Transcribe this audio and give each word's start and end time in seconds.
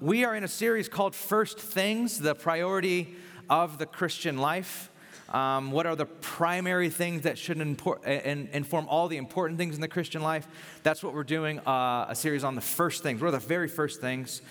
we 0.00 0.24
are 0.24 0.34
in 0.34 0.44
a 0.44 0.48
series 0.48 0.88
called 0.88 1.14
First 1.14 1.58
Things, 1.58 2.18
the 2.18 2.34
priority 2.34 3.14
of 3.48 3.78
the 3.78 3.86
Christian 3.86 4.36
life. 4.36 4.90
Um, 5.30 5.72
what 5.72 5.86
are 5.86 5.96
the 5.96 6.06
primary 6.06 6.90
things 6.90 7.22
that 7.22 7.38
should 7.38 7.58
import, 7.58 8.04
inform 8.04 8.88
all 8.88 9.08
the 9.08 9.16
important 9.16 9.58
things 9.58 9.74
in 9.74 9.80
the 9.80 9.88
Christian 9.88 10.22
life? 10.22 10.46
That's 10.82 11.02
what 11.02 11.14
we're 11.14 11.24
doing 11.24 11.60
uh, 11.60 12.06
a 12.08 12.14
series 12.14 12.44
on 12.44 12.54
the 12.54 12.60
first 12.60 13.02
things. 13.02 13.20
What 13.20 13.28
are 13.28 13.32
the 13.32 13.38
very 13.38 13.68
first 13.68 14.00
things? 14.00 14.42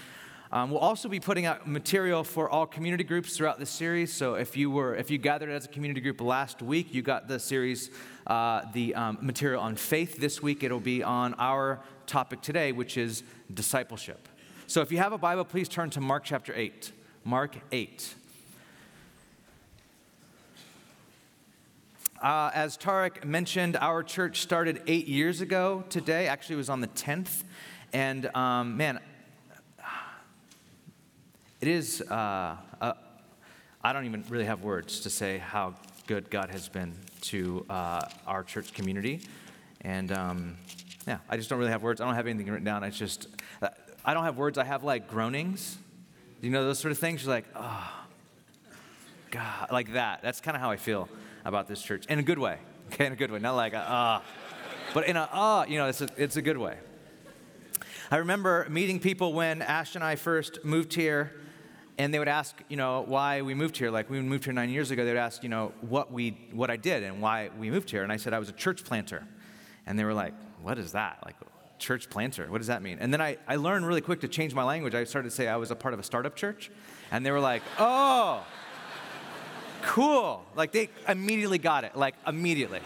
Um, 0.51 0.71
we'll 0.71 0.79
also 0.79 1.09
be 1.09 1.19
putting 1.19 1.45
out 1.45 1.67
material 1.67 2.23
for 2.23 2.49
all 2.49 2.65
community 2.65 3.03
groups 3.03 3.37
throughout 3.37 3.59
this 3.59 3.69
series. 3.69 4.11
So 4.11 4.35
if 4.35 4.57
you 4.57 4.71
were 4.71 4.95
if 4.95 5.11
you 5.11 5.17
gathered 5.17 5.49
as 5.49 5.65
a 5.65 5.67
community 5.67 6.01
group 6.01 6.21
last 6.21 6.61
week, 6.61 6.93
you 6.93 7.01
got 7.01 7.27
the 7.27 7.39
series, 7.39 7.91
uh, 8.25 8.61
the 8.73 8.95
um, 8.95 9.17
material 9.21 9.61
on 9.61 9.75
faith. 9.75 10.17
This 10.17 10.41
week 10.41 10.63
it'll 10.63 10.79
be 10.79 11.03
on 11.03 11.35
our 11.35 11.81
topic 12.07 12.41
today, 12.41 12.71
which 12.71 12.97
is 12.97 13.23
discipleship. 13.53 14.27
So 14.67 14.81
if 14.81 14.91
you 14.91 14.97
have 14.97 15.13
a 15.13 15.17
Bible, 15.17 15.45
please 15.45 15.69
turn 15.69 15.91
to 15.91 16.01
Mark 16.01 16.23
chapter 16.23 16.51
eight. 16.55 16.91
Mark 17.23 17.55
eight. 17.71 18.15
Uh, 22.19 22.49
as 22.55 22.75
Tarek 22.75 23.23
mentioned, 23.23 23.77
our 23.77 24.01
church 24.01 24.41
started 24.41 24.81
eight 24.87 25.07
years 25.07 25.41
ago 25.41 25.83
today. 25.89 26.27
Actually, 26.27 26.55
it 26.55 26.57
was 26.57 26.69
on 26.69 26.81
the 26.81 26.87
10th. 26.87 27.43
And 27.93 28.35
um, 28.35 28.75
man, 28.77 28.99
it 31.61 31.67
is, 31.67 32.01
uh, 32.01 32.57
uh, 32.81 32.93
I 33.83 33.93
don't 33.93 34.05
even 34.05 34.23
really 34.29 34.45
have 34.45 34.63
words 34.63 35.01
to 35.01 35.11
say 35.11 35.37
how 35.37 35.75
good 36.07 36.31
God 36.31 36.49
has 36.49 36.67
been 36.69 36.95
to 37.21 37.63
uh, 37.69 38.07
our 38.25 38.43
church 38.43 38.73
community. 38.73 39.21
And 39.81 40.11
um, 40.11 40.57
yeah, 41.05 41.19
I 41.29 41.37
just 41.37 41.51
don't 41.51 41.59
really 41.59 41.71
have 41.71 41.83
words. 41.83 42.01
I 42.01 42.05
don't 42.05 42.15
have 42.15 42.25
anything 42.25 42.51
written 42.51 42.65
down. 42.65 42.83
It's 42.83 42.97
just, 42.97 43.27
uh, 43.61 43.67
I 44.05 44.13
don't 44.13 44.23
have 44.23 44.37
words. 44.37 44.57
I 44.57 44.63
have 44.63 44.83
like 44.83 45.09
groanings. 45.09 45.77
You 46.41 46.51
know, 46.51 46.63
those 46.63 46.79
sort 46.79 46.91
of 46.91 46.99
things. 46.99 47.23
You're 47.23 47.33
like, 47.33 47.45
oh, 47.55 48.05
God, 49.31 49.71
like 49.71 49.93
that. 49.93 50.21
That's 50.21 50.39
kind 50.39 50.55
of 50.55 50.61
how 50.61 50.69
I 50.69 50.77
feel 50.77 51.09
about 51.43 51.67
this 51.67 51.81
church 51.81 52.05
in 52.07 52.19
a 52.19 52.23
good 52.23 52.39
way. 52.39 52.59
Okay, 52.93 53.07
in 53.07 53.13
a 53.13 53.15
good 53.15 53.31
way. 53.31 53.39
Not 53.39 53.55
like, 53.55 53.73
ah, 53.75 54.21
but 54.93 55.07
in 55.07 55.17
a, 55.17 55.27
ah, 55.33 55.65
you 55.65 55.79
know, 55.79 55.87
it's 55.87 56.01
a, 56.01 56.09
it's 56.17 56.35
a 56.35 56.41
good 56.43 56.59
way. 56.59 56.77
I 58.11 58.17
remember 58.17 58.67
meeting 58.69 58.99
people 58.99 59.33
when 59.33 59.63
Ash 59.63 59.95
and 59.95 60.03
I 60.03 60.17
first 60.17 60.63
moved 60.63 60.93
here 60.93 61.33
and 61.97 62.13
they 62.13 62.19
would 62.19 62.27
ask, 62.27 62.61
you 62.69 62.77
know, 62.77 63.03
why 63.07 63.41
we 63.41 63.55
moved 63.55 63.77
here. 63.77 63.89
Like 63.89 64.07
we 64.07 64.21
moved 64.21 64.43
here 64.43 64.53
nine 64.53 64.69
years 64.69 64.91
ago, 64.91 65.03
they 65.03 65.11
would 65.11 65.17
ask, 65.17 65.41
you 65.41 65.49
know, 65.49 65.73
what 65.81 66.11
we, 66.11 66.37
what 66.51 66.69
I 66.69 66.77
did 66.77 67.01
and 67.01 67.23
why 67.23 67.49
we 67.57 67.71
moved 67.71 67.89
here. 67.89 68.03
And 68.03 68.11
I 68.11 68.17
said 68.17 68.33
I 68.33 68.39
was 68.39 68.49
a 68.49 68.53
church 68.53 68.83
planter, 68.83 69.25
and 69.87 69.97
they 69.97 70.03
were 70.03 70.13
like, 70.13 70.33
what 70.61 70.77
is 70.77 70.91
that? 70.91 71.17
Like 71.25 71.35
church 71.79 72.09
planter, 72.09 72.47
what 72.49 72.59
does 72.59 72.67
that 72.67 72.81
mean? 72.81 72.97
And 72.99 73.13
then 73.13 73.21
I, 73.21 73.37
I 73.47 73.55
learned 73.55 73.87
really 73.87 74.01
quick 74.01 74.21
to 74.21 74.27
change 74.27 74.53
my 74.53 74.63
language. 74.63 74.95
I 74.95 75.03
started 75.03 75.29
to 75.29 75.35
say 75.35 75.47
I 75.47 75.57
was 75.57 75.71
a 75.71 75.75
part 75.75 75.93
of 75.93 75.99
a 75.99 76.03
startup 76.03 76.35
church, 76.35 76.71
and 77.11 77.25
they 77.25 77.31
were 77.31 77.39
like, 77.39 77.61
oh, 77.79 78.45
cool. 79.81 80.43
Like 80.55 80.71
they 80.71 80.89
immediately 81.07 81.57
got 81.57 81.83
it, 81.83 81.95
like 81.95 82.15
immediately. 82.27 82.79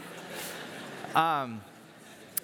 Um, 1.16 1.62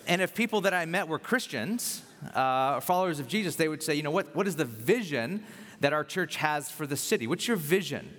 and 0.07 0.21
if 0.21 0.33
people 0.33 0.61
that 0.61 0.73
I 0.73 0.85
met 0.85 1.07
were 1.07 1.19
Christians, 1.19 2.01
uh, 2.33 2.79
followers 2.79 3.19
of 3.19 3.27
Jesus, 3.27 3.55
they 3.55 3.67
would 3.67 3.83
say, 3.83 3.95
you 3.95 4.03
know, 4.03 4.11
what, 4.11 4.35
what 4.35 4.47
is 4.47 4.55
the 4.55 4.65
vision 4.65 5.43
that 5.81 5.93
our 5.93 6.03
church 6.03 6.37
has 6.37 6.71
for 6.71 6.87
the 6.87 6.97
city? 6.97 7.27
What's 7.27 7.47
your 7.47 7.57
vision? 7.57 8.13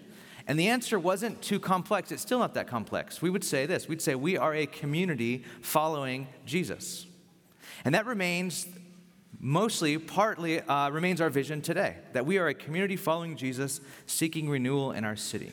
And 0.47 0.59
the 0.59 0.69
answer 0.69 0.99
wasn't 0.99 1.43
too 1.43 1.59
complex. 1.59 2.13
It's 2.13 2.23
still 2.23 2.39
not 2.39 2.55
that 2.55 2.69
complex. 2.69 3.21
We 3.21 3.31
would 3.31 3.43
say 3.43 3.67
this 3.67 3.89
we'd 3.89 4.03
say, 4.03 4.15
We 4.15 4.37
are 4.37 4.55
a 4.55 4.67
community 4.67 5.45
following 5.61 6.29
Jesus. 6.45 7.07
And 7.87 7.95
that 7.95 8.05
remains 8.05 8.67
mostly, 9.39 9.97
partly, 9.97 10.61
uh, 10.61 10.91
remains 10.91 11.21
our 11.21 11.31
vision 11.31 11.63
today 11.63 11.95
that 12.15 12.27
we 12.27 12.37
are 12.37 12.49
a 12.49 12.55
community 12.55 12.97
following 12.97 13.37
Jesus, 13.37 13.81
seeking 14.07 14.51
renewal 14.51 14.91
in 14.91 15.05
our 15.05 15.15
city. 15.15 15.53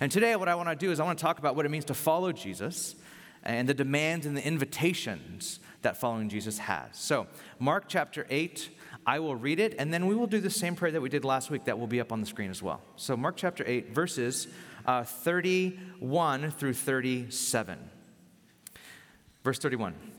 And 0.00 0.10
today, 0.10 0.34
what 0.36 0.48
I 0.48 0.54
want 0.54 0.70
to 0.70 0.74
do 0.74 0.90
is 0.90 1.00
I 1.00 1.04
want 1.04 1.18
to 1.18 1.22
talk 1.22 1.38
about 1.38 1.54
what 1.54 1.66
it 1.66 1.68
means 1.68 1.84
to 1.84 1.94
follow 1.94 2.32
Jesus 2.32 2.94
and 3.42 3.68
the 3.68 3.74
demands 3.74 4.24
and 4.24 4.34
the 4.34 4.42
invitations 4.42 5.60
that 5.82 5.98
following 5.98 6.30
Jesus 6.30 6.56
has. 6.56 6.88
So, 6.92 7.26
Mark 7.58 7.84
chapter 7.88 8.26
8, 8.30 8.70
I 9.06 9.18
will 9.18 9.36
read 9.36 9.60
it, 9.60 9.74
and 9.78 9.92
then 9.92 10.06
we 10.06 10.14
will 10.14 10.26
do 10.26 10.40
the 10.40 10.48
same 10.48 10.76
prayer 10.76 10.92
that 10.92 11.02
we 11.02 11.10
did 11.10 11.26
last 11.26 11.50
week 11.50 11.66
that 11.66 11.78
will 11.78 11.86
be 11.86 12.00
up 12.00 12.10
on 12.10 12.22
the 12.22 12.26
screen 12.26 12.50
as 12.50 12.62
well. 12.62 12.80
So, 12.96 13.18
Mark 13.18 13.36
chapter 13.36 13.64
8, 13.66 13.90
verses 13.90 14.48
uh, 14.86 15.04
31 15.04 16.52
through 16.52 16.72
37. 16.72 17.78
Verse 19.44 19.58
31. 19.58 20.15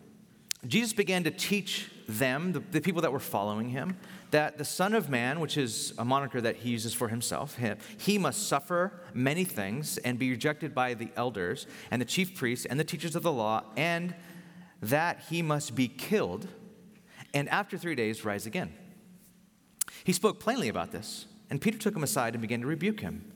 Jesus 0.68 0.94
began 0.94 1.24
to 1.24 1.32
teach 1.32 1.90
them, 2.08 2.54
the, 2.54 2.60
the, 2.72 2.82
people 2.82 3.02
that 3.02 3.12
were 3.12 3.20
following 3.20 3.70
him, 3.70 3.98
that 4.32 4.58
the 4.58 4.66
Son 4.66 4.94
of 4.94 5.10
Man, 5.10 5.40
which 5.40 5.58
is 5.58 5.94
a 5.98 6.06
moniker 6.06 6.40
that 6.42 6.58
he 6.58 6.70
uses 6.70 6.94
for 6.94 7.08
himself, 7.08 7.58
he 7.98 8.18
must 8.18 8.48
suffer 8.48 8.94
many 9.14 9.44
things 9.44 9.98
and 10.00 10.18
be 10.18 10.30
rejected 10.30 10.74
by 10.74 10.94
the 10.94 11.10
elders 11.16 11.68
and 11.92 12.02
the 12.02 12.06
chief 12.06 12.36
priests 12.36 12.66
and 12.66 12.80
the 12.80 12.84
teachers 12.84 13.16
of 13.16 13.24
the 13.24 13.32
law, 13.32 13.64
and 13.76 14.16
that 14.82 15.22
he 15.30 15.42
must 15.42 15.76
be 15.76 15.88
killed 15.88 16.48
and 17.34 17.50
after 17.50 17.78
three 17.78 17.96
days 17.96 18.26
rise 18.26 18.46
again. 18.46 18.74
He 20.04 20.14
spoke 20.14 20.40
plainly 20.40 20.70
about 20.70 20.92
this, 20.92 21.26
and 21.50 21.62
Peter 21.62 21.78
took 21.78 21.96
him 21.96 22.04
aside 22.04 22.34
and 22.34 22.42
began 22.42 22.62
to 22.62 22.68
rebuke 22.68 23.02
him. 23.02 23.32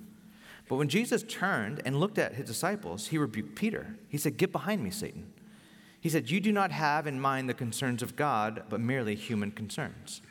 But 0.67 0.77
when 0.77 0.89
Jesus 0.89 1.23
turned 1.23 1.81
and 1.85 1.99
looked 1.99 2.17
at 2.17 2.33
his 2.33 2.47
disciples, 2.47 3.07
he 3.07 3.17
rebuked 3.17 3.55
Peter. 3.55 3.97
He 4.07 4.17
said, 4.17 4.37
Get 4.37 4.51
behind 4.51 4.83
me, 4.83 4.89
Satan. 4.89 5.30
He 6.01 6.09
said, 6.09 6.31
You 6.31 6.39
do 6.41 6.51
not 6.51 6.71
have 6.71 7.05
in 7.07 7.21
mind 7.21 7.47
the 7.47 7.53
concerns 7.53 8.01
of 8.01 8.15
God, 8.15 8.63
but 8.69 8.81
merely 8.81 9.15
human 9.15 9.51
concerns. 9.51 10.21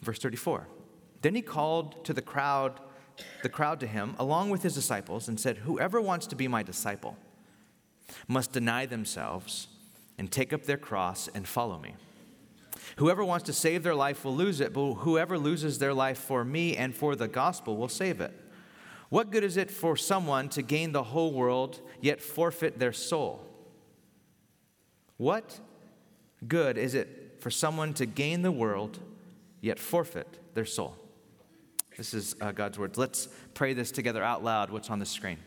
Verse 0.00 0.20
34. 0.20 0.68
Then 1.22 1.34
he 1.34 1.42
called 1.42 2.04
to 2.04 2.12
the 2.12 2.22
crowd, 2.22 2.80
the 3.42 3.48
crowd 3.48 3.80
to 3.80 3.86
him, 3.86 4.14
along 4.18 4.50
with 4.50 4.62
his 4.62 4.74
disciples, 4.74 5.26
and 5.26 5.40
said, 5.40 5.58
Whoever 5.58 6.00
wants 6.00 6.28
to 6.28 6.36
be 6.36 6.46
my 6.46 6.62
disciple 6.62 7.16
must 8.28 8.52
deny 8.52 8.86
themselves 8.86 9.66
and 10.18 10.30
take 10.30 10.52
up 10.52 10.64
their 10.64 10.76
cross 10.76 11.28
and 11.34 11.46
follow 11.46 11.78
me. 11.78 11.96
Whoever 12.96 13.24
wants 13.24 13.46
to 13.46 13.52
save 13.52 13.82
their 13.82 13.94
life 13.94 14.24
will 14.24 14.36
lose 14.36 14.60
it, 14.60 14.72
but 14.72 14.94
whoever 14.94 15.36
loses 15.38 15.78
their 15.78 15.92
life 15.92 16.18
for 16.18 16.44
me 16.44 16.76
and 16.76 16.94
for 16.94 17.16
the 17.16 17.28
gospel 17.28 17.76
will 17.76 17.88
save 17.88 18.20
it. 18.20 18.32
What 19.08 19.30
good 19.30 19.44
is 19.44 19.56
it 19.56 19.70
for 19.70 19.96
someone 19.96 20.48
to 20.50 20.62
gain 20.62 20.92
the 20.92 21.02
whole 21.02 21.32
world 21.32 21.80
yet 22.00 22.20
forfeit 22.20 22.78
their 22.78 22.92
soul? 22.92 23.45
What 25.16 25.60
good 26.46 26.76
is 26.76 26.94
it 26.94 27.36
for 27.40 27.50
someone 27.50 27.94
to 27.94 28.06
gain 28.06 28.42
the 28.42 28.52
world 28.52 28.98
yet 29.60 29.78
forfeit 29.78 30.38
their 30.54 30.64
soul? 30.64 30.96
This 31.96 32.12
is 32.12 32.36
uh, 32.40 32.52
God's 32.52 32.78
words. 32.78 32.98
Let's 32.98 33.28
pray 33.54 33.72
this 33.72 33.90
together 33.90 34.22
out 34.22 34.44
loud, 34.44 34.70
what's 34.70 34.90
on 34.90 34.98
the 34.98 35.06
screen. 35.06 35.38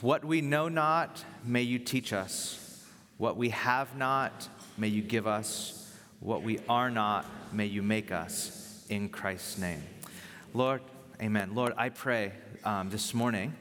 What 0.00 0.24
we 0.24 0.40
know 0.40 0.68
not, 0.68 1.24
may 1.44 1.62
you 1.62 1.78
teach 1.78 2.12
us. 2.12 2.86
What 3.18 3.36
we 3.36 3.50
have 3.50 3.96
not, 3.96 4.48
may 4.76 4.88
you 4.88 5.02
give 5.02 5.26
us. 5.26 5.94
What 6.18 6.42
we 6.42 6.58
are 6.68 6.90
not, 6.90 7.26
may 7.52 7.66
you 7.66 7.82
make 7.82 8.10
us. 8.10 8.84
In 8.88 9.08
Christ's 9.08 9.58
name. 9.58 9.82
Lord, 10.52 10.82
amen. 11.22 11.54
Lord, 11.54 11.74
I 11.76 11.90
pray 11.90 12.32
um, 12.64 12.90
this 12.90 13.14
morning 13.14 13.54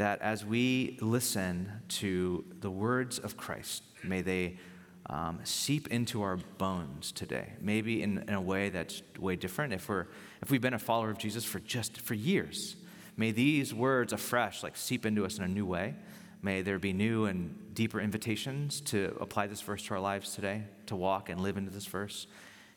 that 0.00 0.20
as 0.20 0.44
we 0.44 0.98
listen 1.00 1.70
to 1.88 2.44
the 2.60 2.70
words 2.70 3.18
of 3.18 3.36
Christ, 3.36 3.82
may 4.02 4.22
they 4.22 4.58
um, 5.06 5.40
seep 5.44 5.88
into 5.88 6.22
our 6.22 6.36
bones 6.58 7.12
today. 7.12 7.52
Maybe 7.60 8.02
in, 8.02 8.18
in 8.28 8.34
a 8.34 8.40
way 8.40 8.68
that's 8.68 9.02
way 9.18 9.36
different. 9.36 9.72
If 9.72 9.88
we're 9.88 10.06
if 10.42 10.50
we've 10.50 10.60
been 10.60 10.74
a 10.74 10.78
follower 10.78 11.10
of 11.10 11.18
Jesus 11.18 11.44
for 11.44 11.58
just 11.60 12.00
for 12.00 12.14
years, 12.14 12.76
May 13.20 13.32
these 13.32 13.74
words 13.74 14.14
afresh 14.14 14.62
like 14.62 14.78
seep 14.78 15.04
into 15.04 15.26
us 15.26 15.36
in 15.36 15.44
a 15.44 15.48
new 15.48 15.66
way. 15.66 15.94
May 16.40 16.62
there 16.62 16.78
be 16.78 16.94
new 16.94 17.26
and 17.26 17.54
deeper 17.74 18.00
invitations 18.00 18.80
to 18.82 19.14
apply 19.20 19.46
this 19.46 19.60
verse 19.60 19.82
to 19.84 19.94
our 19.94 20.00
lives 20.00 20.34
today, 20.34 20.64
to 20.86 20.96
walk 20.96 21.28
and 21.28 21.38
live 21.38 21.58
into 21.58 21.70
this 21.70 21.84
verse. 21.84 22.26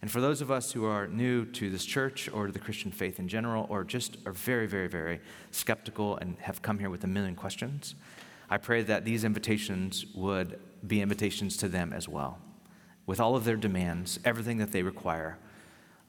And 0.03 0.11
for 0.11 0.19
those 0.19 0.41
of 0.41 0.51
us 0.51 0.73
who 0.73 0.83
are 0.83 1.07
new 1.07 1.45
to 1.45 1.69
this 1.69 1.85
church 1.85 2.27
or 2.33 2.47
to 2.47 2.51
the 2.51 2.59
Christian 2.59 2.91
faith 2.91 3.19
in 3.19 3.29
general, 3.29 3.65
or 3.69 3.85
just 3.85 4.17
are 4.25 4.33
very, 4.33 4.67
very, 4.67 4.89
very 4.89 5.21
skeptical 5.51 6.17
and 6.17 6.35
have 6.39 6.61
come 6.61 6.77
here 6.77 6.89
with 6.89 7.05
a 7.05 7.07
million 7.07 7.35
questions, 7.35 7.95
I 8.49 8.57
pray 8.57 8.81
that 8.81 9.05
these 9.05 9.23
invitations 9.23 10.05
would 10.13 10.59
be 10.85 10.99
invitations 10.99 11.55
to 11.55 11.69
them 11.69 11.93
as 11.93 12.09
well, 12.09 12.37
with 13.05 13.21
all 13.21 13.37
of 13.37 13.45
their 13.45 13.55
demands, 13.55 14.19
everything 14.25 14.57
that 14.57 14.73
they 14.73 14.83
require, 14.83 15.37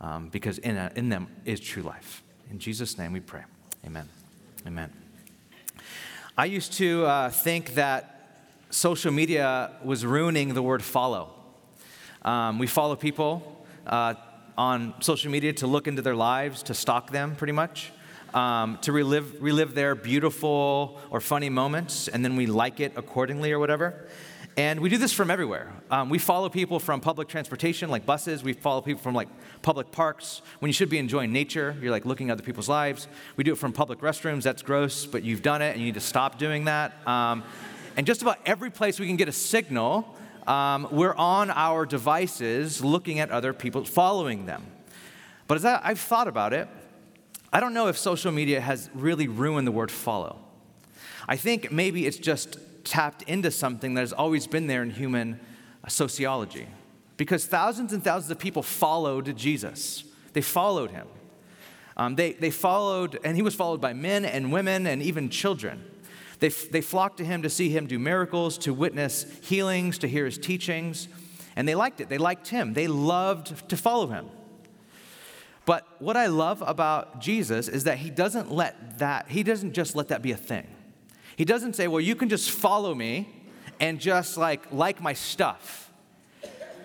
um, 0.01 0.29
because 0.29 0.59
in, 0.59 0.77
a, 0.77 0.91
in 0.97 1.09
them 1.09 1.29
is 1.45 1.61
true 1.61 1.85
life. 1.85 2.25
In 2.51 2.59
Jesus' 2.59 2.99
name 2.99 3.13
we 3.13 3.21
pray. 3.21 3.45
Amen. 3.87 4.09
Amen. 4.67 4.93
I 6.37 6.47
used 6.47 6.73
to 6.73 7.07
uh, 7.07 7.31
think 7.31 7.75
that 7.75 8.41
social 8.71 9.13
media 9.13 9.71
was 9.85 10.05
ruining 10.05 10.53
the 10.53 10.63
word 10.63 10.83
follow. 10.83 11.33
Um, 12.23 12.59
we 12.59 12.67
follow 12.67 12.97
people 12.97 13.54
uh, 13.87 14.15
on 14.57 14.95
social 15.01 15.31
media 15.31 15.53
to 15.55 15.67
look 15.67 15.87
into 15.87 16.03
their 16.03 16.15
lives, 16.15 16.63
to 16.65 16.75
stalk 16.75 17.11
them 17.11 17.35
pretty 17.37 17.53
much, 17.53 17.93
um, 18.35 18.79
to 18.83 18.93
relive, 18.93 19.41
relive 19.43 19.75
their 19.75 19.95
beautiful 19.95 21.01
or 21.11 21.21
funny 21.21 21.49
moments, 21.49 22.09
and 22.09 22.25
then 22.25 22.37
we 22.37 22.47
like 22.47 22.81
it 22.81 22.93
accordingly 22.97 23.53
or 23.53 23.59
whatever. 23.59 24.07
And 24.57 24.79
we 24.81 24.89
do 24.89 24.99
this 24.99 25.13
from 25.13 25.33
everywhere. 25.33 25.73
Um, 25.91 26.11
we 26.11 26.19
follow 26.19 26.49
people 26.49 26.79
from 26.79 27.01
public 27.01 27.27
transportation, 27.27 27.91
like 27.91 28.07
buses. 28.07 28.45
We 28.45 28.53
follow 28.53 28.81
people 28.83 29.03
from 29.03 29.13
like 29.13 29.29
public 29.63 29.91
parks. 29.91 30.43
When 30.61 30.69
you 30.69 30.73
should 30.73 30.89
be 30.89 30.99
enjoying 30.99 31.33
nature, 31.33 31.77
you're 31.81 31.91
like 31.91 32.05
looking 32.05 32.31
at 32.31 32.35
other 32.35 32.45
people's 32.45 32.69
lives. 32.69 33.09
We 33.37 33.43
do 33.43 33.53
it 33.53 33.59
from 33.59 33.73
public 33.73 33.99
restrooms. 33.99 34.43
That's 34.45 34.63
gross, 34.63 35.07
but 35.07 35.25
you've 35.25 35.43
done 35.43 35.61
it, 35.61 35.71
and 35.71 35.81
you 35.81 35.87
need 35.87 35.95
to 35.95 36.01
stop 36.01 36.39
doing 36.39 36.67
that. 36.67 36.95
Um, 37.07 37.43
and 37.97 38.07
just 38.07 38.23
about 38.23 38.39
every 38.47 38.71
place 38.71 39.01
we 39.01 39.09
can 39.09 39.17
get 39.17 39.29
a 39.29 39.33
signal, 39.33 40.17
um, 40.47 40.89
we're 40.91 41.15
on 41.15 41.51
our 41.51 41.87
devices 41.87 42.85
looking 42.85 43.19
at 43.19 43.31
other 43.31 43.53
people, 43.53 43.85
following 43.85 44.47
them. 44.47 44.67
But 45.47 45.57
as 45.57 45.65
I've 45.65 46.01
thought 46.01 46.29
about 46.29 46.53
it, 46.53 46.69
I 47.53 47.61
don't 47.61 47.75
know 47.75 47.89
if 47.89 47.97
social 47.97 48.33
media 48.33 48.61
has 48.61 48.91
really 48.95 49.29
ruined 49.29 49.67
the 49.67 49.73
word 49.73 49.91
follow. 49.91 50.41
I 51.29 51.37
think 51.37 51.71
maybe 51.71 52.07
it's 52.07 52.19
just 52.19 52.59
tapped 52.85 53.23
into 53.23 53.51
something 53.51 53.95
that 53.95 54.01
has 54.01 54.13
always 54.13 54.47
been 54.47 54.67
there 54.67 54.83
in 54.83 54.91
human 54.91 55.41
sociology. 55.89 56.67
Because 57.17 57.47
thousands 57.47 57.93
and 57.93 58.03
thousands 58.03 58.31
of 58.31 58.39
people 58.39 58.63
followed 58.63 59.37
Jesus, 59.37 60.05
they 60.33 60.41
followed 60.41 60.91
him. 60.91 61.07
Um, 61.97 62.17
they, 62.17 62.33
they 62.33 62.51
followed, 62.51 63.21
and 63.23 63.37
he 63.37 63.43
was 63.43 63.55
followed 63.55 63.81
by 63.81 63.93
men 63.93 64.25
and 64.25 64.53
women 64.53 64.87
and 64.87 65.01
even 65.01 65.31
children. 65.31 65.85
They, 66.41 66.49
they 66.49 66.81
flocked 66.81 67.19
to 67.19 67.25
him 67.25 67.43
to 67.43 67.51
see 67.51 67.69
him 67.69 67.87
do 67.87 67.99
miracles, 67.99 68.59
to 68.59 68.75
witness 68.75 69.27
healings, 69.43 69.99
to 69.99 70.09
hear 70.09 70.25
his 70.25 70.39
teachings, 70.39 71.09
and 71.57 71.69
they 71.69 71.75
liked 71.75 72.01
it. 72.01 72.09
They 72.09 72.19
liked 72.19 72.49
him. 72.49 72.75
They 72.75 72.89
loved 72.89 73.69
to 73.69 73.77
follow 73.77 74.09
him. 74.09 74.27
But 75.67 75.87
what 75.99 76.17
I 76.17 76.27
love 76.27 76.63
about 76.67 77.21
Jesus 77.21 77.69
is 77.69 77.85
that 77.85 77.99
he 77.99 78.11
doesn't 78.11 78.53
let 78.53 78.99
that, 78.99 79.29
he 79.29 79.43
doesn't 79.43 79.73
just 79.73 79.97
let 79.97 80.09
that 80.09 80.21
be 80.21 80.33
a 80.33 80.37
thing. 80.37 80.67
He 81.37 81.45
doesn't 81.45 81.75
say, 81.75 81.89
well, 81.89 82.01
you 82.01 82.15
can 82.15 82.29
just 82.29 82.51
follow 82.51 82.95
me 82.95 83.29
and 83.81 83.99
just 83.99 84.37
like 84.37 84.71
like 84.73 85.01
my 85.01 85.15
stuff. 85.15 85.91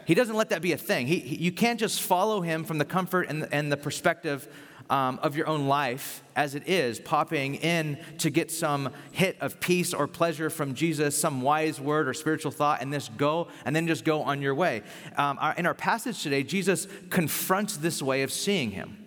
He 0.05 0.15
doesn't 0.15 0.35
let 0.35 0.49
that 0.49 0.61
be 0.61 0.71
a 0.71 0.77
thing. 0.77 1.05
He, 1.05 1.19
he 1.19 1.35
you 1.35 1.51
can't 1.51 1.79
just 1.79 2.01
follow 2.01 2.41
him 2.41 2.63
from 2.63 2.77
the 2.77 2.85
comfort 2.85 3.27
and, 3.29 3.47
and 3.51 3.71
the 3.71 3.77
perspective 3.77 4.47
um, 4.89 5.19
of 5.21 5.35
your 5.35 5.47
own 5.47 5.67
life 5.67 6.23
as 6.35 6.55
it 6.55 6.67
is, 6.67 6.99
popping 6.99 7.55
in 7.55 7.97
to 8.17 8.29
get 8.29 8.49
some 8.51 8.91
hit 9.11 9.37
of 9.41 9.59
peace 9.59 9.93
or 9.93 10.07
pleasure 10.07 10.49
from 10.49 10.73
Jesus, 10.73 11.17
some 11.17 11.41
wise 11.41 11.79
word 11.79 12.07
or 12.07 12.13
spiritual 12.13 12.51
thought, 12.51 12.81
and 12.81 12.91
this 12.91 13.09
go 13.17 13.47
and 13.65 13.75
then 13.75 13.87
just 13.87 14.03
go 14.03 14.21
on 14.21 14.41
your 14.41 14.55
way. 14.55 14.81
Um, 15.17 15.37
our, 15.39 15.53
in 15.55 15.65
our 15.65 15.73
passage 15.73 16.23
today, 16.23 16.43
Jesus 16.43 16.87
confronts 17.09 17.77
this 17.77 18.01
way 18.01 18.23
of 18.23 18.31
seeing 18.31 18.71
him. 18.71 19.05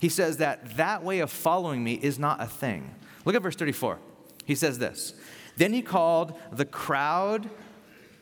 He 0.00 0.08
says 0.08 0.36
that 0.38 0.76
that 0.76 1.02
way 1.02 1.20
of 1.20 1.30
following 1.30 1.82
me 1.82 1.94
is 1.94 2.18
not 2.18 2.42
a 2.42 2.46
thing. 2.46 2.94
Look 3.24 3.34
at 3.34 3.42
verse 3.42 3.56
34. 3.56 3.98
He 4.44 4.54
says 4.54 4.78
this 4.78 5.14
Then 5.56 5.72
he 5.72 5.80
called 5.80 6.34
the 6.52 6.66
crowd 6.66 7.48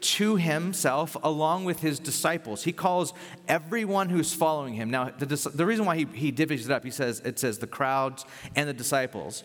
to 0.03 0.37
himself 0.37 1.17
along 1.23 1.65
with 1.65 1.81
his 1.81 1.99
disciples. 1.99 2.65
He 2.65 2.73
calls 2.73 3.15
everyone 3.49 4.09
who's 4.09 4.35
following 4.35 4.75
him. 4.75 4.91
Now, 4.91 5.11
the, 5.17 5.27
the 5.55 5.65
reason 5.65 5.85
why 5.85 5.97
he, 5.97 6.05
he 6.13 6.33
divvies 6.33 6.65
it 6.65 6.71
up, 6.71 6.85
he 6.85 6.91
says, 6.91 7.21
it 7.21 7.39
says 7.39 7.59
the 7.59 7.67
crowds 7.67 8.25
and 8.55 8.69
the 8.69 8.75
disciples. 8.75 9.45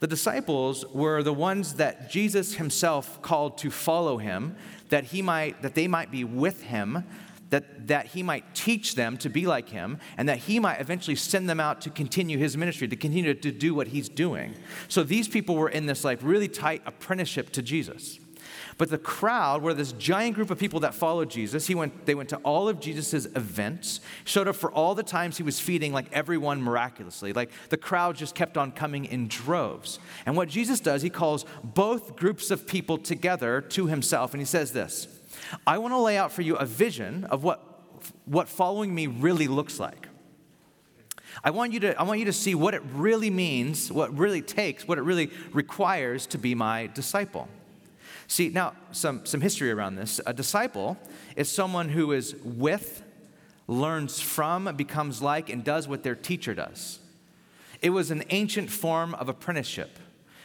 The 0.00 0.08
disciples 0.08 0.84
were 0.92 1.22
the 1.22 1.32
ones 1.32 1.74
that 1.74 2.10
Jesus 2.10 2.54
himself 2.54 3.22
called 3.22 3.56
to 3.58 3.70
follow 3.70 4.18
him, 4.18 4.56
that 4.88 5.04
he 5.04 5.22
might, 5.22 5.62
that 5.62 5.76
they 5.76 5.86
might 5.86 6.10
be 6.10 6.24
with 6.24 6.64
him, 6.64 7.04
that, 7.50 7.86
that 7.86 8.06
he 8.06 8.22
might 8.22 8.54
teach 8.54 8.96
them 8.96 9.16
to 9.18 9.28
be 9.28 9.46
like 9.46 9.68
him, 9.68 9.98
and 10.16 10.28
that 10.28 10.38
he 10.38 10.58
might 10.58 10.80
eventually 10.80 11.14
send 11.14 11.48
them 11.48 11.60
out 11.60 11.82
to 11.82 11.90
continue 11.90 12.38
his 12.38 12.56
ministry, 12.56 12.88
to 12.88 12.96
continue 12.96 13.34
to 13.34 13.52
do 13.52 13.74
what 13.74 13.88
he's 13.88 14.08
doing. 14.08 14.54
So 14.88 15.04
these 15.04 15.28
people 15.28 15.54
were 15.54 15.68
in 15.68 15.86
this 15.86 16.02
like 16.02 16.18
really 16.22 16.48
tight 16.48 16.82
apprenticeship 16.84 17.52
to 17.52 17.62
Jesus. 17.62 18.18
But 18.78 18.90
the 18.90 18.98
crowd 18.98 19.62
were 19.62 19.74
this 19.74 19.92
giant 19.92 20.34
group 20.34 20.50
of 20.50 20.58
people 20.58 20.80
that 20.80 20.94
followed 20.94 21.30
Jesus. 21.30 21.66
He 21.66 21.74
went, 21.74 22.06
they 22.06 22.14
went 22.14 22.28
to 22.30 22.36
all 22.38 22.68
of 22.68 22.80
Jesus' 22.80 23.26
events, 23.26 24.00
showed 24.24 24.48
up 24.48 24.56
for 24.56 24.70
all 24.72 24.94
the 24.94 25.02
times 25.02 25.36
he 25.36 25.42
was 25.42 25.60
feeding 25.60 25.92
like 25.92 26.06
everyone 26.12 26.62
miraculously. 26.62 27.32
Like 27.32 27.50
the 27.68 27.76
crowd 27.76 28.16
just 28.16 28.34
kept 28.34 28.56
on 28.56 28.72
coming 28.72 29.04
in 29.04 29.28
droves. 29.28 29.98
And 30.26 30.36
what 30.36 30.48
Jesus 30.48 30.80
does, 30.80 31.02
he 31.02 31.10
calls 31.10 31.44
both 31.62 32.16
groups 32.16 32.50
of 32.50 32.66
people 32.66 32.98
together 32.98 33.60
to 33.60 33.86
himself, 33.86 34.32
and 34.32 34.40
he 34.40 34.46
says 34.46 34.72
this 34.72 35.08
I 35.66 35.78
want 35.78 35.92
to 35.92 35.98
lay 35.98 36.16
out 36.16 36.32
for 36.32 36.42
you 36.42 36.56
a 36.56 36.66
vision 36.66 37.24
of 37.24 37.44
what, 37.44 37.60
what 38.24 38.48
following 38.48 38.94
me 38.94 39.06
really 39.06 39.48
looks 39.48 39.78
like. 39.78 40.08
I 41.42 41.50
want, 41.50 41.72
you 41.72 41.80
to, 41.80 41.98
I 41.98 42.02
want 42.02 42.18
you 42.18 42.26
to 42.26 42.32
see 42.32 42.54
what 42.54 42.74
it 42.74 42.82
really 42.92 43.30
means, 43.30 43.90
what 43.90 44.16
really 44.16 44.42
takes, 44.42 44.86
what 44.86 44.98
it 44.98 45.02
really 45.02 45.30
requires 45.52 46.26
to 46.28 46.38
be 46.38 46.54
my 46.54 46.88
disciple. 46.88 47.48
See, 48.26 48.48
now, 48.48 48.74
some, 48.92 49.26
some 49.26 49.40
history 49.40 49.70
around 49.70 49.96
this. 49.96 50.20
A 50.26 50.32
disciple 50.32 50.96
is 51.36 51.50
someone 51.50 51.88
who 51.88 52.12
is 52.12 52.34
with, 52.42 53.02
learns 53.66 54.20
from, 54.20 54.74
becomes 54.76 55.20
like, 55.20 55.50
and 55.50 55.64
does 55.64 55.88
what 55.88 56.02
their 56.02 56.14
teacher 56.14 56.54
does. 56.54 56.98
It 57.80 57.90
was 57.90 58.10
an 58.10 58.22
ancient 58.30 58.70
form 58.70 59.14
of 59.14 59.28
apprenticeship. 59.28 59.98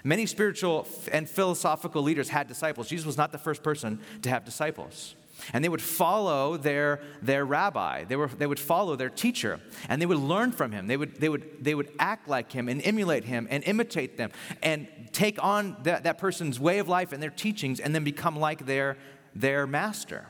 Many 0.04 0.26
spiritual 0.26 0.88
and 1.12 1.30
philosophical 1.30 2.02
leaders 2.02 2.30
had 2.30 2.48
disciples. 2.48 2.88
Jesus 2.88 3.06
was 3.06 3.18
not 3.18 3.32
the 3.32 3.38
first 3.38 3.62
person 3.62 4.00
to 4.22 4.30
have 4.30 4.46
disciples. 4.46 5.16
And 5.54 5.64
they 5.64 5.70
would 5.70 5.82
follow 5.82 6.58
their, 6.58 7.02
their 7.22 7.46
rabbi. 7.46 8.04
They, 8.04 8.16
were, 8.16 8.28
they 8.28 8.48
would 8.48 8.60
follow 8.60 8.96
their 8.96 9.10
teacher. 9.10 9.60
And 9.88 10.02
they 10.02 10.06
would 10.06 10.18
learn 10.18 10.52
from 10.52 10.72
him. 10.72 10.88
They 10.88 10.98
would, 10.98 11.20
they, 11.20 11.30
would, 11.30 11.64
they 11.64 11.76
would 11.76 11.92
act 12.00 12.28
like 12.28 12.52
him 12.52 12.68
and 12.68 12.82
emulate 12.86 13.24
him 13.24 13.48
and 13.50 13.64
imitate 13.64 14.18
them 14.18 14.32
and 14.62 14.88
take 15.12 15.42
on 15.44 15.78
that, 15.84 16.04
that 16.04 16.18
person's 16.18 16.60
way 16.60 16.80
of 16.80 16.88
life 16.88 17.12
and 17.12 17.22
their 17.22 17.30
teachings 17.30 17.80
and 17.80 17.94
then 17.94 18.04
become 18.04 18.36
like 18.36 18.66
their, 18.66 18.98
their 19.36 19.66
master. 19.68 20.28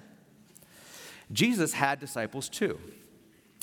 Jesus 1.31 1.74
had 1.74 2.00
disciples 2.00 2.50
too. 2.50 2.80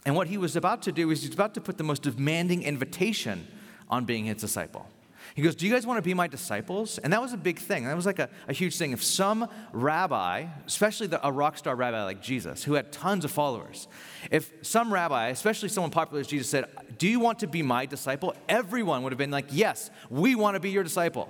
And 0.04 0.14
what 0.14 0.26
he 0.28 0.36
was 0.36 0.56
about 0.56 0.82
to 0.82 0.92
do 0.92 1.10
is 1.10 1.22
he 1.22 1.28
was 1.28 1.34
about 1.34 1.54
to 1.54 1.60
put 1.60 1.78
the 1.78 1.84
most 1.84 2.02
demanding 2.02 2.62
invitation 2.62 3.46
on 3.88 4.04
being 4.04 4.26
his 4.26 4.36
disciple. 4.36 4.86
He 5.34 5.42
goes, 5.42 5.56
Do 5.56 5.66
you 5.66 5.72
guys 5.72 5.84
want 5.84 5.98
to 5.98 6.02
be 6.02 6.14
my 6.14 6.28
disciples? 6.28 6.98
And 6.98 7.12
that 7.12 7.20
was 7.20 7.32
a 7.32 7.36
big 7.36 7.58
thing. 7.58 7.84
That 7.84 7.96
was 7.96 8.06
like 8.06 8.20
a, 8.20 8.28
a 8.46 8.52
huge 8.52 8.78
thing. 8.78 8.92
If 8.92 9.02
some 9.02 9.48
rabbi, 9.72 10.46
especially 10.64 11.08
the, 11.08 11.26
a 11.26 11.32
rock 11.32 11.58
star 11.58 11.74
rabbi 11.74 12.04
like 12.04 12.22
Jesus, 12.22 12.62
who 12.62 12.74
had 12.74 12.92
tons 12.92 13.24
of 13.24 13.32
followers, 13.32 13.88
if 14.30 14.52
some 14.62 14.92
rabbi, 14.92 15.28
especially 15.28 15.68
someone 15.70 15.90
popular 15.90 16.20
as 16.20 16.28
Jesus, 16.28 16.48
said, 16.48 16.66
Do 16.98 17.08
you 17.08 17.18
want 17.18 17.40
to 17.40 17.48
be 17.48 17.62
my 17.62 17.84
disciple? 17.84 18.34
Everyone 18.48 19.02
would 19.02 19.12
have 19.12 19.18
been 19.18 19.32
like, 19.32 19.46
Yes, 19.50 19.90
we 20.08 20.36
want 20.36 20.54
to 20.54 20.60
be 20.60 20.70
your 20.70 20.84
disciple. 20.84 21.28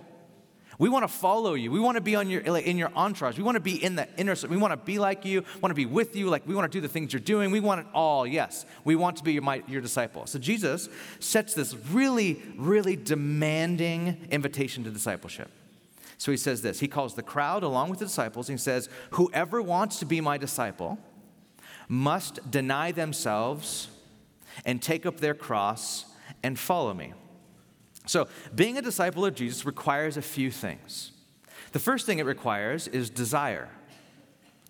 We 0.78 0.88
want 0.88 1.04
to 1.04 1.08
follow 1.08 1.54
you. 1.54 1.70
We 1.70 1.80
want 1.80 1.96
to 1.96 2.00
be 2.00 2.16
on 2.16 2.28
your, 2.28 2.42
like, 2.42 2.66
in 2.66 2.76
your 2.76 2.90
entourage. 2.96 3.36
We 3.38 3.44
want 3.44 3.56
to 3.56 3.60
be 3.60 3.82
in 3.82 3.96
the 3.96 4.08
inner. 4.16 4.34
We 4.48 4.56
want 4.56 4.72
to 4.72 4.76
be 4.76 4.98
like 4.98 5.24
you. 5.24 5.44
Want 5.60 5.70
to 5.70 5.74
be 5.74 5.86
with 5.86 6.16
you. 6.16 6.28
Like 6.28 6.46
we 6.46 6.54
want 6.54 6.70
to 6.70 6.76
do 6.76 6.80
the 6.80 6.88
things 6.88 7.12
you're 7.12 7.20
doing. 7.20 7.50
We 7.50 7.60
want 7.60 7.82
it 7.82 7.86
all. 7.94 8.26
Yes, 8.26 8.66
we 8.84 8.96
want 8.96 9.16
to 9.18 9.24
be 9.24 9.34
your, 9.34 9.42
my, 9.42 9.62
your 9.68 9.80
disciple. 9.80 10.26
So 10.26 10.38
Jesus 10.38 10.88
sets 11.20 11.54
this 11.54 11.74
really, 11.90 12.42
really 12.56 12.96
demanding 12.96 14.26
invitation 14.30 14.84
to 14.84 14.90
discipleship. 14.90 15.50
So 16.18 16.30
he 16.30 16.36
says 16.36 16.62
this. 16.62 16.80
He 16.80 16.88
calls 16.88 17.14
the 17.14 17.22
crowd 17.22 17.62
along 17.62 17.90
with 17.90 17.98
the 17.98 18.06
disciples. 18.06 18.48
And 18.48 18.58
he 18.58 18.62
says, 18.62 18.88
"Whoever 19.10 19.62
wants 19.62 19.98
to 20.00 20.06
be 20.06 20.20
my 20.20 20.38
disciple 20.38 20.98
must 21.88 22.50
deny 22.50 22.92
themselves 22.92 23.88
and 24.64 24.80
take 24.80 25.06
up 25.06 25.18
their 25.18 25.34
cross 25.34 26.06
and 26.42 26.58
follow 26.58 26.94
me." 26.94 27.12
So, 28.06 28.28
being 28.54 28.76
a 28.76 28.82
disciple 28.82 29.24
of 29.24 29.34
Jesus 29.34 29.64
requires 29.64 30.16
a 30.16 30.22
few 30.22 30.50
things. 30.50 31.12
The 31.72 31.78
first 31.78 32.06
thing 32.06 32.18
it 32.18 32.26
requires 32.26 32.86
is 32.86 33.10
desire. 33.10 33.68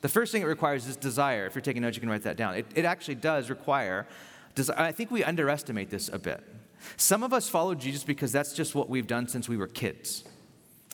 The 0.00 0.08
first 0.08 0.32
thing 0.32 0.42
it 0.42 0.46
requires 0.46 0.86
is 0.86 0.96
desire. 0.96 1.46
If 1.46 1.54
you're 1.54 1.62
taking 1.62 1.82
notes, 1.82 1.96
you 1.96 2.00
can 2.00 2.10
write 2.10 2.22
that 2.22 2.36
down. 2.36 2.54
It, 2.54 2.66
it 2.74 2.84
actually 2.84 3.16
does 3.16 3.50
require 3.50 4.06
desire. 4.54 4.78
I 4.78 4.92
think 4.92 5.10
we 5.10 5.24
underestimate 5.24 5.90
this 5.90 6.08
a 6.08 6.18
bit. 6.18 6.42
Some 6.96 7.22
of 7.22 7.32
us 7.32 7.48
follow 7.48 7.74
Jesus 7.74 8.04
because 8.04 8.30
that's 8.30 8.52
just 8.52 8.74
what 8.74 8.88
we've 8.88 9.06
done 9.06 9.28
since 9.28 9.48
we 9.48 9.56
were 9.56 9.66
kids. 9.66 10.24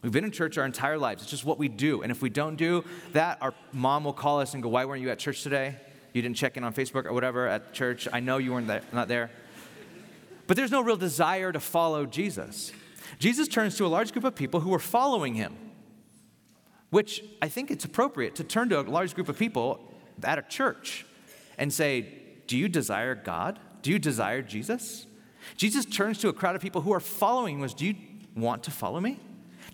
We've 0.02 0.12
been 0.12 0.25
in 0.25 0.30
church 0.30 0.56
our 0.56 0.64
entire 0.64 0.97
lives. 0.97 1.23
It's 1.23 1.30
just 1.30 1.44
what 1.44 1.59
we 1.59 1.68
do. 1.68 2.02
And 2.02 2.11
if 2.11 2.23
we 2.23 2.30
don't 2.30 2.56
do 2.56 2.85
that, 3.12 3.38
our 3.42 3.52
mom 3.73 4.04
will 4.04 4.12
call 4.12 4.40
us 4.40 4.54
and 4.54 4.62
go, 4.62 4.68
Why 4.68 4.85
weren't 4.85 5.02
you 5.02 5.11
at 5.11 5.18
church 5.18 5.42
today? 5.42 5.76
You 6.12 6.23
didn't 6.23 6.37
check 6.37 6.56
in 6.56 6.64
on 6.64 6.73
Facebook 6.73 7.04
or 7.04 7.12
whatever 7.12 7.47
at 7.47 7.73
church. 7.73 8.09
I 8.12 8.20
know 8.20 8.38
you 8.38 8.52
weren't 8.52 8.66
there, 8.66 8.82
not 8.92 9.09
there. 9.09 9.30
But 10.50 10.57
there's 10.57 10.73
no 10.73 10.80
real 10.80 10.97
desire 10.97 11.52
to 11.52 11.61
follow 11.61 12.07
Jesus. 12.07 12.73
Jesus 13.21 13.47
turns 13.47 13.76
to 13.76 13.87
a 13.87 13.87
large 13.87 14.11
group 14.11 14.25
of 14.25 14.35
people 14.35 14.59
who 14.59 14.75
are 14.75 14.80
following 14.80 15.35
him, 15.35 15.57
which 16.90 17.23
I 17.40 17.49
think 17.49 17.71
it's 17.71 17.85
appropriate 17.85 18.35
to 18.35 18.42
turn 18.42 18.69
to 18.71 18.80
a 18.80 18.83
large 18.83 19.14
group 19.14 19.28
of 19.28 19.38
people 19.38 19.95
at 20.25 20.40
a 20.40 20.42
church 20.42 21.07
and 21.57 21.73
say, 21.73 22.04
Do 22.49 22.59
you 22.59 22.69
desire 22.69 23.14
God? 23.14 23.61
Do 23.83 23.92
you 23.92 24.00
desire 24.00 24.42
Jesus? 24.42 25.07
Jesus 25.57 25.85
turns 25.85 26.19
to 26.19 26.28
a 26.28 26.33
crowd 26.33 26.57
of 26.57 26.62
people 26.62 26.80
who 26.80 26.92
are 26.92 26.99
following 26.99 27.54
him. 27.54 27.61
Was, 27.61 27.73
Do 27.73 27.87
you 27.87 27.95
want 28.35 28.64
to 28.64 28.73
follow 28.73 28.99
me? 28.99 29.21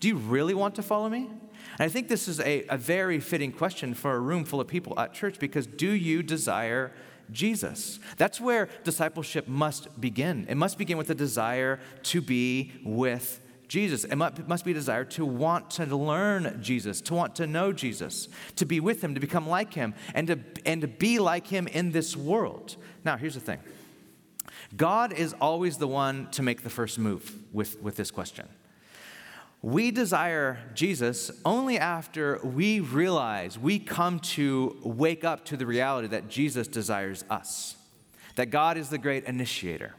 Do 0.01 0.09
you 0.09 0.17
really 0.17 0.53
want 0.53 0.75
to 0.75 0.83
follow 0.83 1.09
me? 1.09 1.31
And 1.79 1.87
I 1.87 1.89
think 1.89 2.09
this 2.09 2.29
is 2.29 2.39
a, 2.41 2.67
a 2.69 2.77
very 2.77 3.19
fitting 3.19 3.51
question 3.51 3.95
for 3.95 4.13
a 4.15 4.21
room 4.21 4.45
full 4.45 4.61
of 4.61 4.69
people 4.69 4.93
at 5.01 5.15
church 5.15 5.39
because 5.39 5.67
do 5.67 5.91
you 5.91 6.23
desire 6.23 6.93
Jesus. 7.31 7.99
That's 8.17 8.41
where 8.41 8.69
discipleship 8.85 9.49
must 9.49 10.01
begin. 10.01 10.47
It 10.49 10.57
must 10.57 10.79
begin 10.79 10.97
with 10.97 11.11
a 11.11 11.15
desire 11.15 11.81
to 12.05 12.21
be 12.21 12.73
with 12.85 13.41
Jesus. 13.69 14.05
It 14.05 14.17
must 14.17 14.65
be 14.65 14.71
a 14.71 14.75
desire 14.75 15.05
to 15.05 15.25
want 15.25 15.71
to 15.73 15.85
learn 15.87 16.61
Jesus, 16.63 17.01
to 17.03 17.15
want 17.15 17.35
to 17.37 17.47
know 17.47 17.73
Jesus, 17.73 18.29
to 18.57 18.65
be 18.65 18.81
with 18.81 19.03
him, 19.03 19.15
to 19.15 19.21
become 19.21 19.49
like 19.49 19.75
him, 19.75 19.95
and 20.15 20.29
to, 20.29 20.39
and 20.65 20.81
to 20.83 20.89
be 20.89 21.19
like 21.19 21.47
him 21.47 21.67
in 21.67 21.93
this 21.93 22.17
world. 22.17 22.77
Now, 23.05 23.17
here's 23.17 23.35
the 23.35 23.41
thing 23.41 23.59
God 24.77 25.13
is 25.13 25.35
always 25.41 25.79
the 25.79 25.89
one 25.89 26.31
to 26.33 26.43
make 26.43 26.63
the 26.63 26.71
first 26.71 26.99
move 26.99 27.35
with, 27.53 27.81
with 27.83 27.97
this 27.97 28.11
question. 28.11 28.49
We 29.63 29.91
desire 29.91 30.59
Jesus 30.75 31.31
only 31.45 31.79
after 31.79 32.39
we 32.45 32.81
realize, 32.81 33.59
we 33.59 33.79
come 33.79 34.21
to 34.21 34.77
wake 34.83 35.25
up 35.25 35.45
to 35.47 35.57
the 35.57 35.67
reality 35.67 36.09
that 36.09 36.29
Jesus 36.29 36.69
desires 36.69 37.25
us, 37.31 37.77
that 38.37 38.47
God 38.51 38.77
is 38.77 38.91
the 38.91 38.99
great 38.99 39.25
initiator, 39.25 39.95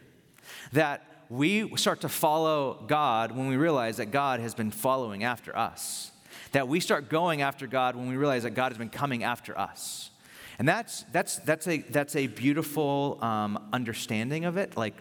that 0.72 1.04
we 1.30 1.76
start 1.76 2.02
to 2.02 2.10
follow 2.10 2.84
God 2.88 3.32
when 3.32 3.48
we 3.48 3.58
realize 3.58 3.98
that 3.98 4.12
God 4.12 4.40
has 4.40 4.54
been 4.54 4.72
following 4.72 5.24
after 5.24 5.58
us, 5.58 6.12
that 6.54 6.68
we 6.68 6.80
start 6.80 7.10
going 7.10 7.42
after 7.42 7.68
God 7.68 7.96
when 7.96 8.08
we 8.08 8.16
realize 8.16 8.44
that 8.44 8.52
God 8.52 8.72
has 8.72 8.78
been 8.78 8.90
coming 8.90 9.24
after 9.24 9.58
us. 9.58 10.12
And 10.60 10.68
that's, 10.68 11.04
that's, 11.12 11.38
that's, 11.38 11.68
a, 11.68 11.80
that's 11.80 12.16
a 12.16 12.28
beautiful 12.28 13.20
um, 13.22 13.70
understanding 13.74 14.46
of 14.46 14.58
it. 14.58 14.78
Like, 14.78 14.96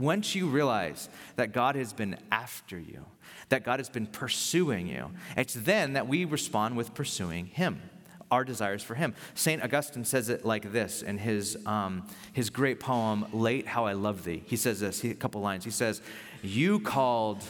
once 0.00 0.34
you 0.34 0.48
realize 0.48 1.08
that 1.36 1.52
God 1.52 1.76
has 1.76 1.92
been 1.92 2.16
after 2.32 2.78
you, 2.78 3.04
that 3.50 3.64
God 3.64 3.78
has 3.78 3.88
been 3.88 4.06
pursuing 4.06 4.86
you, 4.88 5.10
it's 5.36 5.54
then 5.54 5.92
that 5.92 6.08
we 6.08 6.24
respond 6.24 6.76
with 6.76 6.94
pursuing 6.94 7.46
Him, 7.46 7.82
our 8.30 8.44
desires 8.44 8.82
for 8.82 8.94
Him. 8.94 9.14
St. 9.34 9.62
Augustine 9.62 10.04
says 10.04 10.28
it 10.28 10.44
like 10.44 10.72
this 10.72 11.02
in 11.02 11.18
his, 11.18 11.58
um, 11.66 12.06
his 12.32 12.48
great 12.48 12.80
poem, 12.80 13.26
Late 13.32 13.66
How 13.66 13.84
I 13.84 13.92
Love 13.92 14.24
Thee. 14.24 14.42
He 14.46 14.56
says 14.56 14.80
this, 14.80 15.00
he, 15.00 15.10
a 15.10 15.14
couple 15.14 15.40
lines. 15.40 15.64
He 15.64 15.70
says, 15.70 16.00
You 16.42 16.80
called, 16.80 17.44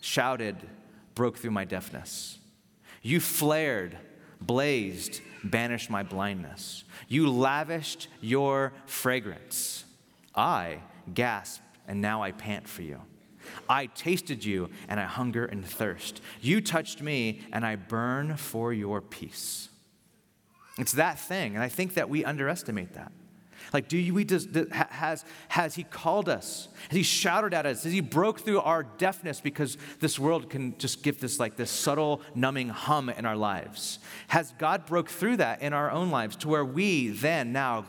shouted, 0.00 0.56
broke 1.14 1.38
through 1.38 1.52
my 1.52 1.64
deafness. 1.64 2.38
You 3.02 3.20
flared, 3.20 3.96
blazed, 4.40 5.20
banished 5.44 5.90
my 5.90 6.02
blindness. 6.02 6.82
You 7.08 7.30
lavished 7.30 8.08
your 8.20 8.72
fragrance. 8.86 9.84
I 10.34 10.80
gasped, 11.14 11.62
and 11.86 12.00
now 12.00 12.22
I 12.22 12.32
pant 12.32 12.68
for 12.68 12.82
you. 12.82 13.00
I 13.68 13.86
tasted 13.86 14.44
you, 14.44 14.70
and 14.88 14.98
I 14.98 15.04
hunger 15.04 15.44
and 15.44 15.64
thirst. 15.64 16.20
You 16.40 16.60
touched 16.60 17.00
me, 17.00 17.42
and 17.52 17.64
I 17.64 17.76
burn 17.76 18.36
for 18.36 18.72
your 18.72 19.00
peace. 19.00 19.68
It's 20.78 20.92
that 20.92 21.18
thing, 21.18 21.54
and 21.54 21.62
I 21.62 21.68
think 21.68 21.94
that 21.94 22.08
we 22.08 22.24
underestimate 22.24 22.94
that. 22.94 23.12
Like, 23.72 23.88
do 23.88 23.98
you, 23.98 24.14
we 24.14 24.24
does, 24.24 24.46
has, 24.70 25.24
has 25.48 25.74
He 25.74 25.82
called 25.82 26.28
us? 26.28 26.68
Has 26.88 26.96
He 26.96 27.02
shouted 27.02 27.52
at 27.54 27.66
us? 27.66 27.84
Has 27.84 27.92
He 27.92 28.00
broke 28.00 28.40
through 28.40 28.60
our 28.60 28.84
deafness 28.84 29.40
because 29.40 29.76
this 30.00 30.18
world 30.18 30.50
can 30.50 30.76
just 30.78 31.02
give 31.02 31.20
this 31.20 31.40
like 31.40 31.56
this 31.56 31.70
subtle, 31.70 32.22
numbing 32.34 32.68
hum 32.68 33.08
in 33.08 33.26
our 33.26 33.36
lives? 33.36 33.98
Has 34.28 34.52
God 34.58 34.86
broke 34.86 35.08
through 35.08 35.38
that 35.38 35.62
in 35.62 35.72
our 35.72 35.90
own 35.90 36.10
lives 36.10 36.36
to 36.36 36.48
where 36.48 36.64
we 36.64 37.08
then 37.08 37.52
now 37.52 37.86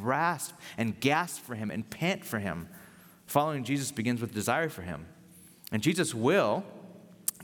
grasp 0.00 0.54
and 0.76 0.98
gasp 1.00 1.42
for 1.42 1.54
Him 1.54 1.70
and 1.70 1.88
pant 1.88 2.24
for 2.24 2.38
Him? 2.38 2.68
Following 3.26 3.64
Jesus 3.64 3.92
begins 3.92 4.20
with 4.20 4.34
desire 4.34 4.68
for 4.68 4.82
Him. 4.82 5.06
And 5.72 5.82
Jesus 5.82 6.14
will 6.14 6.64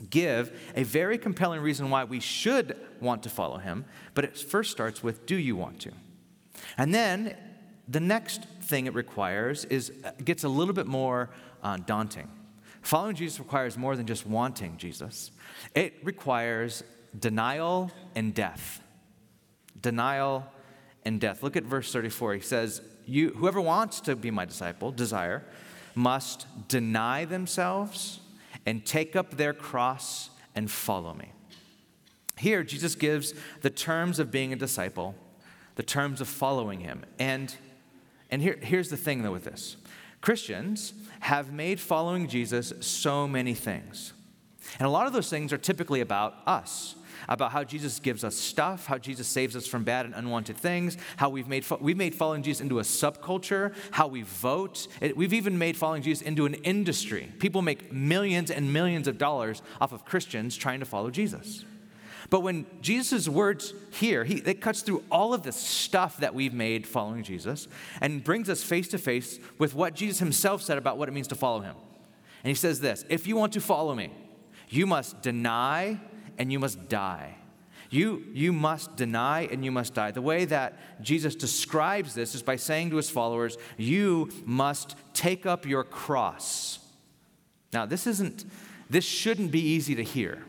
give 0.09 0.51
a 0.75 0.83
very 0.83 1.17
compelling 1.17 1.61
reason 1.61 1.89
why 1.89 2.03
we 2.03 2.19
should 2.19 2.75
want 3.01 3.23
to 3.23 3.29
follow 3.29 3.57
Him, 3.57 3.85
but 4.13 4.25
it 4.25 4.37
first 4.37 4.71
starts 4.71 5.01
with 5.01 5.25
do 5.25 5.35
you 5.35 5.55
want 5.55 5.79
to? 5.81 5.91
And 6.77 6.93
then 6.93 7.35
the 7.87 7.99
next 7.99 8.43
thing 8.61 8.85
it 8.85 8.93
requires 8.93 9.65
is 9.65 9.91
uh, 10.03 10.11
gets 10.23 10.43
a 10.43 10.49
little 10.49 10.73
bit 10.73 10.87
more 10.87 11.29
uh, 11.63 11.77
daunting. 11.77 12.29
Following 12.81 13.15
Jesus 13.15 13.39
requires 13.39 13.77
more 13.77 13.95
than 13.95 14.05
just 14.05 14.25
wanting 14.25 14.77
Jesus. 14.77 15.31
It 15.73 15.95
requires 16.03 16.83
denial 17.17 17.91
and 18.15 18.33
death. 18.33 18.81
Denial 19.81 20.45
and 21.07 21.19
death. 21.21 21.41
Look 21.41 21.55
at 21.55 21.63
verse 21.63 21.91
34. 21.91 22.35
He 22.35 22.41
says, 22.41 22.81
you, 23.05 23.29
Whoever 23.29 23.61
wants 23.61 24.01
to 24.01 24.15
be 24.15 24.29
my 24.29 24.45
disciple, 24.45 24.91
desire, 24.91 25.43
must 25.95 26.45
deny 26.67 27.25
themselves 27.25 28.19
and 28.65 28.85
take 28.85 29.15
up 29.15 29.37
their 29.37 29.53
cross 29.53 30.29
and 30.53 30.69
follow 30.69 31.13
me. 31.13 31.31
Here, 32.37 32.63
Jesus 32.63 32.93
gives 32.95 33.33
the 33.61 33.69
terms 33.69 34.19
of 34.19 34.29
being 34.29 34.53
a 34.53 34.55
disciple, 34.55 35.15
the 35.75 35.83
terms 35.83 36.21
of 36.21 36.27
following 36.27 36.81
him. 36.81 37.03
And 37.17 37.55
and 38.29 38.41
here, 38.41 38.59
here's 38.61 38.89
the 38.89 38.97
thing, 38.97 39.23
though, 39.23 39.31
with 39.31 39.45
this 39.45 39.77
Christians 40.21 40.93
have 41.21 41.51
made 41.51 41.79
following 41.79 42.27
Jesus 42.27 42.73
so 42.81 43.27
many 43.27 43.53
things. 43.53 44.13
And 44.79 44.85
a 44.85 44.89
lot 44.89 45.07
of 45.07 45.13
those 45.13 45.29
things 45.29 45.53
are 45.53 45.57
typically 45.57 46.01
about 46.01 46.35
us, 46.45 46.95
about 47.27 47.51
how 47.51 47.63
Jesus 47.63 47.99
gives 47.99 48.23
us 48.23 48.35
stuff, 48.35 48.85
how 48.85 48.97
Jesus 48.97 49.27
saves 49.27 49.55
us 49.55 49.67
from 49.67 49.83
bad 49.83 50.05
and 50.05 50.15
unwanted 50.15 50.57
things, 50.57 50.97
how 51.17 51.29
we've 51.29 51.47
made, 51.47 51.65
we've 51.79 51.97
made 51.97 52.15
following 52.15 52.43
Jesus 52.43 52.61
into 52.61 52.79
a 52.79 52.83
subculture, 52.83 53.73
how 53.91 54.07
we 54.07 54.23
vote. 54.23 54.87
We've 55.15 55.33
even 55.33 55.57
made 55.57 55.77
following 55.77 56.01
Jesus 56.01 56.25
into 56.25 56.45
an 56.45 56.55
industry. 56.55 57.31
People 57.39 57.61
make 57.61 57.91
millions 57.91 58.51
and 58.51 58.71
millions 58.73 59.07
of 59.07 59.17
dollars 59.17 59.61
off 59.81 59.91
of 59.91 60.05
Christians 60.05 60.55
trying 60.55 60.79
to 60.79 60.85
follow 60.85 61.09
Jesus. 61.09 61.65
But 62.29 62.41
when 62.41 62.65
Jesus' 62.81 63.29
words 63.29 63.73
here, 63.91 64.23
he, 64.25 64.35
it 64.35 64.59
cuts 64.59 64.81
through 64.81 65.03
all 65.09 65.33
of 65.33 65.43
the 65.43 65.53
stuff 65.53 66.17
that 66.17 66.35
we've 66.35 66.53
made 66.53 66.85
following 66.85 67.23
Jesus 67.23 67.67
and 68.01 68.23
brings 68.23 68.49
us 68.49 68.63
face 68.63 68.89
to 68.89 68.97
face 68.97 69.39
with 69.57 69.73
what 69.73 69.93
Jesus 69.93 70.19
himself 70.19 70.61
said 70.61 70.77
about 70.77 70.97
what 70.97 71.07
it 71.07 71.13
means 71.13 71.29
to 71.29 71.35
follow 71.35 71.61
him. 71.61 71.75
And 72.43 72.49
he 72.49 72.55
says 72.55 72.81
this 72.81 73.05
If 73.09 73.27
you 73.27 73.37
want 73.37 73.53
to 73.53 73.61
follow 73.61 73.95
me, 73.95 74.11
you 74.69 74.85
must 74.85 75.21
deny 75.21 75.99
and 76.37 76.51
you 76.51 76.59
must 76.59 76.89
die. 76.89 77.35
You, 77.89 78.25
you 78.33 78.51
must 78.51 78.95
deny 78.95 79.41
and 79.51 79.63
you 79.63 79.71
must 79.71 79.93
die. 79.93 80.11
The 80.11 80.21
way 80.21 80.45
that 80.45 81.01
Jesus 81.01 81.35
describes 81.35 82.13
this 82.13 82.35
is 82.35 82.43
by 82.43 82.57
saying 82.57 82.89
to 82.89 82.97
his 82.97 83.09
followers, 83.09 83.57
You 83.77 84.29
must 84.45 84.95
take 85.13 85.45
up 85.45 85.65
your 85.65 85.83
cross. 85.83 86.79
Now, 87.71 87.85
this 87.85 88.07
isn't, 88.07 88.45
this 88.89 89.05
shouldn't 89.05 89.51
be 89.51 89.61
easy 89.61 89.95
to 89.95 90.03
hear. 90.03 90.43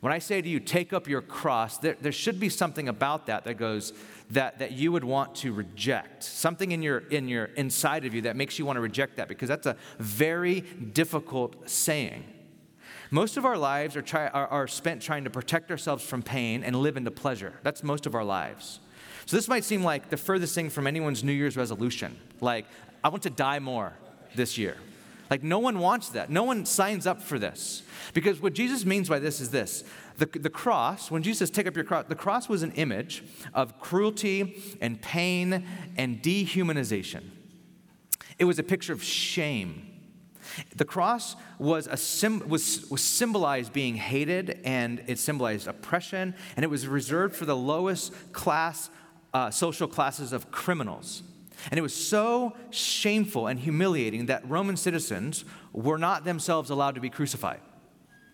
When 0.00 0.12
I 0.12 0.18
say 0.18 0.42
to 0.42 0.48
you, 0.48 0.58
take 0.58 0.92
up 0.92 1.06
your 1.06 1.22
cross, 1.22 1.78
there, 1.78 1.96
there 2.00 2.10
should 2.10 2.40
be 2.40 2.48
something 2.48 2.88
about 2.88 3.26
that 3.26 3.44
that 3.44 3.54
goes, 3.54 3.92
that, 4.30 4.58
that 4.58 4.72
you 4.72 4.90
would 4.90 5.04
want 5.04 5.36
to 5.36 5.52
reject. 5.52 6.24
Something 6.24 6.72
in 6.72 6.82
your, 6.82 6.98
in 6.98 7.28
your 7.28 7.44
inside 7.44 8.04
of 8.04 8.12
you 8.12 8.22
that 8.22 8.34
makes 8.34 8.58
you 8.58 8.66
want 8.66 8.78
to 8.78 8.80
reject 8.80 9.16
that 9.18 9.28
because 9.28 9.48
that's 9.48 9.66
a 9.66 9.76
very 9.98 10.60
difficult 10.60 11.70
saying. 11.70 12.24
Most 13.12 13.36
of 13.36 13.44
our 13.44 13.58
lives 13.58 13.94
are, 13.94 14.00
try, 14.00 14.28
are, 14.28 14.46
are 14.46 14.66
spent 14.66 15.02
trying 15.02 15.24
to 15.24 15.30
protect 15.30 15.70
ourselves 15.70 16.02
from 16.02 16.22
pain 16.22 16.64
and 16.64 16.74
live 16.74 16.96
into 16.96 17.10
pleasure. 17.10 17.52
That's 17.62 17.82
most 17.82 18.06
of 18.06 18.14
our 18.14 18.24
lives. 18.24 18.80
So 19.26 19.36
this 19.36 19.48
might 19.48 19.64
seem 19.64 19.84
like 19.84 20.08
the 20.08 20.16
furthest 20.16 20.54
thing 20.54 20.70
from 20.70 20.86
anyone's 20.86 21.22
New 21.22 21.32
Year's 21.32 21.54
resolution. 21.54 22.16
Like, 22.40 22.64
I 23.04 23.10
want 23.10 23.22
to 23.24 23.30
die 23.30 23.58
more 23.58 23.92
this 24.34 24.56
year. 24.56 24.78
Like, 25.28 25.42
no 25.42 25.58
one 25.58 25.78
wants 25.78 26.08
that. 26.08 26.30
No 26.30 26.44
one 26.44 26.64
signs 26.64 27.06
up 27.06 27.20
for 27.20 27.38
this. 27.38 27.82
Because 28.14 28.40
what 28.40 28.54
Jesus 28.54 28.86
means 28.86 29.10
by 29.10 29.18
this 29.18 29.42
is 29.42 29.50
this 29.50 29.84
the, 30.16 30.24
the 30.24 30.50
cross, 30.50 31.10
when 31.10 31.22
Jesus 31.22 31.40
says, 31.40 31.50
take 31.50 31.66
up 31.66 31.76
your 31.76 31.84
cross, 31.84 32.06
the 32.08 32.14
cross 32.14 32.48
was 32.48 32.62
an 32.62 32.72
image 32.72 33.22
of 33.52 33.78
cruelty 33.78 34.62
and 34.80 35.02
pain 35.02 35.66
and 35.98 36.22
dehumanization. 36.22 37.24
It 38.38 38.46
was 38.46 38.58
a 38.58 38.62
picture 38.62 38.94
of 38.94 39.02
shame. 39.02 39.91
The 40.76 40.84
cross 40.84 41.36
was, 41.58 41.86
a 41.86 41.96
sim, 41.96 42.48
was, 42.48 42.86
was 42.90 43.00
symbolized 43.00 43.72
being 43.72 43.96
hated 43.96 44.60
and 44.64 45.02
it 45.06 45.18
symbolized 45.18 45.66
oppression, 45.66 46.34
and 46.56 46.64
it 46.64 46.68
was 46.68 46.86
reserved 46.86 47.34
for 47.34 47.44
the 47.44 47.56
lowest 47.56 48.32
class, 48.32 48.90
uh, 49.32 49.50
social 49.50 49.88
classes 49.88 50.32
of 50.32 50.50
criminals. 50.50 51.22
And 51.70 51.78
it 51.78 51.82
was 51.82 51.94
so 51.94 52.56
shameful 52.70 53.46
and 53.46 53.58
humiliating 53.58 54.26
that 54.26 54.48
Roman 54.48 54.76
citizens 54.76 55.44
were 55.72 55.98
not 55.98 56.24
themselves 56.24 56.70
allowed 56.70 56.96
to 56.96 57.00
be 57.00 57.10
crucified. 57.10 57.60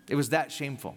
It 0.08 0.14
was 0.14 0.30
that 0.30 0.50
shameful. 0.50 0.96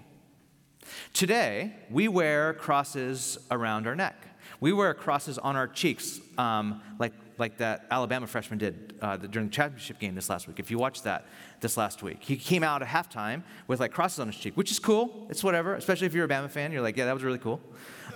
Today, 1.13 1.75
we 1.89 2.07
wear 2.07 2.53
crosses 2.53 3.37
around 3.49 3.85
our 3.85 3.95
neck. 3.95 4.15
We 4.59 4.73
wear 4.73 4.93
crosses 4.93 5.37
on 5.37 5.55
our 5.55 5.67
cheeks, 5.67 6.19
um, 6.37 6.81
like, 6.99 7.13
like 7.41 7.57
that 7.57 7.85
Alabama 7.91 8.27
freshman 8.27 8.59
did 8.59 8.93
uh, 9.01 9.17
during 9.17 9.49
the 9.49 9.53
championship 9.53 9.99
game 9.99 10.15
this 10.15 10.29
last 10.29 10.47
week. 10.47 10.59
If 10.59 10.71
you 10.71 10.77
watched 10.77 11.03
that 11.03 11.25
this 11.59 11.75
last 11.75 12.01
week, 12.01 12.19
he 12.21 12.37
came 12.37 12.63
out 12.63 12.81
at 12.81 12.87
halftime 12.87 13.43
with 13.67 13.81
like 13.81 13.91
crosses 13.91 14.19
on 14.19 14.27
his 14.27 14.37
cheek, 14.37 14.55
which 14.55 14.71
is 14.71 14.79
cool. 14.79 15.27
It's 15.29 15.43
whatever, 15.43 15.75
especially 15.75 16.07
if 16.07 16.13
you're 16.13 16.25
a 16.25 16.29
Bama 16.29 16.49
fan. 16.49 16.71
You're 16.71 16.81
like, 16.81 16.95
yeah, 16.95 17.05
that 17.05 17.13
was 17.13 17.23
really 17.23 17.39
cool. 17.39 17.59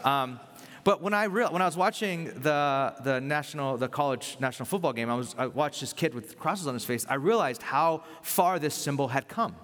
Um, 0.06 0.40
but 0.86 1.02
when 1.02 1.16
I, 1.16 1.24
real, 1.24 1.52
when 1.52 1.64
I 1.64 1.66
was 1.66 1.76
watching 1.76 2.26
the, 2.26 2.94
the, 3.04 3.20
national, 3.20 3.78
the 3.78 3.88
college 3.88 4.38
national 4.40 4.68
football 4.68 4.94
game, 4.94 5.10
I, 5.10 5.16
was, 5.16 5.34
I 5.38 5.48
watched 5.48 5.82
this 5.82 5.92
kid 5.92 6.14
with 6.14 6.38
crosses 6.38 6.68
on 6.68 6.76
his 6.76 6.86
face. 6.86 7.06
I 7.10 7.16
realized 7.16 7.64
how 7.64 8.04
far 8.22 8.60
this 8.60 8.76
symbol 8.76 9.08
had 9.08 9.28
come. 9.28 9.56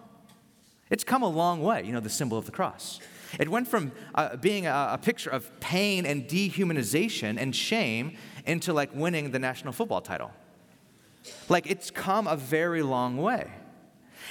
It's 0.90 1.04
come 1.04 1.22
a 1.22 1.30
long 1.30 1.62
way, 1.62 1.84
you 1.86 1.94
know, 1.94 2.00
the 2.00 2.10
symbol 2.10 2.38
of 2.40 2.48
the 2.48 2.52
cross. 2.52 3.00
It 3.40 3.50
went 3.50 3.68
from 3.68 3.92
uh, 4.16 4.36
being 4.38 4.68
a, 4.68 4.90
a, 4.94 4.98
picture 4.98 5.30
of 5.30 5.60
pain 5.60 6.06
and 6.06 6.28
dehumanization 6.28 7.38
and 7.40 7.56
shame 7.56 8.18
into 8.46 8.74
like 8.74 8.94
winning 8.94 9.32
the 9.32 9.40
national 9.40 9.74
football 9.74 10.02
title. 10.02 10.32
Like 11.50 11.70
it's 11.70 11.92
come 11.92 12.28
a 12.28 12.36
very 12.36 12.82
long 12.82 13.18
way. 13.18 13.52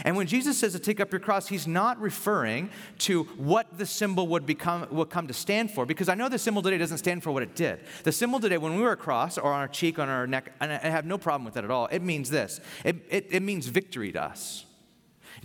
And 0.05 0.17
when 0.17 0.27
Jesus 0.27 0.57
says 0.57 0.73
to 0.73 0.79
take 0.79 1.01
up 1.01 1.13
your 1.13 1.21
cross, 1.21 1.49
he's 1.49 1.67
not 1.67 2.01
referring 2.01 2.71
to 2.99 3.25
what 3.37 3.77
the 3.77 3.87
symbol 3.87 4.29
would 4.29 4.47
become 4.47 4.87
would 4.91 5.11
come 5.11 5.27
to 5.27 5.35
stand 5.35 5.71
for, 5.71 5.85
because 5.85 6.09
I 6.09 6.15
know 6.15 6.29
the 6.29 6.39
symbol 6.39 6.63
today 6.63 6.79
doesn't 6.79 6.99
stand 6.99 7.23
for 7.23 7.33
what 7.33 7.43
it 7.43 7.55
did. 7.55 7.81
The 8.05 8.13
symbol 8.13 8.41
today, 8.41 8.59
when 8.59 8.77
we 8.77 8.83
wear 8.83 8.93
a 8.93 8.97
cross 8.97 9.37
or 9.37 9.53
on 9.53 9.61
our 9.61 9.69
cheek, 9.69 9.99
on 9.99 10.09
our 10.09 10.27
neck, 10.27 10.53
and 10.61 10.73
I 10.73 10.79
have 10.79 11.05
no 11.05 11.19
problem 11.19 11.45
with 11.45 11.55
that 11.55 11.65
at 11.65 11.71
all, 11.71 11.87
it 11.87 12.03
means 12.03 12.31
this. 12.31 12.61
It, 12.85 12.97
it, 13.11 13.27
it 13.31 13.43
means 13.43 13.67
victory 13.67 14.13
to 14.13 14.23
us. 14.23 14.65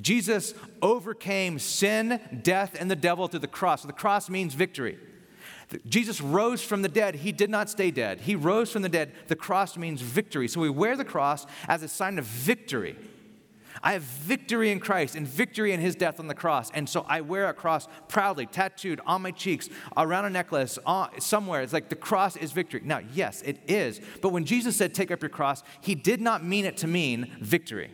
Jesus 0.02 0.54
overcame 0.82 1.60
sin, 1.60 2.20
death, 2.44 2.76
and 2.80 2.90
the 2.92 2.96
devil 2.96 3.28
through 3.28 3.40
the 3.40 3.48
cross. 3.48 3.84
The 3.84 3.94
cross 3.94 4.30
means 4.30 4.54
victory. 4.54 4.98
Jesus 5.88 6.22
rose 6.22 6.64
from 6.64 6.82
the 6.82 6.90
dead. 6.90 7.16
He 7.16 7.32
did 7.32 7.50
not 7.50 7.70
stay 7.70 7.92
dead. 7.92 8.22
He 8.22 8.36
rose 8.36 8.72
from 8.72 8.82
the 8.82 8.90
dead. 8.90 9.14
The 9.28 9.36
cross 9.36 9.78
means 9.78 10.02
victory. 10.02 10.48
So 10.48 10.62
we 10.62 10.70
wear 10.70 10.96
the 10.96 11.06
cross 11.06 11.46
as 11.68 11.82
a 11.82 11.88
sign 11.88 12.20
of 12.20 12.26
victory. 12.26 12.96
I 13.84 13.94
have 13.94 14.04
victory 14.04 14.72
in 14.72 14.80
Christ 14.80 15.16
and 15.16 15.28
victory 15.28 15.74
in 15.74 15.80
his 15.80 15.96
death 15.96 16.20
on 16.20 16.28
the 16.28 16.36
cross. 16.36 16.72
And 16.72 16.88
so 16.88 17.06
I 17.10 17.22
wear 17.22 17.48
a 17.50 17.54
cross 17.54 17.88
proudly, 18.08 18.46
tattooed 18.46 19.02
on 19.06 19.22
my 19.22 19.32
cheeks, 19.32 19.70
around 19.98 20.26
a 20.26 20.30
necklace, 20.30 20.80
on, 20.86 21.20
somewhere. 21.20 21.62
It's 21.62 21.74
like 21.74 21.90
the 21.90 21.96
cross 21.96 22.36
is 22.38 22.52
victory. 22.52 22.82
Now, 22.84 23.02
yes, 23.14 23.42
it 23.42 23.60
is. 23.68 24.00
But 24.22 24.30
when 24.30 24.46
Jesus 24.46 24.76
said, 24.76 24.94
take 24.94 25.12
up 25.12 25.22
your 25.22 25.30
cross, 25.30 25.64
he 25.82 25.94
did 25.96 26.22
not 26.22 26.44
mean 26.44 26.66
it 26.66 26.78
to 26.78 26.88
mean 26.88 27.36
victory. 27.42 27.92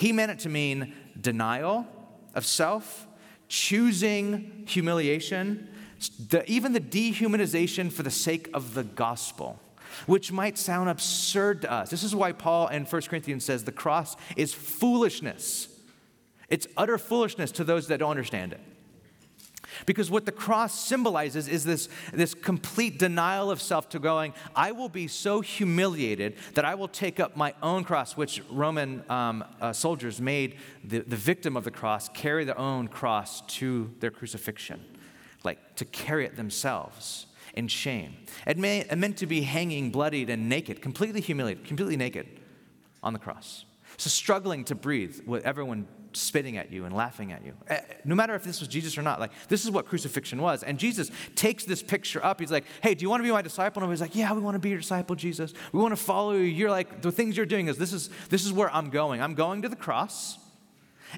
He 0.00 0.12
meant 0.12 0.30
it 0.30 0.38
to 0.40 0.48
mean 0.48 0.94
denial 1.20 1.86
of 2.34 2.46
self, 2.46 3.06
choosing 3.48 4.64
humiliation, 4.66 5.68
the, 6.30 6.50
even 6.50 6.72
the 6.72 6.80
dehumanization 6.80 7.92
for 7.92 8.02
the 8.02 8.10
sake 8.10 8.48
of 8.54 8.72
the 8.72 8.82
gospel 8.82 9.60
which 10.06 10.32
might 10.32 10.56
sound 10.56 10.88
absurd 10.88 11.60
to 11.60 11.70
us. 11.70 11.90
This 11.90 12.02
is 12.02 12.14
why 12.14 12.32
Paul 12.32 12.68
in 12.68 12.84
1 12.84 13.02
Corinthians 13.02 13.44
says 13.44 13.64
the 13.64 13.72
cross 13.72 14.16
is 14.36 14.54
foolishness. 14.54 15.68
It's 16.48 16.66
utter 16.76 16.96
foolishness 16.96 17.50
to 17.52 17.64
those 17.64 17.88
that 17.88 17.98
don't 17.98 18.10
understand 18.10 18.52
it. 18.54 18.60
Because 19.86 20.10
what 20.10 20.26
the 20.26 20.32
cross 20.32 20.78
symbolizes 20.78 21.48
is 21.48 21.64
this, 21.64 21.88
this 22.12 22.34
complete 22.34 22.98
denial 22.98 23.50
of 23.50 23.60
self 23.60 23.88
to 23.90 23.98
going, 23.98 24.34
I 24.54 24.72
will 24.72 24.88
be 24.88 25.08
so 25.08 25.40
humiliated 25.40 26.36
that 26.54 26.64
I 26.64 26.74
will 26.74 26.88
take 26.88 27.20
up 27.20 27.36
my 27.36 27.54
own 27.62 27.84
cross, 27.84 28.16
which 28.16 28.42
Roman 28.50 29.04
um, 29.08 29.44
uh, 29.60 29.72
soldiers 29.72 30.20
made 30.20 30.56
the, 30.84 31.00
the 31.00 31.16
victim 31.16 31.56
of 31.56 31.64
the 31.64 31.70
cross 31.70 32.08
carry 32.08 32.44
their 32.44 32.58
own 32.58 32.88
cross 32.88 33.42
to 33.58 33.90
their 34.00 34.10
crucifixion, 34.10 34.80
like 35.44 35.76
to 35.76 35.84
carry 35.84 36.24
it 36.24 36.36
themselves 36.36 37.26
in 37.54 37.68
shame. 37.68 38.16
It, 38.46 38.58
may, 38.58 38.80
it 38.80 38.96
meant 38.96 39.16
to 39.18 39.26
be 39.26 39.42
hanging 39.42 39.90
bloodied 39.90 40.30
and 40.30 40.48
naked, 40.48 40.80
completely 40.82 41.20
humiliated, 41.20 41.64
completely 41.64 41.96
naked 41.96 42.26
on 43.02 43.12
the 43.12 43.18
cross. 43.18 43.64
So 44.00 44.08
struggling 44.08 44.64
to 44.64 44.74
breathe 44.74 45.20
with 45.26 45.44
everyone 45.44 45.86
spitting 46.14 46.56
at 46.56 46.72
you 46.72 46.86
and 46.86 46.96
laughing 46.96 47.32
at 47.32 47.44
you. 47.44 47.52
Eh, 47.68 47.80
no 48.06 48.14
matter 48.14 48.34
if 48.34 48.42
this 48.42 48.58
was 48.58 48.66
Jesus 48.66 48.96
or 48.96 49.02
not, 49.02 49.20
like 49.20 49.30
this 49.48 49.62
is 49.62 49.70
what 49.70 49.84
crucifixion 49.84 50.40
was. 50.40 50.62
And 50.62 50.78
Jesus 50.78 51.10
takes 51.34 51.66
this 51.66 51.82
picture 51.82 52.24
up. 52.24 52.40
He's 52.40 52.50
like, 52.50 52.64
hey, 52.82 52.94
do 52.94 53.02
you 53.02 53.10
want 53.10 53.20
to 53.20 53.24
be 53.24 53.30
my 53.30 53.42
disciple? 53.42 53.82
And 53.82 53.92
he's 53.92 54.00
like, 54.00 54.14
yeah, 54.14 54.32
we 54.32 54.40
want 54.40 54.54
to 54.54 54.58
be 54.58 54.70
your 54.70 54.78
disciple, 54.78 55.16
Jesus. 55.16 55.52
We 55.74 55.80
want 55.80 55.92
to 55.92 56.02
follow 56.02 56.32
you. 56.32 56.44
You're 56.44 56.70
like, 56.70 57.02
the 57.02 57.12
things 57.12 57.36
you're 57.36 57.44
doing 57.44 57.66
is 57.66 57.76
this 57.76 57.92
is 57.92 58.08
this 58.30 58.46
is 58.46 58.54
where 58.54 58.74
I'm 58.74 58.88
going. 58.88 59.20
I'm 59.20 59.34
going 59.34 59.60
to 59.60 59.68
the 59.68 59.76
cross. 59.76 60.38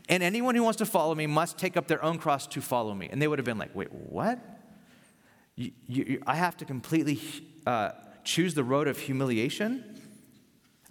And 0.08 0.24
anyone 0.24 0.56
who 0.56 0.64
wants 0.64 0.78
to 0.78 0.86
follow 0.86 1.14
me 1.14 1.28
must 1.28 1.58
take 1.58 1.76
up 1.76 1.86
their 1.86 2.02
own 2.04 2.18
cross 2.18 2.48
to 2.48 2.60
follow 2.60 2.94
me. 2.94 3.08
And 3.12 3.22
they 3.22 3.28
would 3.28 3.38
have 3.38 3.46
been 3.46 3.58
like, 3.58 3.76
wait, 3.76 3.92
what? 3.92 4.40
You, 5.54 5.70
you, 5.86 6.22
I 6.26 6.34
have 6.34 6.56
to 6.56 6.64
completely 6.64 7.20
uh, 7.64 7.92
choose 8.24 8.54
the 8.54 8.64
road 8.64 8.88
of 8.88 8.98
humiliation. 8.98 9.91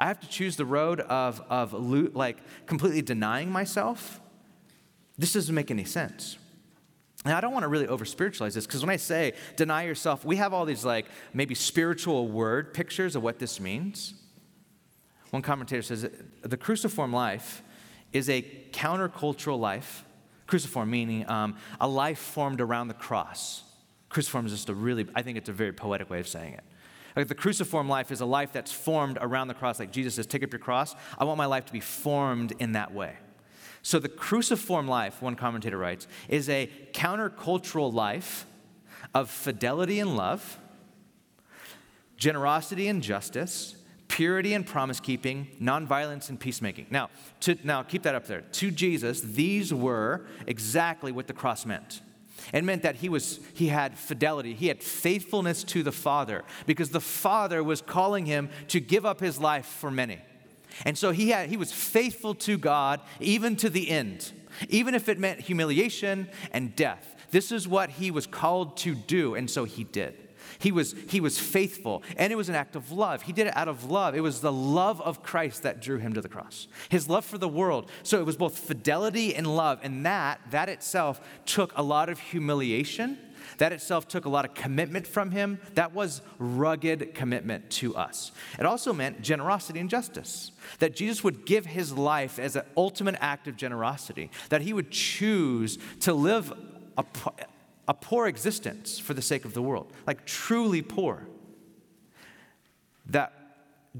I 0.01 0.07
have 0.07 0.19
to 0.21 0.27
choose 0.27 0.55
the 0.55 0.65
road 0.65 0.99
of, 0.99 1.43
of 1.47 1.73
like 1.73 2.37
completely 2.65 3.03
denying 3.03 3.51
myself. 3.51 4.19
This 5.15 5.33
doesn't 5.33 5.53
make 5.53 5.69
any 5.69 5.85
sense. 5.85 6.39
And 7.23 7.35
I 7.35 7.39
don't 7.39 7.53
want 7.53 7.63
to 7.63 7.67
really 7.67 7.87
over 7.87 8.03
spiritualize 8.03 8.55
this 8.55 8.65
because 8.65 8.81
when 8.81 8.89
I 8.89 8.95
say 8.95 9.33
deny 9.57 9.83
yourself, 9.83 10.25
we 10.25 10.37
have 10.37 10.55
all 10.55 10.65
these 10.65 10.83
like 10.83 11.05
maybe 11.35 11.53
spiritual 11.53 12.27
word 12.27 12.73
pictures 12.73 13.15
of 13.15 13.21
what 13.21 13.37
this 13.37 13.59
means. 13.59 14.15
One 15.29 15.43
commentator 15.43 15.83
says 15.83 16.09
the 16.41 16.57
cruciform 16.57 17.13
life 17.13 17.61
is 18.11 18.27
a 18.27 18.41
countercultural 18.71 19.59
life. 19.59 20.03
Cruciform 20.47 20.89
meaning 20.89 21.29
um, 21.29 21.57
a 21.79 21.87
life 21.87 22.17
formed 22.17 22.59
around 22.59 22.87
the 22.87 22.95
cross. 22.95 23.61
Cruciform 24.09 24.47
is 24.47 24.51
just 24.51 24.67
a 24.69 24.73
really, 24.73 25.05
I 25.13 25.21
think 25.21 25.37
it's 25.37 25.47
a 25.47 25.53
very 25.53 25.73
poetic 25.73 26.09
way 26.09 26.19
of 26.19 26.27
saying 26.27 26.55
it. 26.55 26.63
Like 27.15 27.27
the 27.27 27.35
cruciform 27.35 27.89
life 27.89 28.11
is 28.11 28.21
a 28.21 28.25
life 28.25 28.51
that's 28.51 28.71
formed 28.71 29.17
around 29.21 29.47
the 29.47 29.53
cross. 29.53 29.79
Like 29.79 29.91
Jesus 29.91 30.15
says, 30.15 30.25
take 30.25 30.43
up 30.43 30.51
your 30.51 30.59
cross. 30.59 30.95
I 31.17 31.23
want 31.25 31.37
my 31.37 31.45
life 31.45 31.65
to 31.65 31.73
be 31.73 31.79
formed 31.79 32.53
in 32.59 32.73
that 32.73 32.93
way. 32.93 33.15
So 33.83 33.99
the 33.99 34.09
cruciform 34.09 34.87
life, 34.87 35.21
one 35.21 35.35
commentator 35.35 35.77
writes, 35.77 36.07
is 36.29 36.49
a 36.49 36.69
countercultural 36.93 37.91
life 37.91 38.45
of 39.13 39.29
fidelity 39.29 39.99
and 39.99 40.15
love, 40.15 40.59
generosity 42.15 42.87
and 42.87 43.01
justice, 43.01 43.75
purity 44.07 44.53
and 44.53 44.65
promise 44.65 44.99
keeping, 44.99 45.47
nonviolence 45.59 46.29
and 46.29 46.39
peacemaking. 46.39 46.85
Now, 46.89 47.09
to, 47.41 47.57
now 47.63 47.81
keep 47.81 48.03
that 48.03 48.13
up 48.13 48.27
there. 48.27 48.41
To 48.41 48.69
Jesus, 48.69 49.21
these 49.21 49.73
were 49.73 50.25
exactly 50.45 51.11
what 51.11 51.27
the 51.27 51.33
cross 51.33 51.65
meant. 51.65 52.01
It 52.53 52.63
meant 52.63 52.83
that 52.83 52.97
he, 52.97 53.09
was, 53.09 53.39
he 53.53 53.67
had 53.67 53.97
fidelity, 53.97 54.53
he 54.53 54.67
had 54.67 54.81
faithfulness 54.81 55.63
to 55.65 55.83
the 55.83 55.91
Father, 55.91 56.43
because 56.65 56.89
the 56.89 56.99
Father 57.01 57.63
was 57.63 57.81
calling 57.81 58.25
him 58.25 58.49
to 58.69 58.79
give 58.79 59.05
up 59.05 59.19
his 59.19 59.39
life 59.39 59.65
for 59.65 59.91
many. 59.91 60.19
And 60.85 60.97
so 60.97 61.11
he, 61.11 61.29
had, 61.29 61.49
he 61.49 61.57
was 61.57 61.71
faithful 61.71 62.33
to 62.35 62.57
God 62.57 63.01
even 63.19 63.55
to 63.57 63.69
the 63.69 63.89
end, 63.89 64.31
even 64.69 64.95
if 64.95 65.09
it 65.09 65.19
meant 65.19 65.41
humiliation 65.41 66.29
and 66.51 66.75
death. 66.75 67.15
This 67.31 67.51
is 67.51 67.67
what 67.67 67.89
he 67.91 68.11
was 68.11 68.27
called 68.27 68.77
to 68.77 68.93
do, 68.93 69.35
and 69.35 69.49
so 69.49 69.63
he 69.63 69.83
did. 69.83 70.15
He 70.61 70.71
was, 70.71 70.93
he 71.09 71.19
was 71.19 71.39
faithful, 71.39 72.03
and 72.17 72.31
it 72.31 72.35
was 72.35 72.47
an 72.47 72.53
act 72.53 72.75
of 72.75 72.91
love. 72.91 73.23
He 73.23 73.33
did 73.33 73.47
it 73.47 73.57
out 73.57 73.67
of 73.67 73.89
love. 73.89 74.15
It 74.15 74.21
was 74.21 74.41
the 74.41 74.51
love 74.51 75.01
of 75.01 75.23
Christ 75.23 75.63
that 75.63 75.81
drew 75.81 75.97
him 75.97 76.13
to 76.13 76.21
the 76.21 76.29
cross, 76.29 76.67
his 76.87 77.09
love 77.09 77.25
for 77.25 77.39
the 77.39 77.47
world. 77.47 77.89
So 78.03 78.19
it 78.19 78.27
was 78.27 78.37
both 78.37 78.59
fidelity 78.59 79.33
and 79.33 79.47
love, 79.55 79.79
and 79.81 80.05
that, 80.05 80.39
that 80.51 80.69
itself 80.69 81.19
took 81.47 81.75
a 81.75 81.81
lot 81.81 82.09
of 82.09 82.19
humiliation. 82.19 83.17
That 83.57 83.73
itself 83.73 84.07
took 84.07 84.25
a 84.25 84.29
lot 84.29 84.45
of 84.45 84.53
commitment 84.53 85.07
from 85.07 85.31
him. 85.31 85.59
That 85.73 85.93
was 85.93 86.21
rugged 86.37 87.15
commitment 87.15 87.69
to 87.71 87.95
us. 87.95 88.31
It 88.59 88.65
also 88.65 88.93
meant 88.93 89.21
generosity 89.21 89.79
and 89.79 89.89
justice. 89.89 90.51
That 90.79 90.95
Jesus 90.95 91.23
would 91.23 91.45
give 91.45 91.65
his 91.65 91.91
life 91.91 92.39
as 92.39 92.55
an 92.55 92.63
ultimate 92.77 93.15
act 93.19 93.47
of 93.47 93.57
generosity. 93.57 94.29
That 94.49 94.61
he 94.61 94.73
would 94.73 94.91
choose 94.91 95.79
to 96.01 96.13
live 96.13 96.53
a, 96.97 97.05
a 97.91 97.93
poor 97.93 98.25
existence 98.25 98.99
for 98.99 99.13
the 99.13 99.21
sake 99.21 99.43
of 99.43 99.53
the 99.53 99.61
world, 99.61 99.91
like 100.07 100.25
truly 100.25 100.81
poor. 100.81 101.27
That 103.07 103.33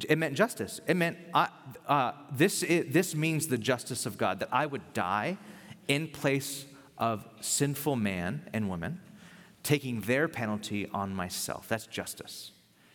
it 0.08 0.17
meant 0.17 0.34
justice. 0.34 0.80
It 0.88 0.95
meant 0.95 1.17
I, 1.34 1.49
uh, 1.86 2.13
this, 2.32 2.63
it, 2.63 2.93
this 2.93 3.13
means 3.13 3.47
the 3.47 3.58
justice 3.58 4.06
of 4.06 4.17
God, 4.17 4.39
that 4.39 4.47
I 4.49 4.65
would 4.65 4.93
die 4.93 5.38
in 5.89 6.08
place 6.08 6.65
of 6.97 7.27
sinful 7.41 7.97
man 7.97 8.47
and 8.54 8.69
woman, 8.69 9.01
taking 9.62 9.99
their 9.99 10.30
penalty 10.30 10.88
on 10.93 11.13
myself. 11.13 11.67
That's 11.67 11.86
justice. 11.86 12.51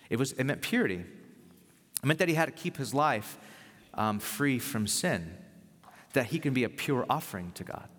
It, 0.09 0.18
was, 0.18 0.32
it 0.32 0.44
meant 0.44 0.62
purity. 0.62 1.04
It 2.02 2.06
meant 2.06 2.20
that 2.20 2.28
he 2.28 2.35
had 2.37 2.46
to 2.46 2.52
keep 2.52 2.78
his 2.78 2.94
life 2.94 3.37
um, 3.92 4.18
free 4.18 4.59
from 4.59 4.87
sin, 4.87 5.37
that 6.14 6.26
he 6.26 6.38
can 6.38 6.54
be 6.54 6.64
a 6.64 6.70
pure 6.70 7.04
offering 7.11 7.52
to 7.56 7.64
God. 7.64 7.90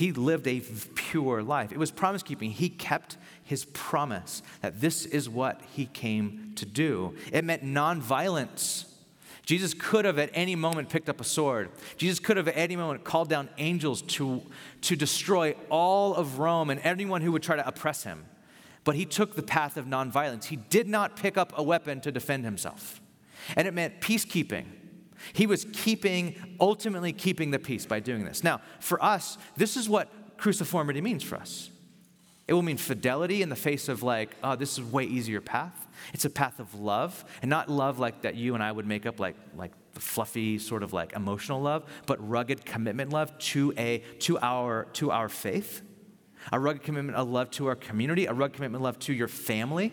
He 0.00 0.12
lived 0.12 0.46
a 0.46 0.60
pure 0.94 1.42
life. 1.42 1.72
It 1.72 1.78
was 1.78 1.90
promise 1.90 2.22
keeping. 2.22 2.52
He 2.52 2.70
kept 2.70 3.18
his 3.44 3.66
promise 3.66 4.42
that 4.62 4.80
this 4.80 5.04
is 5.04 5.28
what 5.28 5.60
he 5.72 5.84
came 5.84 6.52
to 6.56 6.64
do. 6.64 7.14
It 7.30 7.44
meant 7.44 7.62
nonviolence. 7.62 8.86
Jesus 9.44 9.74
could 9.74 10.06
have 10.06 10.18
at 10.18 10.30
any 10.32 10.56
moment 10.56 10.88
picked 10.88 11.10
up 11.10 11.20
a 11.20 11.24
sword. 11.24 11.68
Jesus 11.98 12.18
could 12.18 12.38
have 12.38 12.48
at 12.48 12.56
any 12.56 12.76
moment 12.76 13.04
called 13.04 13.28
down 13.28 13.50
angels 13.58 14.00
to, 14.00 14.40
to 14.80 14.96
destroy 14.96 15.54
all 15.68 16.14
of 16.14 16.38
Rome 16.38 16.70
and 16.70 16.80
anyone 16.82 17.20
who 17.20 17.30
would 17.32 17.42
try 17.42 17.56
to 17.56 17.68
oppress 17.68 18.02
him. 18.02 18.24
But 18.84 18.94
he 18.94 19.04
took 19.04 19.36
the 19.36 19.42
path 19.42 19.76
of 19.76 19.84
nonviolence. 19.84 20.44
He 20.44 20.56
did 20.56 20.88
not 20.88 21.14
pick 21.14 21.36
up 21.36 21.52
a 21.54 21.62
weapon 21.62 22.00
to 22.00 22.10
defend 22.10 22.46
himself. 22.46 23.02
And 23.54 23.68
it 23.68 23.74
meant 23.74 24.00
peacekeeping. 24.00 24.64
He 25.32 25.46
was 25.46 25.66
keeping, 25.72 26.56
ultimately 26.60 27.12
keeping 27.12 27.50
the 27.50 27.58
peace 27.58 27.86
by 27.86 28.00
doing 28.00 28.24
this. 28.24 28.42
Now, 28.44 28.60
for 28.78 29.02
us, 29.02 29.38
this 29.56 29.76
is 29.76 29.88
what 29.88 30.36
cruciformity 30.38 31.02
means 31.02 31.22
for 31.22 31.36
us. 31.36 31.70
It 32.48 32.54
will 32.54 32.62
mean 32.62 32.78
fidelity 32.78 33.42
in 33.42 33.48
the 33.48 33.56
face 33.56 33.88
of, 33.88 34.02
like, 34.02 34.34
oh, 34.42 34.56
this 34.56 34.72
is 34.72 34.78
a 34.78 34.86
way 34.86 35.04
easier 35.04 35.40
path. 35.40 35.86
It's 36.12 36.24
a 36.24 36.30
path 36.30 36.58
of 36.58 36.74
love, 36.74 37.24
and 37.42 37.48
not 37.48 37.68
love 37.68 37.98
like 37.98 38.22
that 38.22 38.34
you 38.34 38.54
and 38.54 38.62
I 38.62 38.72
would 38.72 38.86
make 38.86 39.06
up, 39.06 39.20
like, 39.20 39.36
like 39.56 39.72
the 39.94 40.00
fluffy 40.00 40.58
sort 40.58 40.82
of 40.82 40.92
like 40.92 41.12
emotional 41.14 41.60
love, 41.60 41.84
but 42.06 42.26
rugged 42.28 42.64
commitment 42.64 43.10
love 43.10 43.36
to 43.38 43.74
a 43.76 43.98
to 44.20 44.38
our 44.38 44.84
to 44.94 45.10
our 45.10 45.28
faith, 45.28 45.82
a 46.52 46.58
rugged 46.58 46.82
commitment 46.82 47.16
of 47.16 47.28
love 47.28 47.50
to 47.52 47.66
our 47.66 47.76
community, 47.76 48.26
a 48.26 48.32
rugged 48.32 48.54
commitment 48.54 48.82
love 48.82 48.98
to 49.00 49.12
your 49.12 49.28
family, 49.28 49.92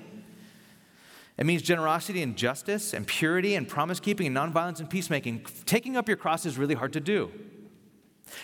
it 1.38 1.45
means 1.45 1.62
generosity 1.62 2.23
and 2.23 2.36
justice 2.36 2.93
and 2.93 3.06
purity 3.06 3.56
and 3.56 3.67
promise 3.67 4.00
keeping 4.00 4.28
and 4.28 4.36
nonviolence 4.36 4.80
and 4.80 4.89
peacemaking. 4.89 5.45
Taking 5.65 5.95
up 5.95 6.08
your 6.08 6.17
cross 6.17 6.45
is 6.45 6.58
really 6.58 6.76
hard 6.76 6.93
to 6.93 7.00
do. 7.00 7.32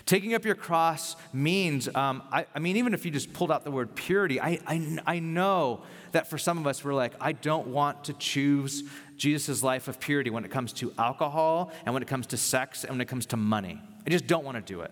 Taking 0.06 0.34
up 0.34 0.45
your 0.45 0.56
cross 0.56 1.15
means, 1.34 1.93
um, 1.93 2.23
I, 2.32 2.45
I, 2.56 2.60
mean, 2.60 2.77
even 2.77 2.93
if 2.93 3.03
you 3.03 3.12
just 3.12 3.34
pulled 3.34 3.51
out 3.51 3.63
the 3.63 3.71
word 3.71 3.95
purity, 3.95 4.39
I, 4.39 4.60
I, 4.65 4.97
I 5.06 5.19
know 5.19 5.84
that 6.12 6.29
for 6.29 6.38
some 6.38 6.58
of 6.58 6.67
us, 6.67 6.84
we're 6.84 6.93
like, 6.93 7.13
I 7.19 7.34
don't 7.34 7.67
want 7.67 8.06
to 8.06 8.13
choose 8.13 8.84
Jesus' 9.17 9.63
life 9.63 9.88
of 9.88 9.99
purity 9.99 10.29
when 10.29 10.45
it 10.45 10.51
comes 10.51 10.71
to 10.73 10.93
alcohol 10.97 11.71
and 11.86 11.93
when 11.93 12.01
it 12.03 12.08
comes 12.08 12.27
to 12.27 12.38
sex 12.38 12.84
and 12.84 12.91
when 12.91 13.01
it 13.01 13.08
comes 13.08 13.25
to 13.27 13.38
money. 13.38 13.82
I 14.06 14.10
just 14.10 14.27
don't 14.27 14.45
want 14.45 14.56
to 14.56 14.73
do 14.73 14.82
it. 14.82 14.91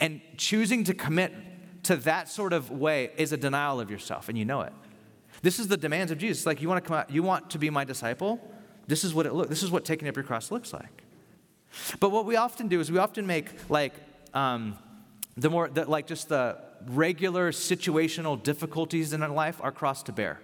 And 0.00 0.20
choosing 0.36 0.84
to 0.84 0.94
commit 0.94 1.32
to 1.84 1.96
that 1.96 2.28
sort 2.28 2.52
of 2.52 2.70
way 2.70 3.10
is 3.16 3.32
a 3.32 3.36
denial 3.36 3.80
of 3.80 3.90
yourself, 3.90 4.28
and 4.28 4.38
you 4.38 4.44
know 4.44 4.62
it. 4.62 4.72
This 5.44 5.58
is 5.58 5.68
the 5.68 5.76
demands 5.76 6.10
of 6.10 6.16
Jesus. 6.16 6.46
Like, 6.46 6.62
you 6.62 6.70
want 6.70 6.82
to 6.82 6.88
come 6.88 6.96
out, 6.96 7.10
you 7.10 7.22
want 7.22 7.50
to 7.50 7.58
be 7.58 7.68
my 7.68 7.84
disciple? 7.84 8.40
This 8.86 9.04
is 9.04 9.12
what 9.12 9.26
it 9.26 9.34
looks. 9.34 9.50
This 9.50 9.62
is 9.62 9.70
what 9.70 9.84
taking 9.84 10.08
up 10.08 10.16
your 10.16 10.24
cross 10.24 10.50
looks 10.50 10.72
like. 10.72 11.02
But 12.00 12.12
what 12.12 12.24
we 12.24 12.36
often 12.36 12.66
do 12.66 12.80
is 12.80 12.90
we 12.90 12.96
often 12.96 13.26
make 13.26 13.50
like 13.68 13.92
um, 14.32 14.78
the 15.36 15.50
more 15.50 15.68
the, 15.68 15.84
like 15.84 16.06
just 16.06 16.30
the 16.30 16.56
regular 16.86 17.52
situational 17.52 18.42
difficulties 18.42 19.12
in 19.12 19.22
our 19.22 19.28
life 19.28 19.60
our 19.60 19.70
cross 19.70 20.02
to 20.04 20.12
bear. 20.12 20.40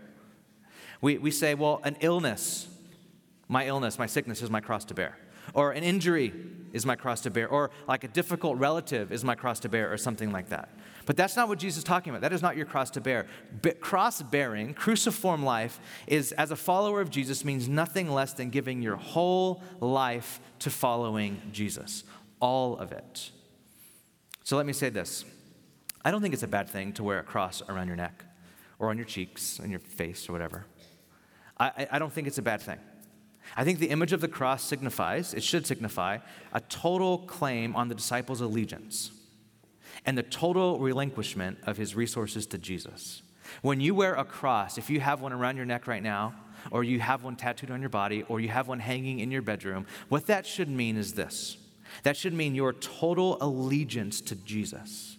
We, 1.00 1.16
we 1.16 1.30
say, 1.30 1.54
well, 1.54 1.80
an 1.82 1.96
illness, 2.00 2.68
my 3.48 3.66
illness, 3.66 3.98
my 3.98 4.06
sickness 4.06 4.42
is 4.42 4.50
my 4.50 4.60
cross 4.60 4.84
to 4.86 4.94
bear. 4.94 5.16
Or 5.54 5.72
an 5.72 5.82
injury 5.82 6.34
is 6.72 6.86
my 6.86 6.96
cross 6.96 7.20
to 7.22 7.30
bear. 7.30 7.48
Or 7.48 7.70
like 7.88 8.04
a 8.04 8.08
difficult 8.08 8.58
relative 8.58 9.12
is 9.12 9.24
my 9.24 9.34
cross 9.34 9.60
to 9.60 9.68
bear, 9.68 9.92
or 9.92 9.96
something 9.96 10.32
like 10.32 10.48
that. 10.48 10.70
But 11.06 11.16
that's 11.16 11.36
not 11.36 11.48
what 11.48 11.58
Jesus 11.58 11.78
is 11.78 11.84
talking 11.84 12.10
about. 12.10 12.22
That 12.22 12.32
is 12.32 12.42
not 12.42 12.56
your 12.56 12.66
cross 12.66 12.90
to 12.90 13.00
bear. 13.00 13.26
cross 13.80 14.22
bearing, 14.22 14.74
cruciform 14.74 15.44
life, 15.44 15.80
is 16.06 16.32
as 16.32 16.50
a 16.50 16.56
follower 16.56 17.00
of 17.00 17.10
Jesus 17.10 17.44
means 17.44 17.68
nothing 17.68 18.10
less 18.10 18.32
than 18.32 18.50
giving 18.50 18.82
your 18.82 18.96
whole 18.96 19.62
life 19.80 20.40
to 20.60 20.70
following 20.70 21.40
Jesus. 21.52 22.04
All 22.40 22.78
of 22.78 22.92
it. 22.92 23.30
So 24.44 24.56
let 24.56 24.66
me 24.66 24.72
say 24.72 24.88
this 24.88 25.24
I 26.04 26.10
don't 26.10 26.22
think 26.22 26.34
it's 26.34 26.42
a 26.42 26.48
bad 26.48 26.68
thing 26.68 26.92
to 26.94 27.04
wear 27.04 27.18
a 27.18 27.22
cross 27.22 27.62
around 27.68 27.88
your 27.88 27.96
neck 27.96 28.24
or 28.78 28.90
on 28.90 28.96
your 28.96 29.06
cheeks, 29.06 29.60
on 29.60 29.70
your 29.70 29.80
face, 29.80 30.28
or 30.28 30.32
whatever. 30.32 30.64
I, 31.58 31.86
I 31.90 31.98
don't 31.98 32.12
think 32.12 32.26
it's 32.26 32.38
a 32.38 32.42
bad 32.42 32.62
thing. 32.62 32.78
I 33.56 33.64
think 33.64 33.78
the 33.78 33.90
image 33.90 34.12
of 34.12 34.20
the 34.20 34.28
cross 34.28 34.62
signifies, 34.62 35.34
it 35.34 35.42
should 35.42 35.66
signify, 35.66 36.18
a 36.52 36.60
total 36.60 37.18
claim 37.18 37.74
on 37.74 37.88
the 37.88 37.94
disciples' 37.94 38.40
allegiance 38.40 39.10
and 40.06 40.16
the 40.16 40.22
total 40.22 40.78
relinquishment 40.78 41.58
of 41.66 41.76
his 41.76 41.94
resources 41.94 42.46
to 42.46 42.58
Jesus. 42.58 43.22
When 43.62 43.80
you 43.80 43.94
wear 43.94 44.14
a 44.14 44.24
cross, 44.24 44.78
if 44.78 44.88
you 44.88 45.00
have 45.00 45.20
one 45.20 45.32
around 45.32 45.56
your 45.56 45.66
neck 45.66 45.86
right 45.86 46.02
now, 46.02 46.34
or 46.70 46.84
you 46.84 47.00
have 47.00 47.24
one 47.24 47.36
tattooed 47.36 47.70
on 47.70 47.80
your 47.80 47.90
body, 47.90 48.24
or 48.28 48.40
you 48.40 48.48
have 48.48 48.68
one 48.68 48.80
hanging 48.80 49.20
in 49.20 49.30
your 49.30 49.42
bedroom, 49.42 49.86
what 50.08 50.26
that 50.26 50.46
should 50.46 50.68
mean 50.68 50.96
is 50.96 51.14
this 51.14 51.56
that 52.04 52.16
should 52.16 52.32
mean 52.32 52.54
your 52.54 52.72
total 52.72 53.36
allegiance 53.40 54.20
to 54.20 54.36
Jesus. 54.36 55.16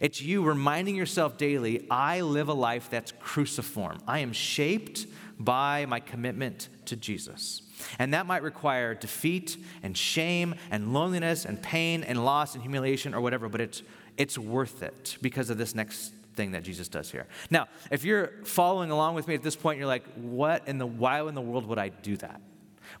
It's 0.00 0.20
you 0.20 0.42
reminding 0.42 0.94
yourself 0.94 1.36
daily, 1.36 1.86
I 1.90 2.20
live 2.20 2.48
a 2.48 2.54
life 2.54 2.88
that's 2.90 3.12
cruciform. 3.18 3.98
I 4.06 4.20
am 4.20 4.32
shaped 4.32 5.06
by 5.38 5.86
my 5.86 6.00
commitment 6.00 6.68
to 6.86 6.96
Jesus. 6.96 7.62
And 7.98 8.14
that 8.14 8.26
might 8.26 8.42
require 8.42 8.94
defeat 8.94 9.56
and 9.82 9.96
shame 9.96 10.54
and 10.70 10.94
loneliness 10.94 11.44
and 11.44 11.60
pain 11.62 12.02
and 12.02 12.24
loss 12.24 12.54
and 12.54 12.62
humiliation 12.62 13.14
or 13.14 13.20
whatever, 13.20 13.48
but 13.48 13.60
it's 13.60 13.82
it's 14.16 14.38
worth 14.38 14.82
it 14.82 15.18
because 15.20 15.50
of 15.50 15.58
this 15.58 15.74
next 15.74 16.12
thing 16.34 16.52
that 16.52 16.62
Jesus 16.62 16.88
does 16.88 17.10
here. 17.10 17.26
Now, 17.50 17.68
if 17.90 18.04
you're 18.04 18.32
following 18.44 18.90
along 18.90 19.14
with 19.14 19.28
me 19.28 19.34
at 19.34 19.42
this 19.42 19.56
point, 19.56 19.78
you're 19.78 19.86
like, 19.86 20.04
what 20.14 20.66
in 20.66 20.78
the 20.78 20.86
why 20.86 21.20
in 21.26 21.34
the 21.34 21.40
world 21.40 21.66
would 21.66 21.78
I 21.78 21.88
do 21.88 22.16
that? 22.18 22.40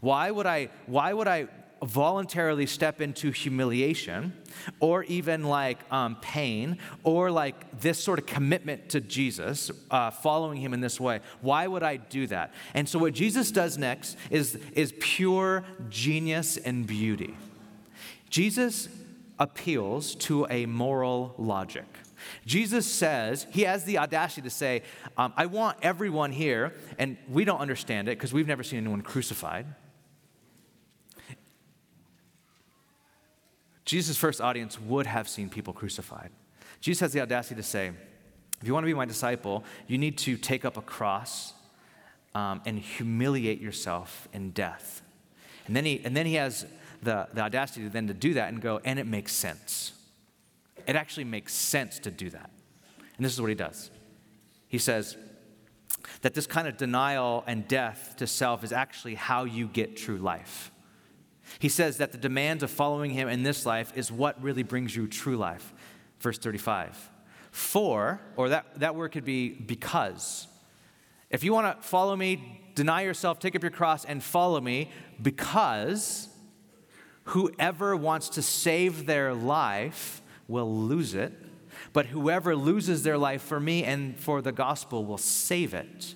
Why 0.00 0.30
would 0.30 0.46
I 0.46 0.70
why 0.86 1.12
would 1.12 1.28
I 1.28 1.48
voluntarily 1.84 2.66
step 2.66 3.00
into 3.00 3.30
humiliation 3.30 4.32
or 4.80 5.04
even 5.04 5.44
like 5.44 5.78
um, 5.92 6.16
pain 6.16 6.78
or 7.04 7.30
like 7.30 7.80
this 7.80 8.02
sort 8.02 8.18
of 8.18 8.26
commitment 8.26 8.88
to 8.90 9.00
Jesus, 9.00 9.70
uh, 9.90 10.10
following 10.10 10.58
him 10.60 10.72
in 10.72 10.80
this 10.80 10.98
way. 10.98 11.20
Why 11.40 11.66
would 11.66 11.82
I 11.82 11.96
do 11.96 12.26
that? 12.28 12.54
And 12.74 12.88
so, 12.88 12.98
what 12.98 13.12
Jesus 13.12 13.50
does 13.50 13.76
next 13.78 14.16
is, 14.30 14.58
is 14.74 14.94
pure 15.00 15.64
genius 15.88 16.56
and 16.56 16.86
beauty. 16.86 17.36
Jesus 18.30 18.88
appeals 19.38 20.14
to 20.14 20.46
a 20.48 20.66
moral 20.66 21.34
logic. 21.38 21.84
Jesus 22.44 22.86
says, 22.86 23.46
he 23.50 23.62
has 23.62 23.84
the 23.84 23.98
audacity 23.98 24.42
to 24.42 24.50
say, 24.50 24.82
um, 25.16 25.32
I 25.36 25.46
want 25.46 25.78
everyone 25.82 26.32
here, 26.32 26.74
and 26.98 27.16
we 27.28 27.44
don't 27.44 27.60
understand 27.60 28.08
it 28.08 28.18
because 28.18 28.32
we've 28.32 28.46
never 28.46 28.62
seen 28.62 28.78
anyone 28.80 29.02
crucified. 29.02 29.66
Jesus' 33.86 34.16
first 34.16 34.40
audience 34.40 34.78
would 34.80 35.06
have 35.06 35.28
seen 35.28 35.48
people 35.48 35.72
crucified. 35.72 36.30
Jesus 36.80 37.00
has 37.00 37.12
the 37.12 37.20
audacity 37.22 37.54
to 37.54 37.62
say, 37.62 37.92
if 38.60 38.66
you 38.66 38.74
want 38.74 38.84
to 38.84 38.88
be 38.88 38.94
my 38.94 39.04
disciple, 39.04 39.64
you 39.86 39.96
need 39.96 40.18
to 40.18 40.36
take 40.36 40.64
up 40.64 40.76
a 40.76 40.82
cross 40.82 41.54
um, 42.34 42.60
and 42.66 42.78
humiliate 42.78 43.60
yourself 43.60 44.28
in 44.32 44.50
death. 44.50 45.02
And 45.66 45.74
then 45.74 45.84
he, 45.84 46.00
and 46.04 46.16
then 46.16 46.26
he 46.26 46.34
has 46.34 46.66
the, 47.02 47.28
the 47.32 47.42
audacity 47.42 47.88
then 47.88 48.08
to 48.08 48.14
do 48.14 48.34
that 48.34 48.48
and 48.48 48.60
go, 48.60 48.80
and 48.84 48.98
it 48.98 49.06
makes 49.06 49.32
sense. 49.32 49.92
It 50.86 50.96
actually 50.96 51.24
makes 51.24 51.54
sense 51.54 51.98
to 52.00 52.10
do 52.10 52.30
that. 52.30 52.50
And 53.16 53.24
this 53.24 53.32
is 53.32 53.40
what 53.40 53.48
he 53.48 53.54
does. 53.54 53.90
He 54.68 54.78
says 54.78 55.16
that 56.22 56.34
this 56.34 56.46
kind 56.46 56.68
of 56.68 56.76
denial 56.76 57.44
and 57.46 57.66
death 57.66 58.14
to 58.18 58.26
self 58.26 58.64
is 58.64 58.72
actually 58.72 59.14
how 59.14 59.44
you 59.44 59.68
get 59.68 59.96
true 59.96 60.18
life. 60.18 60.70
He 61.58 61.68
says 61.68 61.98
that 61.98 62.12
the 62.12 62.18
demands 62.18 62.62
of 62.62 62.70
following 62.70 63.10
him 63.10 63.28
in 63.28 63.42
this 63.42 63.64
life 63.66 63.92
is 63.96 64.10
what 64.12 64.42
really 64.42 64.62
brings 64.62 64.94
you 64.94 65.06
true 65.06 65.36
life. 65.36 65.72
Verse 66.20 66.38
35. 66.38 67.10
For, 67.50 68.20
or 68.36 68.50
that, 68.50 68.80
that 68.80 68.94
word 68.94 69.12
could 69.12 69.24
be 69.24 69.50
because. 69.50 70.46
If 71.30 71.42
you 71.42 71.52
want 71.52 71.80
to 71.80 71.86
follow 71.86 72.14
me, 72.14 72.60
deny 72.74 73.02
yourself, 73.02 73.38
take 73.38 73.56
up 73.56 73.62
your 73.62 73.70
cross, 73.70 74.04
and 74.04 74.22
follow 74.22 74.60
me, 74.60 74.90
because 75.20 76.28
Whoever 77.26 77.96
wants 77.96 78.28
to 78.30 78.42
save 78.42 79.06
their 79.06 79.34
life 79.34 80.22
will 80.46 80.72
lose 80.72 81.14
it, 81.14 81.32
but 81.92 82.06
whoever 82.06 82.54
loses 82.54 83.02
their 83.02 83.18
life 83.18 83.42
for 83.42 83.58
me 83.58 83.82
and 83.82 84.16
for 84.16 84.40
the 84.40 84.52
gospel 84.52 85.04
will 85.04 85.18
save 85.18 85.74
it. 85.74 86.14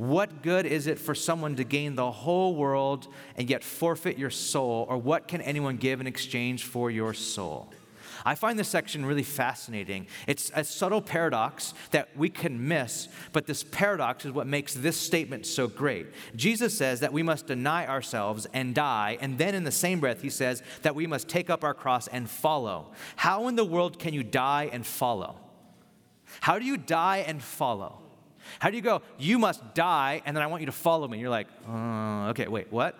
What 0.00 0.42
good 0.42 0.64
is 0.64 0.86
it 0.86 0.98
for 0.98 1.14
someone 1.14 1.56
to 1.56 1.64
gain 1.64 1.94
the 1.94 2.10
whole 2.10 2.54
world 2.54 3.06
and 3.36 3.50
yet 3.50 3.62
forfeit 3.62 4.16
your 4.16 4.30
soul? 4.30 4.86
Or 4.88 4.96
what 4.96 5.28
can 5.28 5.42
anyone 5.42 5.76
give 5.76 6.00
in 6.00 6.06
exchange 6.06 6.64
for 6.64 6.90
your 6.90 7.12
soul? 7.12 7.70
I 8.24 8.34
find 8.34 8.58
this 8.58 8.68
section 8.68 9.04
really 9.04 9.22
fascinating. 9.22 10.06
It's 10.26 10.50
a 10.54 10.64
subtle 10.64 11.02
paradox 11.02 11.74
that 11.90 12.16
we 12.16 12.30
can 12.30 12.66
miss, 12.66 13.08
but 13.32 13.46
this 13.46 13.62
paradox 13.62 14.24
is 14.24 14.32
what 14.32 14.46
makes 14.46 14.72
this 14.72 14.96
statement 14.96 15.44
so 15.44 15.68
great. 15.68 16.06
Jesus 16.34 16.74
says 16.74 17.00
that 17.00 17.12
we 17.12 17.22
must 17.22 17.46
deny 17.46 17.86
ourselves 17.86 18.46
and 18.54 18.74
die, 18.74 19.18
and 19.20 19.36
then 19.36 19.54
in 19.54 19.64
the 19.64 19.70
same 19.70 20.00
breath, 20.00 20.22
he 20.22 20.30
says 20.30 20.62
that 20.80 20.94
we 20.94 21.06
must 21.06 21.28
take 21.28 21.50
up 21.50 21.62
our 21.62 21.74
cross 21.74 22.08
and 22.08 22.30
follow. 22.30 22.90
How 23.16 23.48
in 23.48 23.56
the 23.56 23.66
world 23.66 23.98
can 23.98 24.14
you 24.14 24.22
die 24.22 24.70
and 24.72 24.86
follow? 24.86 25.36
How 26.40 26.58
do 26.58 26.64
you 26.64 26.78
die 26.78 27.18
and 27.18 27.42
follow? 27.42 28.00
How 28.58 28.70
do 28.70 28.76
you 28.76 28.82
go, 28.82 29.02
you 29.18 29.38
must 29.38 29.74
die, 29.74 30.22
and 30.24 30.36
then 30.36 30.42
I 30.42 30.46
want 30.46 30.62
you 30.62 30.66
to 30.66 30.72
follow 30.72 31.06
me? 31.08 31.18
You're 31.18 31.30
like, 31.30 31.48
uh, 31.68 32.28
okay, 32.30 32.48
wait, 32.48 32.72
what? 32.72 32.98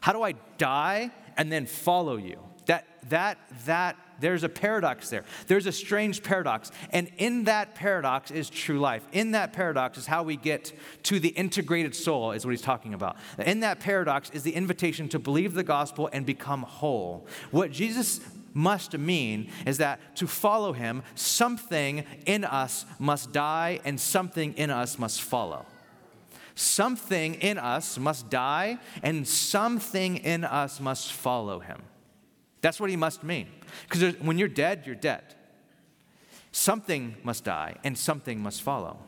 How 0.00 0.12
do 0.12 0.22
I 0.22 0.34
die 0.58 1.10
and 1.36 1.50
then 1.50 1.66
follow 1.66 2.16
you? 2.16 2.38
That, 2.66 2.86
that, 3.08 3.38
that 3.66 3.96
there's 4.20 4.44
a 4.44 4.48
paradox 4.48 5.10
there. 5.10 5.24
There's 5.46 5.66
a 5.66 5.72
strange 5.72 6.22
paradox. 6.22 6.70
And 6.90 7.10
in 7.18 7.44
that 7.44 7.74
paradox 7.74 8.30
is 8.30 8.48
true 8.48 8.78
life. 8.78 9.06
In 9.12 9.32
that 9.32 9.52
paradox 9.52 9.98
is 9.98 10.06
how 10.06 10.22
we 10.22 10.36
get 10.36 10.72
to 11.04 11.18
the 11.18 11.28
integrated 11.30 11.94
soul, 11.94 12.32
is 12.32 12.44
what 12.44 12.52
he's 12.52 12.62
talking 12.62 12.94
about. 12.94 13.16
In 13.38 13.60
that 13.60 13.80
paradox 13.80 14.30
is 14.30 14.42
the 14.42 14.54
invitation 14.54 15.08
to 15.10 15.18
believe 15.18 15.54
the 15.54 15.64
gospel 15.64 16.08
and 16.12 16.24
become 16.24 16.62
whole. 16.62 17.26
What 17.50 17.70
Jesus 17.70 18.20
must 18.54 18.96
mean 18.96 19.50
is 19.66 19.78
that 19.78 20.16
to 20.16 20.26
follow 20.26 20.72
him, 20.72 21.02
something 21.16 22.04
in 22.24 22.44
us 22.44 22.86
must 22.98 23.32
die 23.32 23.80
and 23.84 24.00
something 24.00 24.54
in 24.54 24.70
us 24.70 24.98
must 24.98 25.20
follow. 25.20 25.66
Something 26.54 27.34
in 27.34 27.58
us 27.58 27.98
must 27.98 28.30
die 28.30 28.78
and 29.02 29.26
something 29.26 30.18
in 30.18 30.44
us 30.44 30.80
must 30.80 31.12
follow 31.12 31.58
him. 31.58 31.82
That's 32.60 32.80
what 32.80 32.90
he 32.90 32.96
must 32.96 33.24
mean. 33.24 33.48
Because 33.88 34.18
when 34.20 34.38
you're 34.38 34.48
dead, 34.48 34.84
you're 34.86 34.94
dead. 34.94 35.34
Something 36.52 37.16
must 37.24 37.44
die 37.44 37.76
and 37.82 37.98
something 37.98 38.40
must 38.40 38.62
follow. 38.62 38.98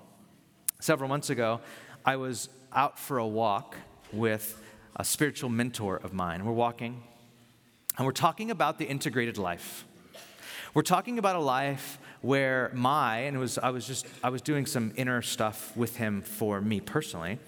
Several 0.80 1.08
months 1.08 1.30
ago, 1.30 1.60
I 2.04 2.16
was 2.16 2.48
out 2.72 2.98
for 2.98 3.18
a 3.18 3.26
walk 3.26 3.76
with 4.12 4.60
a 4.96 5.04
spiritual 5.04 5.48
mentor 5.48 5.96
of 5.96 6.12
mine. 6.12 6.44
We're 6.44 6.52
walking 6.52 7.04
and 7.96 8.06
we're 8.06 8.12
talking 8.12 8.50
about 8.50 8.78
the 8.78 8.84
integrated 8.84 9.38
life. 9.38 9.86
We're 10.74 10.82
talking 10.82 11.18
about 11.18 11.36
a 11.36 11.40
life 11.40 11.98
where 12.20 12.70
my, 12.74 13.18
and 13.20 13.36
it 13.36 13.38
was, 13.38 13.56
I 13.58 13.70
was 13.70 13.86
just, 13.86 14.06
I 14.22 14.28
was 14.28 14.42
doing 14.42 14.66
some 14.66 14.92
inner 14.96 15.22
stuff 15.22 15.74
with 15.76 15.96
him 15.96 16.20
for 16.22 16.60
me 16.60 16.80
personally. 16.80 17.38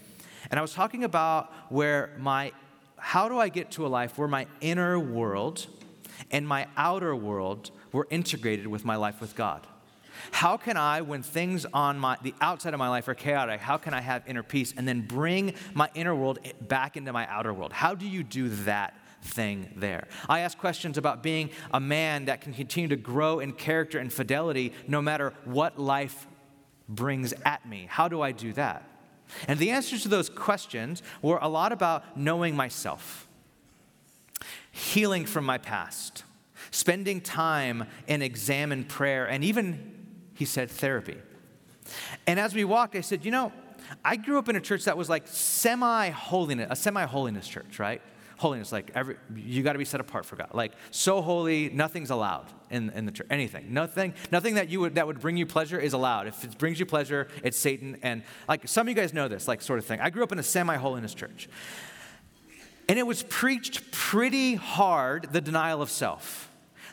And 0.50 0.58
I 0.58 0.62
was 0.62 0.72
talking 0.72 1.04
about 1.04 1.52
where 1.68 2.14
my, 2.18 2.52
how 2.96 3.28
do 3.28 3.38
I 3.38 3.48
get 3.48 3.70
to 3.72 3.87
a 3.87 3.88
life 3.88 4.16
where 4.16 4.28
my 4.28 4.46
inner 4.61 4.98
world 4.98 5.66
and 6.30 6.48
my 6.48 6.66
outer 6.76 7.14
world 7.14 7.70
were 7.92 8.06
integrated 8.11 8.66
with 8.66 8.84
my 8.84 8.96
life 8.96 9.20
with 9.20 9.37
God? 9.37 9.66
How 10.30 10.56
can 10.56 10.76
I, 10.76 11.02
when 11.02 11.22
things 11.22 11.66
on 11.72 11.98
my, 11.98 12.16
the 12.22 12.34
outside 12.40 12.74
of 12.74 12.78
my 12.78 12.88
life 12.88 13.08
are 13.08 13.14
chaotic, 13.14 13.61
how 13.61 13.76
can 13.76 13.94
I 13.94 14.00
have 14.00 14.22
inner 14.26 14.42
peace 14.42 14.74
and 14.76 14.88
then 14.88 15.02
bring 15.02 15.54
my 15.74 15.88
inner 15.94 16.14
world 16.14 16.38
back 16.62 16.96
into 16.96 17.12
my 17.12 17.26
outer 17.28 17.52
world? 17.52 17.72
How 17.72 17.94
do 17.94 18.06
you 18.06 18.22
do 18.22 18.48
that 18.48 18.94
thing 19.22 19.72
there? 19.76 20.09
I 20.28 20.40
ask 20.40 20.59
questions 20.59 20.98
about 20.98 21.22
being 21.22 21.50
a 21.72 21.81
man 21.81 22.26
that 22.26 22.40
can 22.40 22.52
continue 22.52 22.88
to 22.88 22.96
grow 22.96 23.40
in 23.40 23.52
character 23.52 23.98
and 23.98 24.12
fidelity 24.12 24.72
no 24.87 25.02
matter 25.02 25.35
what 25.44 25.78
life 25.78 26.26
brings 26.88 27.35
at 27.44 27.68
me. 27.68 27.87
How 27.88 28.09
do 28.09 28.22
I 28.22 28.33
do 28.33 28.52
that? 28.54 28.85
And 29.46 29.59
the 29.59 29.70
answers 29.70 30.02
to 30.02 30.09
those 30.09 30.28
questions 30.28 31.02
were 31.20 31.38
a 31.42 31.48
lot 31.48 31.72
about 31.72 32.16
knowing 32.16 32.57
myself, 32.57 33.28
healing 34.70 35.26
from 35.26 35.44
my 35.44 35.59
past, 35.59 36.24
spending 36.70 37.20
time 37.20 37.85
in 38.07 38.22
examen 38.22 38.85
prayer, 38.85 39.26
and 39.26 39.44
even 39.44 39.94
he 40.35 40.44
said 40.44 40.70
therapy. 40.70 41.16
And 42.26 42.38
as 42.38 42.54
we 42.54 42.64
walked, 42.64 42.96
I 42.96 43.00
said, 43.00 43.24
you 43.24 43.31
know, 43.31 43.52
I 44.04 44.16
grew 44.16 44.38
up 44.38 44.48
in 44.48 44.57
a 44.57 44.61
church 44.61 44.85
that 44.85 44.96
was 44.96 45.09
like 45.09 45.26
semi 45.26 46.11
holiness, 46.11 46.68
a 46.70 46.76
semi 46.76 47.04
holiness 47.07 47.48
church, 47.48 47.78
right? 47.78 48.02
Holiness, 48.38 48.70
like 48.70 48.92
every, 48.94 49.16
you 49.35 49.64
got 49.64 49.72
to 49.72 49.79
be 49.79 49.85
set 49.85 50.01
apart 50.01 50.24
for 50.24 50.37
God. 50.37 50.51
Like 50.55 50.72
so 50.90 51.20
holy, 51.20 51.70
nothing's 51.70 52.11
allowed 52.11 52.46
in, 52.70 52.90
in 52.90 53.05
the 53.05 53.12
church. 53.12 53.27
Anything, 53.31 53.74
nothing, 53.74 54.14
nothing 54.31 54.55
that 54.55 54.68
you 54.68 54.81
would 54.81 54.94
that 54.94 55.09
would 55.09 55.20
bring 55.20 55.37
you 55.37 55.44
pleasure 55.44 55.79
is 55.79 55.92
allowed. 55.92 56.29
If 56.29 56.44
it 56.44 56.57
brings 56.57 56.79
you 56.79 56.87
pleasure, 56.87 57.27
it's 57.42 57.59
Satan. 57.59 57.98
And 58.03 58.22
like 58.48 58.68
some 58.68 58.87
of 58.87 58.88
you 58.88 58.94
guys 58.94 59.12
know 59.12 59.27
this, 59.27 59.48
like 59.48 59.61
sort 59.61 59.81
of 59.81 59.85
thing. 59.87 60.01
I 60.01 60.11
grew 60.11 60.22
up 60.22 60.31
in 60.31 60.38
a 60.38 60.44
semi 60.44 60.77
holiness 60.77 61.14
church, 61.14 61.48
and 62.88 62.96
it 62.96 63.07
was 63.07 63.24
preached 63.24 63.90
pretty 63.90 64.55
hard 64.55 65.33
the 65.33 65.40
denial 65.40 65.83
of 65.83 65.90
self 65.90 66.48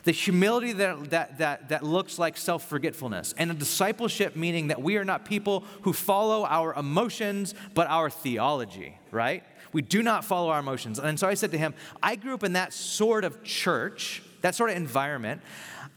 the 0.06 0.12
humility 0.12 0.72
that, 0.72 1.10
that, 1.10 1.38
that, 1.38 1.68
that 1.68 1.82
looks 1.82 2.16
like 2.16 2.36
self 2.36 2.64
forgetfulness, 2.68 3.34
and 3.36 3.50
a 3.50 3.54
discipleship 3.54 4.36
meaning 4.36 4.68
that 4.68 4.80
we 4.80 4.96
are 4.96 5.04
not 5.04 5.24
people 5.24 5.64
who 5.82 5.92
follow 5.92 6.44
our 6.44 6.72
emotions, 6.74 7.54
but 7.74 7.88
our 7.88 8.08
theology, 8.08 8.98
right? 9.10 9.42
We 9.76 9.82
do 9.82 10.02
not 10.02 10.24
follow 10.24 10.48
our 10.48 10.60
emotions. 10.60 10.98
And 10.98 11.20
so 11.20 11.28
I 11.28 11.34
said 11.34 11.50
to 11.50 11.58
him, 11.58 11.74
I 12.02 12.16
grew 12.16 12.32
up 12.32 12.42
in 12.42 12.54
that 12.54 12.72
sort 12.72 13.24
of 13.24 13.42
church, 13.42 14.22
that 14.40 14.54
sort 14.54 14.70
of 14.70 14.76
environment. 14.78 15.42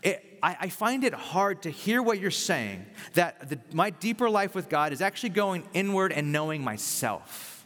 It, 0.03 0.37
I, 0.43 0.57
I, 0.59 0.67
find 0.67 1.05
it 1.05 1.13
hard 1.13 1.61
to 1.61 1.69
hear 1.69 2.03
what 2.03 2.19
you're 2.19 2.29
saying, 2.29 2.85
that 3.13 3.47
the, 3.47 3.57
my 3.71 3.91
deeper 3.91 4.29
life 4.29 4.53
with 4.53 4.67
God 4.67 4.91
is 4.91 4.99
actually 4.99 5.29
going 5.29 5.63
inward 5.73 6.11
and 6.11 6.33
knowing 6.33 6.61
myself. 6.61 7.65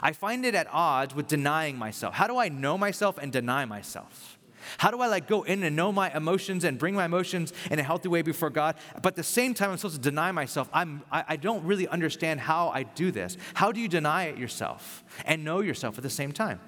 I 0.00 0.12
find 0.12 0.46
it 0.46 0.54
at 0.54 0.68
odds 0.70 1.16
with 1.16 1.26
denying 1.26 1.76
myself. 1.76 2.14
How 2.14 2.28
do 2.28 2.36
I 2.36 2.48
know 2.48 2.78
myself 2.78 3.18
and 3.18 3.32
deny 3.32 3.64
myself? 3.64 4.38
How 4.78 4.90
do 4.90 5.00
I 5.00 5.06
like 5.06 5.26
go 5.26 5.42
in 5.42 5.62
and 5.62 5.76
know 5.76 5.92
my 5.92 6.14
emotions 6.14 6.64
and 6.64 6.78
bring 6.78 6.94
my 6.94 7.04
emotions 7.04 7.52
in 7.70 7.78
a 7.78 7.82
healthy 7.82 8.08
way 8.08 8.22
before 8.22 8.50
God? 8.50 8.76
But 9.02 9.12
at 9.12 9.16
the 9.16 9.22
same 9.22 9.54
time, 9.54 9.70
I'm 9.70 9.76
supposed 9.76 9.96
to 9.96 10.00
deny 10.00 10.32
myself. 10.32 10.68
I'm, 10.72 11.02
I, 11.10 11.24
I 11.28 11.36
don't 11.36 11.64
really 11.64 11.88
understand 11.88 12.40
how 12.40 12.68
I 12.68 12.82
do 12.82 13.10
this. 13.10 13.36
How 13.54 13.72
do 13.72 13.80
you 13.80 13.88
deny 13.88 14.24
it 14.24 14.38
yourself 14.38 15.04
and 15.24 15.44
know 15.44 15.60
yourself 15.60 15.96
at 15.96 16.02
the 16.02 16.10
same 16.10 16.32
time? 16.32 16.60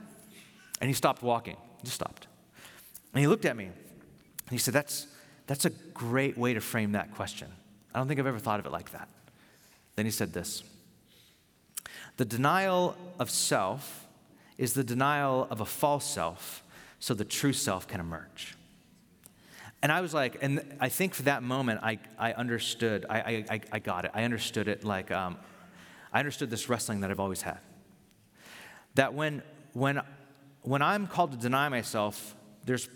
And 0.80 0.88
he 0.88 0.94
stopped 0.94 1.22
walking. 1.22 1.56
He 1.78 1.84
just 1.84 1.94
stopped. 1.94 2.26
And 3.12 3.20
he 3.20 3.26
looked 3.26 3.44
at 3.44 3.56
me. 3.56 3.64
And 3.66 4.50
he 4.50 4.58
said, 4.58 4.74
that's, 4.74 5.06
that's 5.46 5.64
a 5.64 5.70
great 5.70 6.36
way 6.36 6.54
to 6.54 6.60
frame 6.60 6.92
that 6.92 7.14
question. 7.14 7.48
I 7.94 7.98
don't 7.98 8.08
think 8.08 8.20
I've 8.20 8.26
ever 8.26 8.38
thought 8.38 8.60
of 8.60 8.66
it 8.66 8.72
like 8.72 8.90
that. 8.92 9.08
Then 9.96 10.06
he 10.06 10.10
said 10.10 10.32
this 10.32 10.62
The 12.16 12.24
denial 12.24 12.96
of 13.18 13.30
self 13.30 14.06
is 14.58 14.74
the 14.74 14.84
denial 14.84 15.46
of 15.50 15.60
a 15.60 15.66
false 15.66 16.04
self 16.04 16.62
so 17.02 17.14
the 17.14 17.24
true 17.24 17.52
self 17.52 17.88
can 17.88 17.98
emerge. 17.98 18.56
And 19.82 19.90
I 19.90 20.02
was 20.02 20.14
like, 20.14 20.38
and 20.40 20.76
I 20.78 20.88
think 20.88 21.14
for 21.14 21.24
that 21.24 21.42
moment, 21.42 21.80
I, 21.82 21.98
I 22.16 22.32
understood, 22.32 23.06
I, 23.10 23.44
I, 23.50 23.60
I 23.72 23.78
got 23.80 24.04
it. 24.04 24.12
I 24.14 24.22
understood 24.22 24.68
it 24.68 24.84
like, 24.84 25.10
um, 25.10 25.36
I 26.12 26.20
understood 26.20 26.48
this 26.48 26.68
wrestling 26.68 27.00
that 27.00 27.10
I've 27.10 27.18
always 27.18 27.42
had. 27.42 27.58
That 28.94 29.14
when, 29.14 29.42
when, 29.72 30.00
when 30.60 30.80
I'm 30.80 31.08
called 31.08 31.32
to 31.32 31.36
deny 31.36 31.68
myself, 31.68 32.36
there's, 32.64 32.88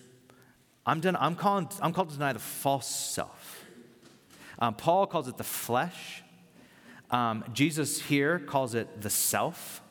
I'm, 0.86 1.00
den- 1.00 1.16
I'm, 1.16 1.34
calling, 1.34 1.68
I'm 1.82 1.92
called 1.92 2.10
to 2.10 2.14
deny 2.14 2.32
the 2.32 2.38
false 2.38 2.86
self. 2.86 3.64
Um, 4.60 4.74
Paul 4.74 5.08
calls 5.08 5.26
it 5.26 5.36
the 5.36 5.42
flesh. 5.42 6.22
Um, 7.10 7.42
Jesus 7.52 8.00
here 8.00 8.38
calls 8.38 8.76
it 8.76 9.02
the 9.02 9.10
self. 9.10 9.82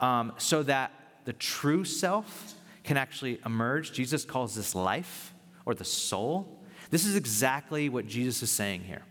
Um, 0.00 0.34
so 0.36 0.62
that 0.64 0.92
the 1.24 1.32
true 1.32 1.86
self 1.86 2.52
can 2.86 2.96
actually 2.96 3.38
emerge. 3.44 3.92
Jesus 3.92 4.24
calls 4.24 4.54
this 4.54 4.74
life 4.74 5.34
or 5.66 5.74
the 5.74 5.84
soul. 5.84 6.62
This 6.90 7.04
is 7.04 7.16
exactly 7.16 7.88
what 7.88 8.06
Jesus 8.06 8.42
is 8.42 8.50
saying 8.50 8.84
here 8.84 9.02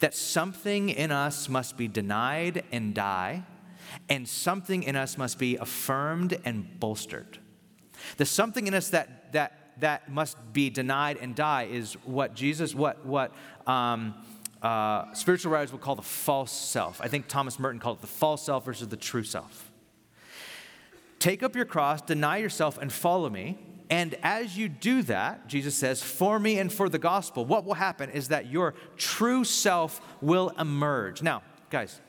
that 0.00 0.14
something 0.14 0.90
in 0.90 1.10
us 1.10 1.48
must 1.48 1.78
be 1.78 1.88
denied 1.88 2.62
and 2.72 2.94
die, 2.94 3.42
and 4.08 4.28
something 4.28 4.82
in 4.82 4.96
us 4.96 5.16
must 5.16 5.38
be 5.38 5.56
affirmed 5.56 6.38
and 6.44 6.78
bolstered. 6.78 7.38
The 8.18 8.26
something 8.26 8.66
in 8.66 8.74
us 8.74 8.90
that, 8.90 9.32
that, 9.32 9.72
that 9.78 10.10
must 10.10 10.36
be 10.52 10.68
denied 10.68 11.18
and 11.20 11.34
die 11.34 11.68
is 11.70 11.94
what 12.04 12.34
Jesus, 12.34 12.74
what, 12.74 13.06
what 13.06 13.32
um, 13.66 14.14
uh, 14.60 15.12
spiritual 15.14 15.52
writers 15.52 15.72
would 15.72 15.80
call 15.80 15.96
the 15.96 16.02
false 16.02 16.52
self. 16.52 17.00
I 17.00 17.08
think 17.08 17.28
Thomas 17.28 17.58
Merton 17.58 17.80
called 17.80 17.98
it 17.98 18.00
the 18.02 18.06
false 18.06 18.44
self 18.44 18.64
versus 18.64 18.88
the 18.88 18.96
true 18.96 19.24
self. 19.24 19.71
Take 21.22 21.44
up 21.44 21.54
your 21.54 21.66
cross, 21.66 22.02
deny 22.02 22.38
yourself, 22.38 22.78
and 22.78 22.92
follow 22.92 23.30
me. 23.30 23.56
And 23.88 24.16
as 24.24 24.58
you 24.58 24.68
do 24.68 25.04
that, 25.04 25.46
Jesus 25.46 25.76
says, 25.76 26.02
for 26.02 26.40
me 26.40 26.58
and 26.58 26.72
for 26.72 26.88
the 26.88 26.98
gospel, 26.98 27.44
what 27.44 27.64
will 27.64 27.74
happen 27.74 28.10
is 28.10 28.26
that 28.26 28.46
your 28.50 28.74
true 28.96 29.44
self 29.44 30.00
will 30.20 30.48
emerge. 30.58 31.22
Now, 31.22 31.44
guys, 31.70 32.00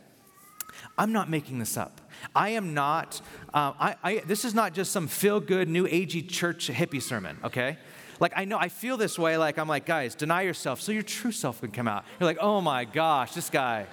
I'm 0.98 1.12
not 1.12 1.30
making 1.30 1.60
this 1.60 1.78
up. 1.78 2.02
I 2.36 2.50
am 2.50 2.74
not, 2.74 3.22
uh, 3.54 3.74
I, 3.80 3.96
I, 4.02 4.24
this 4.26 4.44
is 4.44 4.56
not 4.56 4.74
just 4.74 4.92
some 4.92 5.08
feel 5.08 5.40
good, 5.40 5.70
new 5.70 5.88
agey 5.88 6.28
church 6.28 6.72
hippie 6.72 7.00
sermon, 7.00 7.38
okay? 7.44 7.78
Like, 8.20 8.34
I 8.36 8.46
know, 8.46 8.58
I 8.58 8.70
feel 8.70 8.98
this 8.98 9.20
way. 9.20 9.38
Like, 9.38 9.60
I'm 9.60 9.68
like, 9.68 9.86
guys, 9.86 10.16
deny 10.16 10.42
yourself 10.42 10.82
so 10.82 10.92
your 10.92 11.04
true 11.04 11.32
self 11.32 11.62
can 11.62 11.70
come 11.70 11.88
out. 11.88 12.04
You're 12.20 12.26
like, 12.26 12.40
oh 12.42 12.62
my 12.62 12.84
gosh, 12.84 13.36
this 13.36 13.52
guy, 13.52 13.86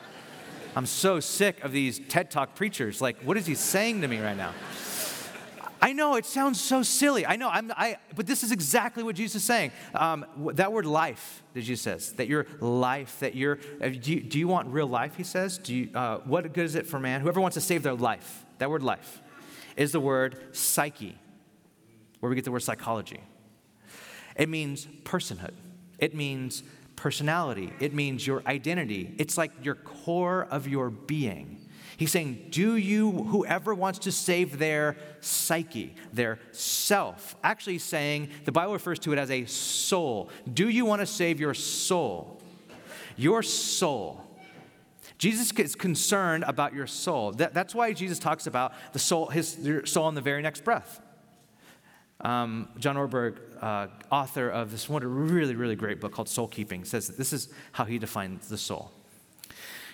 I'm 0.74 0.86
so 0.86 1.20
sick 1.20 1.62
of 1.62 1.72
these 1.72 2.00
TED 2.08 2.30
Talk 2.30 2.54
preachers. 2.54 3.02
Like, 3.02 3.20
what 3.20 3.36
is 3.36 3.44
he 3.44 3.54
saying 3.54 4.00
to 4.00 4.08
me 4.08 4.18
right 4.18 4.36
now? 4.38 4.54
I 5.82 5.92
know 5.92 6.16
it 6.16 6.26
sounds 6.26 6.60
so 6.60 6.82
silly. 6.82 7.24
I 7.24 7.36
know, 7.36 7.48
I'm, 7.48 7.72
I, 7.74 7.96
but 8.14 8.26
this 8.26 8.42
is 8.42 8.52
exactly 8.52 9.02
what 9.02 9.16
Jesus 9.16 9.42
is 9.42 9.44
saying. 9.44 9.72
Um, 9.94 10.26
that 10.54 10.72
word 10.72 10.84
life 10.84 11.42
that 11.54 11.62
Jesus 11.62 11.82
says, 11.82 12.12
that 12.14 12.28
your 12.28 12.46
life, 12.60 13.20
that 13.20 13.34
your, 13.34 13.58
uh, 13.82 13.88
do 13.88 14.12
you, 14.12 14.20
do 14.20 14.38
you 14.38 14.46
want 14.46 14.68
real 14.68 14.86
life, 14.86 15.16
he 15.16 15.22
says? 15.24 15.58
Do 15.58 15.74
you, 15.74 15.90
uh, 15.94 16.18
what 16.18 16.52
good 16.52 16.64
is 16.64 16.74
it 16.74 16.86
for 16.86 17.00
man? 17.00 17.22
Whoever 17.22 17.40
wants 17.40 17.54
to 17.54 17.60
save 17.60 17.82
their 17.82 17.94
life, 17.94 18.44
that 18.58 18.70
word 18.70 18.82
life, 18.82 19.22
is 19.76 19.92
the 19.92 20.00
word 20.00 20.54
psyche, 20.54 21.18
where 22.20 22.28
we 22.28 22.36
get 22.36 22.44
the 22.44 22.52
word 22.52 22.60
psychology. 22.60 23.20
It 24.36 24.48
means 24.48 24.86
personhood, 25.04 25.54
it 25.98 26.14
means 26.14 26.62
personality, 26.96 27.72
it 27.80 27.94
means 27.94 28.26
your 28.26 28.42
identity. 28.46 29.14
It's 29.16 29.38
like 29.38 29.52
your 29.62 29.76
core 29.76 30.46
of 30.50 30.68
your 30.68 30.90
being. 30.90 31.59
He's 32.00 32.10
saying, 32.10 32.46
Do 32.48 32.76
you, 32.76 33.10
whoever 33.10 33.74
wants 33.74 33.98
to 33.98 34.10
save 34.10 34.58
their 34.58 34.96
psyche, 35.20 35.94
their 36.14 36.38
self, 36.50 37.36
actually 37.44 37.76
saying, 37.76 38.30
the 38.46 38.52
Bible 38.52 38.72
refers 38.72 38.98
to 39.00 39.12
it 39.12 39.18
as 39.18 39.30
a 39.30 39.44
soul. 39.44 40.30
Do 40.50 40.70
you 40.70 40.86
want 40.86 41.00
to 41.00 41.06
save 41.06 41.38
your 41.38 41.52
soul? 41.52 42.40
Your 43.18 43.42
soul. 43.42 44.24
Jesus 45.18 45.52
is 45.52 45.74
concerned 45.74 46.42
about 46.46 46.72
your 46.72 46.86
soul. 46.86 47.32
That, 47.32 47.52
that's 47.52 47.74
why 47.74 47.92
Jesus 47.92 48.18
talks 48.18 48.46
about 48.46 48.72
the 48.94 48.98
soul, 48.98 49.26
his 49.26 49.58
soul 49.84 50.08
in 50.08 50.14
the 50.14 50.22
very 50.22 50.40
next 50.40 50.64
breath. 50.64 51.02
Um, 52.22 52.70
John 52.78 52.96
Ortberg, 52.96 53.40
uh, 53.60 53.88
author 54.10 54.48
of 54.48 54.70
this 54.70 54.88
one 54.88 55.04
really, 55.04 55.54
really 55.54 55.76
great 55.76 56.00
book 56.00 56.12
called 56.12 56.30
Soul 56.30 56.48
Keeping, 56.48 56.86
says 56.86 57.08
that 57.08 57.18
this 57.18 57.34
is 57.34 57.50
how 57.72 57.84
he 57.84 57.98
defines 57.98 58.48
the 58.48 58.56
soul. 58.56 58.90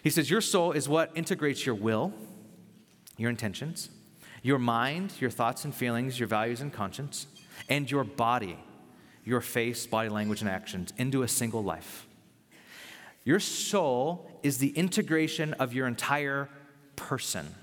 He 0.07 0.11
says, 0.11 0.31
Your 0.31 0.40
soul 0.40 0.71
is 0.71 0.88
what 0.88 1.11
integrates 1.16 1.66
your 1.66 1.75
will, 1.75 2.12
your 3.16 3.29
intentions, 3.29 3.90
your 4.40 4.57
mind, 4.57 5.12
your 5.19 5.31
thoughts 5.31 5.64
and 5.64 5.75
feelings, 5.75 6.21
your 6.21 6.29
values 6.29 6.61
and 6.61 6.73
conscience, 6.73 7.27
and 7.69 7.90
your 7.90 8.05
body, 8.05 8.57
your 9.25 9.40
face, 9.40 9.85
body 9.85 10.09
language, 10.09 10.42
and 10.42 10.49
actions 10.49 10.92
into 10.97 11.25
a 11.25 11.27
single 11.27 11.64
life. 11.64 12.07
Your 13.25 13.40
soul 13.40 14.31
is 14.45 14.59
the 14.59 14.69
integration 14.79 15.55
of 15.55 15.75
your 15.75 15.88
entire 15.88 16.51
person. 16.95 17.57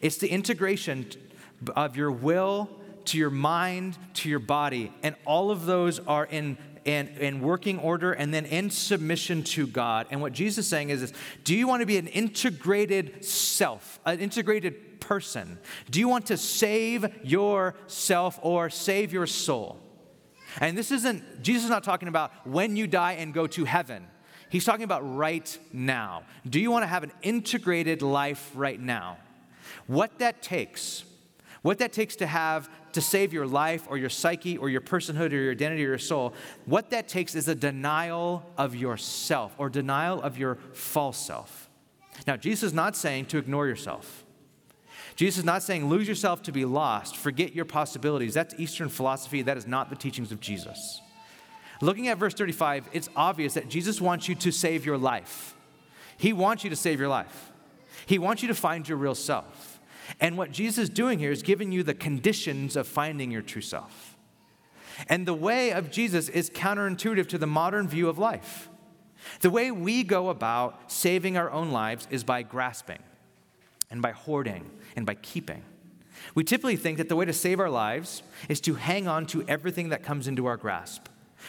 It's 0.00 0.16
the 0.16 0.32
integration 0.32 1.08
of 1.76 1.96
your 1.96 2.10
will 2.10 2.68
to 3.04 3.18
your 3.18 3.30
mind 3.30 3.96
to 4.14 4.28
your 4.28 4.40
body, 4.40 4.92
and 5.04 5.14
all 5.24 5.52
of 5.52 5.64
those 5.64 6.00
are 6.00 6.24
in 6.24 6.58
and 6.86 7.08
in 7.18 7.40
working 7.40 7.78
order 7.80 8.12
and 8.12 8.32
then 8.32 8.46
in 8.46 8.70
submission 8.70 9.42
to 9.42 9.66
God. 9.66 10.06
And 10.10 10.22
what 10.22 10.32
Jesus 10.32 10.64
is 10.64 10.68
saying 10.68 10.90
is 10.90 11.00
this 11.00 11.12
do 11.44 11.54
you 11.54 11.66
want 11.66 11.80
to 11.80 11.86
be 11.86 11.98
an 11.98 12.06
integrated 12.06 13.24
self, 13.24 14.00
an 14.06 14.20
integrated 14.20 15.00
person? 15.00 15.58
Do 15.90 16.00
you 16.00 16.08
want 16.08 16.26
to 16.26 16.36
save 16.36 17.24
yourself 17.24 18.38
or 18.42 18.70
save 18.70 19.12
your 19.12 19.26
soul? 19.26 19.78
And 20.60 20.78
this 20.78 20.90
isn't, 20.90 21.42
Jesus 21.42 21.64
is 21.64 21.70
not 21.70 21.84
talking 21.84 22.08
about 22.08 22.32
when 22.46 22.76
you 22.76 22.86
die 22.86 23.12
and 23.14 23.34
go 23.34 23.46
to 23.48 23.64
heaven. 23.64 24.06
He's 24.48 24.64
talking 24.64 24.84
about 24.84 25.02
right 25.16 25.58
now. 25.72 26.22
Do 26.48 26.60
you 26.60 26.70
want 26.70 26.84
to 26.84 26.86
have 26.86 27.02
an 27.02 27.12
integrated 27.22 28.00
life 28.00 28.50
right 28.54 28.80
now? 28.80 29.18
What 29.86 30.18
that 30.20 30.40
takes, 30.40 31.04
what 31.62 31.78
that 31.78 31.92
takes 31.92 32.16
to 32.16 32.26
have 32.26 32.70
to 32.96 33.02
save 33.02 33.30
your 33.30 33.46
life 33.46 33.86
or 33.90 33.98
your 33.98 34.08
psyche 34.08 34.56
or 34.56 34.70
your 34.70 34.80
personhood 34.80 35.30
or 35.32 35.36
your 35.36 35.52
identity 35.52 35.84
or 35.84 35.90
your 35.90 35.98
soul, 35.98 36.32
what 36.64 36.88
that 36.90 37.08
takes 37.08 37.34
is 37.34 37.46
a 37.46 37.54
denial 37.54 38.42
of 38.56 38.74
yourself 38.74 39.54
or 39.58 39.68
denial 39.68 40.22
of 40.22 40.38
your 40.38 40.56
false 40.72 41.18
self. 41.18 41.68
Now, 42.26 42.38
Jesus 42.38 42.68
is 42.68 42.72
not 42.72 42.96
saying 42.96 43.26
to 43.26 43.38
ignore 43.38 43.66
yourself. 43.66 44.24
Jesus 45.14 45.40
is 45.40 45.44
not 45.44 45.62
saying 45.62 45.90
lose 45.90 46.08
yourself 46.08 46.42
to 46.44 46.52
be 46.52 46.64
lost, 46.64 47.16
forget 47.16 47.54
your 47.54 47.66
possibilities. 47.66 48.32
That's 48.32 48.54
Eastern 48.56 48.88
philosophy. 48.88 49.42
That 49.42 49.58
is 49.58 49.66
not 49.66 49.90
the 49.90 49.96
teachings 49.96 50.32
of 50.32 50.40
Jesus. 50.40 51.02
Looking 51.82 52.08
at 52.08 52.16
verse 52.16 52.32
35, 52.32 52.88
it's 52.94 53.10
obvious 53.14 53.52
that 53.54 53.68
Jesus 53.68 54.00
wants 54.00 54.26
you 54.26 54.34
to 54.36 54.50
save 54.50 54.86
your 54.86 54.96
life. 54.96 55.54
He 56.16 56.32
wants 56.32 56.64
you 56.64 56.70
to 56.70 56.76
save 56.76 56.98
your 56.98 57.10
life. 57.10 57.52
He 58.06 58.18
wants 58.18 58.40
you 58.40 58.48
to 58.48 58.54
find 58.54 58.88
your 58.88 58.96
real 58.96 59.14
self. 59.14 59.65
And 60.20 60.36
what 60.36 60.52
Jesus 60.52 60.78
is 60.78 60.88
doing 60.88 61.18
here 61.18 61.30
is 61.30 61.42
giving 61.42 61.72
you 61.72 61.82
the 61.82 61.94
conditions 61.94 62.76
of 62.76 62.86
finding 62.86 63.30
your 63.30 63.42
true 63.42 63.62
self. 63.62 64.16
And 65.08 65.26
the 65.26 65.34
way 65.34 65.72
of 65.72 65.90
Jesus 65.90 66.28
is 66.28 66.48
counterintuitive 66.50 67.28
to 67.28 67.38
the 67.38 67.46
modern 67.46 67.88
view 67.88 68.08
of 68.08 68.18
life. 68.18 68.68
The 69.40 69.50
way 69.50 69.70
we 69.70 70.04
go 70.04 70.28
about 70.28 70.90
saving 70.90 71.36
our 71.36 71.50
own 71.50 71.70
lives 71.70 72.06
is 72.10 72.24
by 72.24 72.42
grasping 72.42 73.00
and 73.90 74.00
by 74.00 74.12
hoarding 74.12 74.70
and 74.94 75.04
by 75.04 75.14
keeping. 75.14 75.62
We 76.34 76.44
typically 76.44 76.76
think 76.76 76.98
that 76.98 77.08
the 77.08 77.16
way 77.16 77.24
to 77.24 77.32
save 77.32 77.60
our 77.60 77.70
lives 77.70 78.22
is 78.48 78.60
to 78.62 78.74
hang 78.74 79.06
on 79.06 79.26
to 79.26 79.44
everything 79.46 79.90
that 79.90 80.02
comes 80.02 80.28
into 80.28 80.46
our 80.46 80.56
grasp. 80.56 81.08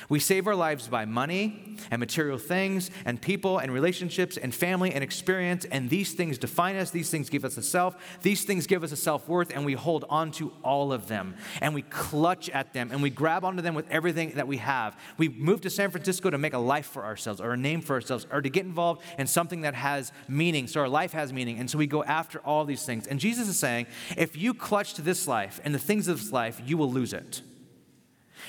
We 0.10 0.20
save 0.20 0.48
our 0.48 0.56
lives 0.56 0.88
by 0.88 1.06
money 1.06 1.78
and 1.92 2.00
material 2.00 2.38
things 2.38 2.92
and 3.06 3.22
people 3.22 3.58
and 3.58 3.72
relationships 3.72 4.38
and 4.38 4.54
family 4.54 4.94
and 4.94 5.04
experience, 5.04 5.66
and 5.66 5.90
these 5.90 6.14
things 6.14 6.38
define 6.38 6.76
us. 6.76 6.92
These 6.92 7.10
things 7.10 7.30
give 7.30 7.46
us 7.46 7.58
a 7.58 7.64
self. 7.64 7.96
These 8.22 8.46
things 8.46 8.68
give 8.68 8.84
us 8.84 8.92
a 8.92 8.98
self 8.98 9.28
worth, 9.28 9.52
and 9.54 9.66
we 9.66 9.74
hold 9.74 10.06
on 10.10 10.32
to 10.34 10.52
all 10.64 10.92
of 10.94 11.08
them 11.08 11.36
and 11.62 11.74
we 11.74 11.82
clutch 11.82 12.50
at 12.50 12.74
them 12.74 12.90
and 12.92 13.02
we 13.02 13.10
grab 13.10 13.44
onto 13.44 13.62
them 13.62 13.76
with 13.76 13.90
everything 13.90 14.32
that 14.32 14.48
we 14.48 14.58
have. 14.58 14.98
We 15.18 15.30
move 15.30 15.62
to 15.62 15.70
San 15.70 15.92
Francisco 15.92 16.30
to 16.30 16.38
make 16.38 16.54
a 16.54 16.60
life 16.60 16.88
for 16.88 17.06
ourselves 17.06 17.42
or 17.42 17.54
a 17.54 17.58
name 17.58 17.82
for 17.82 17.94
ourselves 17.94 18.28
or 18.32 18.42
to 18.42 18.50
get 18.50 18.66
involved 18.66 19.02
in 19.18 19.28
something 19.28 19.62
that 19.62 19.74
has 19.74 20.12
meaning, 20.28 20.68
so 20.68 20.82
our 20.82 20.90
life 20.90 21.14
has 21.14 21.34
meaning, 21.34 21.60
and 21.60 21.70
so 21.70 21.78
we 21.78 21.88
go 21.88 22.04
after 22.04 22.40
all 22.40 22.66
these 22.66 22.86
things. 22.86 23.08
And 23.08 23.20
Jesus 23.20 23.48
is 23.48 23.58
saying, 23.58 23.88
if 24.16 24.36
you 24.36 24.54
clutch 24.54 24.94
to 24.96 25.02
this 25.02 25.28
life 25.28 25.60
and 25.64 25.74
the 25.74 25.80
things 25.80 26.08
of 26.08 26.20
this 26.20 26.32
life, 26.32 26.62
you 26.66 26.78
will 26.78 26.92
lose 26.92 27.14
it. 27.14 27.42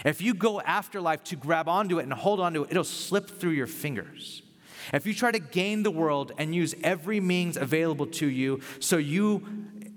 If 0.05 0.21
you 0.21 0.35
go 0.35 0.61
after 0.61 1.01
life 1.01 1.25
to 1.25 1.37
grab 1.37 1.69
onto 1.69 1.99
it 1.99 2.03
and 2.05 2.13
hold 2.13 2.41
onto 2.41 2.63
it, 2.63 2.71
it'll 2.71 2.85
slip 2.85 3.29
through 3.29 3.53
your 3.53 3.67
fingers. 3.67 4.43
If 4.93 5.07
you 5.07 5.15
try 5.15 5.31
to 5.31 5.39
gain 5.39 5.83
the 5.83 5.91
world 5.91 6.33
and 6.39 6.55
use 6.55 6.75
every 6.83 7.21
means 7.21 7.57
available 7.57 8.07
to 8.07 8.27
you 8.27 8.61
so 8.81 8.97
you 8.97 9.47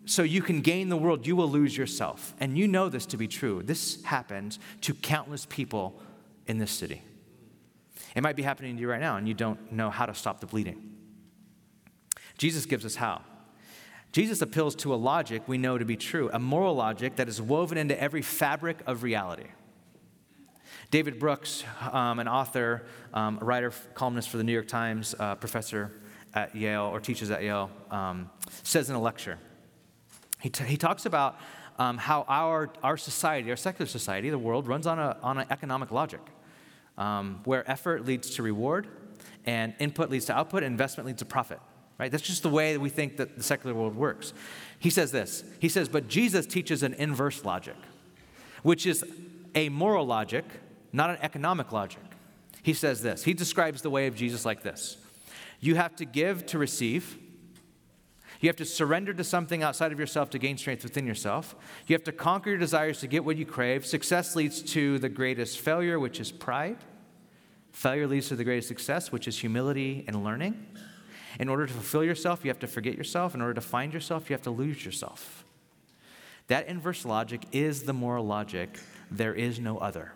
so 0.05 0.23
you 0.23 0.41
can 0.41 0.61
gain 0.61 0.89
the 0.89 0.97
world, 0.97 1.27
you 1.27 1.35
will 1.35 1.49
lose 1.49 1.77
yourself. 1.77 2.33
And 2.39 2.57
you 2.57 2.67
know 2.67 2.89
this 2.89 3.05
to 3.07 3.17
be 3.17 3.27
true. 3.27 3.61
This 3.63 4.03
happens 4.03 4.59
to 4.81 4.93
countless 4.93 5.45
people 5.45 6.01
in 6.47 6.57
this 6.57 6.71
city. 6.71 7.01
It 8.15 8.23
might 8.23 8.35
be 8.35 8.41
happening 8.41 8.75
to 8.75 8.81
you 8.81 8.89
right 8.89 8.99
now 8.99 9.17
and 9.17 9.27
you 9.27 9.33
don't 9.33 9.71
know 9.71 9.89
how 9.89 10.07
to 10.07 10.13
stop 10.13 10.41
the 10.41 10.47
bleeding. 10.47 10.97
Jesus 12.37 12.65
gives 12.65 12.83
us 12.83 12.95
how. 12.95 13.21
Jesus 14.11 14.41
appeals 14.41 14.75
to 14.77 14.93
a 14.93 14.97
logic 14.97 15.47
we 15.47 15.57
know 15.57 15.77
to 15.77 15.85
be 15.85 15.95
true, 15.95 16.29
a 16.33 16.39
moral 16.39 16.75
logic 16.75 17.15
that 17.15 17.29
is 17.29 17.41
woven 17.41 17.77
into 17.77 17.99
every 18.01 18.21
fabric 18.21 18.79
of 18.85 19.03
reality. 19.03 19.47
David 20.91 21.19
Brooks, 21.19 21.63
um, 21.89 22.19
an 22.19 22.27
author, 22.27 22.83
um, 23.13 23.39
a 23.41 23.45
writer, 23.45 23.71
columnist 23.93 24.27
for 24.27 24.35
the 24.35 24.43
New 24.43 24.51
York 24.51 24.67
Times, 24.67 25.15
uh, 25.17 25.35
professor 25.35 25.89
at 26.33 26.53
Yale 26.53 26.83
or 26.83 26.99
teaches 26.99 27.31
at 27.31 27.41
Yale, 27.41 27.71
um, 27.89 28.29
says 28.63 28.89
in 28.89 28.95
a 28.97 29.01
lecture, 29.01 29.39
he, 30.41 30.49
t- 30.49 30.65
he 30.65 30.75
talks 30.75 31.05
about 31.05 31.39
um, 31.79 31.97
how 31.97 32.25
our, 32.27 32.69
our 32.83 32.97
society, 32.97 33.49
our 33.51 33.55
secular 33.55 33.87
society, 33.87 34.29
the 34.29 34.37
world, 34.37 34.67
runs 34.67 34.85
on, 34.85 34.99
a, 34.99 35.15
on 35.23 35.37
an 35.37 35.47
economic 35.49 35.91
logic 35.91 36.19
um, 36.97 37.39
where 37.45 37.69
effort 37.71 38.05
leads 38.05 38.31
to 38.31 38.43
reward 38.43 38.89
and 39.45 39.73
input 39.79 40.09
leads 40.09 40.25
to 40.25 40.33
output 40.33 40.61
and 40.61 40.73
investment 40.73 41.07
leads 41.07 41.19
to 41.19 41.25
profit. 41.25 41.61
Right? 41.99 42.11
That's 42.11 42.23
just 42.23 42.43
the 42.43 42.49
way 42.49 42.73
that 42.73 42.81
we 42.81 42.89
think 42.89 43.15
that 43.15 43.37
the 43.37 43.43
secular 43.43 43.73
world 43.73 43.95
works. 43.95 44.33
He 44.77 44.89
says 44.89 45.13
this. 45.13 45.45
He 45.59 45.69
says, 45.69 45.87
but 45.87 46.09
Jesus 46.09 46.45
teaches 46.45 46.83
an 46.83 46.95
inverse 46.95 47.45
logic, 47.45 47.77
which 48.61 48.85
is 48.85 49.05
a 49.55 49.69
moral 49.69 50.05
logic 50.05 50.43
not 50.93 51.09
an 51.09 51.17
economic 51.21 51.71
logic. 51.71 52.03
He 52.63 52.73
says 52.73 53.01
this. 53.01 53.23
He 53.23 53.33
describes 53.33 53.81
the 53.81 53.89
way 53.89 54.07
of 54.07 54.15
Jesus 54.15 54.45
like 54.45 54.63
this 54.63 54.97
You 55.59 55.75
have 55.75 55.95
to 55.97 56.05
give 56.05 56.45
to 56.47 56.57
receive. 56.57 57.17
You 58.39 58.49
have 58.49 58.55
to 58.55 58.65
surrender 58.65 59.13
to 59.13 59.23
something 59.23 59.61
outside 59.61 59.91
of 59.91 59.99
yourself 59.99 60.31
to 60.31 60.39
gain 60.39 60.57
strength 60.57 60.83
within 60.83 61.05
yourself. 61.05 61.55
You 61.85 61.93
have 61.93 62.03
to 62.05 62.11
conquer 62.11 62.49
your 62.49 62.57
desires 62.57 62.99
to 63.01 63.07
get 63.07 63.23
what 63.23 63.37
you 63.37 63.45
crave. 63.45 63.85
Success 63.85 64.35
leads 64.35 64.63
to 64.73 64.97
the 64.97 65.09
greatest 65.09 65.59
failure, 65.59 65.99
which 65.99 66.19
is 66.19 66.31
pride. 66.31 66.77
Failure 67.71 68.07
leads 68.07 68.29
to 68.29 68.35
the 68.35 68.43
greatest 68.43 68.67
success, 68.67 69.11
which 69.11 69.27
is 69.27 69.37
humility 69.37 70.05
and 70.07 70.23
learning. 70.23 70.65
In 71.39 71.49
order 71.49 71.67
to 71.67 71.73
fulfill 71.73 72.03
yourself, 72.03 72.43
you 72.43 72.49
have 72.49 72.59
to 72.59 72.67
forget 72.67 72.97
yourself. 72.97 73.35
In 73.35 73.41
order 73.41 73.53
to 73.53 73.61
find 73.61 73.93
yourself, 73.93 74.27
you 74.27 74.33
have 74.33 74.41
to 74.43 74.51
lose 74.51 74.83
yourself. 74.83 75.45
That 76.47 76.67
inverse 76.67 77.05
logic 77.05 77.45
is 77.51 77.83
the 77.83 77.93
moral 77.93 78.25
logic. 78.25 78.79
There 79.11 79.35
is 79.35 79.59
no 79.59 79.77
other. 79.77 80.13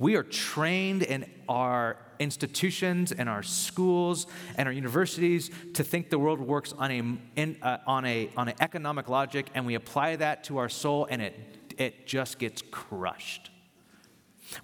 We 0.00 0.16
are 0.16 0.22
trained 0.22 1.02
in 1.02 1.30
our 1.46 1.98
institutions 2.18 3.12
and 3.12 3.28
our 3.28 3.42
schools 3.42 4.26
and 4.56 4.66
our 4.66 4.72
universities 4.72 5.50
to 5.74 5.84
think 5.84 6.08
the 6.08 6.18
world 6.18 6.40
works 6.40 6.72
on, 6.72 6.90
a, 6.90 7.02
in, 7.36 7.58
uh, 7.60 7.78
on, 7.86 8.06
a, 8.06 8.30
on 8.34 8.48
an 8.48 8.54
economic 8.60 9.10
logic, 9.10 9.48
and 9.54 9.66
we 9.66 9.74
apply 9.74 10.16
that 10.16 10.44
to 10.44 10.56
our 10.56 10.70
soul, 10.70 11.06
and 11.10 11.20
it, 11.20 11.38
it 11.76 12.06
just 12.06 12.38
gets 12.38 12.62
crushed. 12.70 13.50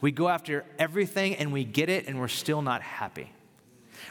We 0.01 0.11
go 0.11 0.29
after 0.29 0.65
everything 0.79 1.37
and 1.37 1.53
we 1.53 1.65
get 1.65 1.91
it, 1.91 2.09
and 2.09 2.19
we're 2.19 2.29
still 2.29 2.63
not 2.63 2.81
happy. 2.81 3.31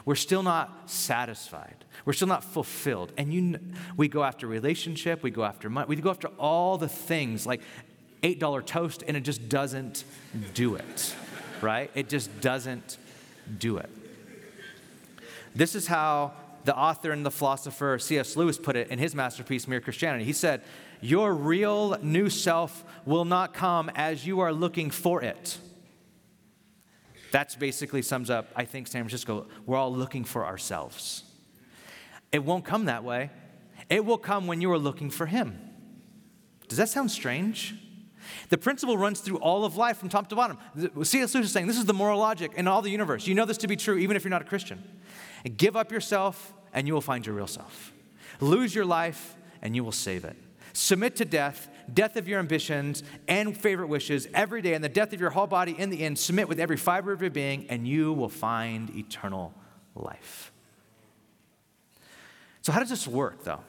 We're 0.05 0.15
still 0.15 0.43
not 0.43 0.89
satisfied. 0.89 1.85
We're 2.05 2.13
still 2.13 2.27
not 2.27 2.43
fulfilled. 2.43 3.13
And 3.17 3.33
you, 3.33 3.59
we 3.97 4.07
go 4.07 4.23
after 4.23 4.45
relationship, 4.47 5.23
we 5.23 5.31
go 5.31 5.43
after 5.43 5.69
money, 5.69 5.87
we 5.87 5.95
go 5.95 6.09
after 6.09 6.27
all 6.39 6.77
the 6.77 6.87
things 6.87 7.47
like 7.47 7.61
$8 8.21 8.65
toast 8.65 9.03
and 9.07 9.15
it 9.15 9.21
just 9.21 9.49
doesn't 9.49 10.03
do 10.53 10.75
it, 10.75 11.15
right? 11.61 11.91
It 11.95 12.09
just 12.09 12.41
doesn't 12.41 12.97
do 13.59 13.77
it. 13.77 13.89
This 15.55 15.75
is 15.75 15.87
how 15.87 16.33
the 16.65 16.75
author 16.75 17.11
and 17.11 17.25
the 17.25 17.31
philosopher 17.31 17.97
C.S. 17.99 18.35
Lewis 18.35 18.57
put 18.57 18.75
it 18.75 18.89
in 18.89 18.99
his 18.99 19.15
masterpiece, 19.15 19.67
Mere 19.67 19.79
Christianity. 19.79 20.25
He 20.25 20.33
said, 20.33 20.61
Your 20.99 21.33
real 21.33 21.97
new 22.01 22.29
self 22.29 22.83
will 23.05 23.25
not 23.25 23.53
come 23.53 23.89
as 23.95 24.25
you 24.25 24.39
are 24.41 24.51
looking 24.51 24.89
for 24.89 25.21
it. 25.21 25.57
That's 27.31 27.55
basically 27.55 28.01
sums 28.01 28.29
up, 28.29 28.51
I 28.55 28.65
think, 28.65 28.87
San 28.87 29.03
Francisco. 29.03 29.47
We're 29.65 29.77
all 29.77 29.93
looking 29.93 30.23
for 30.23 30.45
ourselves. 30.45 31.23
It 32.31 32.43
won't 32.43 32.65
come 32.65 32.85
that 32.85 33.03
way. 33.03 33.29
It 33.89 34.03
will 34.05 34.17
come 34.17 34.47
when 34.47 34.61
you 34.61 34.71
are 34.71 34.79
looking 34.79 35.09
for 35.09 35.25
Him. 35.25 35.59
Does 36.67 36.77
that 36.77 36.89
sound 36.89 37.11
strange? 37.11 37.75
The 38.49 38.57
principle 38.57 38.97
runs 38.97 39.19
through 39.19 39.37
all 39.37 39.65
of 39.65 39.77
life 39.77 39.97
from 39.97 40.09
top 40.09 40.29
to 40.29 40.35
bottom. 40.35 40.57
C.S. 41.03 41.33
Lewis 41.33 41.47
is 41.47 41.51
saying 41.51 41.67
this 41.67 41.77
is 41.77 41.85
the 41.85 41.93
moral 41.93 42.19
logic 42.19 42.51
in 42.55 42.67
all 42.67 42.81
the 42.81 42.89
universe. 42.89 43.27
You 43.27 43.35
know 43.35 43.45
this 43.45 43.57
to 43.59 43.67
be 43.67 43.75
true 43.75 43.97
even 43.97 44.15
if 44.15 44.23
you're 44.23 44.31
not 44.31 44.41
a 44.41 44.45
Christian. 44.45 44.83
Give 45.57 45.75
up 45.75 45.91
yourself 45.91 46.53
and 46.73 46.87
you 46.87 46.93
will 46.93 47.01
find 47.01 47.25
your 47.25 47.35
real 47.35 47.47
self. 47.47 47.93
Lose 48.39 48.73
your 48.73 48.85
life 48.85 49.35
and 49.61 49.75
you 49.75 49.83
will 49.83 49.91
save 49.91 50.25
it. 50.25 50.35
Submit 50.73 51.15
to 51.15 51.25
death, 51.25 51.69
death 51.93 52.17
of 52.17 52.27
your 52.27 52.37
ambitions 52.39 53.01
and 53.29 53.57
favorite 53.57 53.87
wishes 53.87 54.27
every 54.33 54.61
day, 54.61 54.73
and 54.73 54.83
the 54.83 54.89
death 54.89 55.13
of 55.13 55.21
your 55.21 55.29
whole 55.29 55.47
body 55.47 55.71
in 55.77 55.89
the 55.89 56.01
end. 56.01 56.19
Submit 56.19 56.49
with 56.49 56.59
every 56.59 56.75
fiber 56.75 57.13
of 57.13 57.21
your 57.21 57.29
being, 57.29 57.65
and 57.69 57.87
you 57.87 58.11
will 58.11 58.29
find 58.29 58.93
eternal 58.93 59.53
life. 59.95 60.51
So, 62.61 62.73
how 62.73 62.81
does 62.81 62.89
this 62.89 63.07
work, 63.07 63.45
though? 63.45 63.61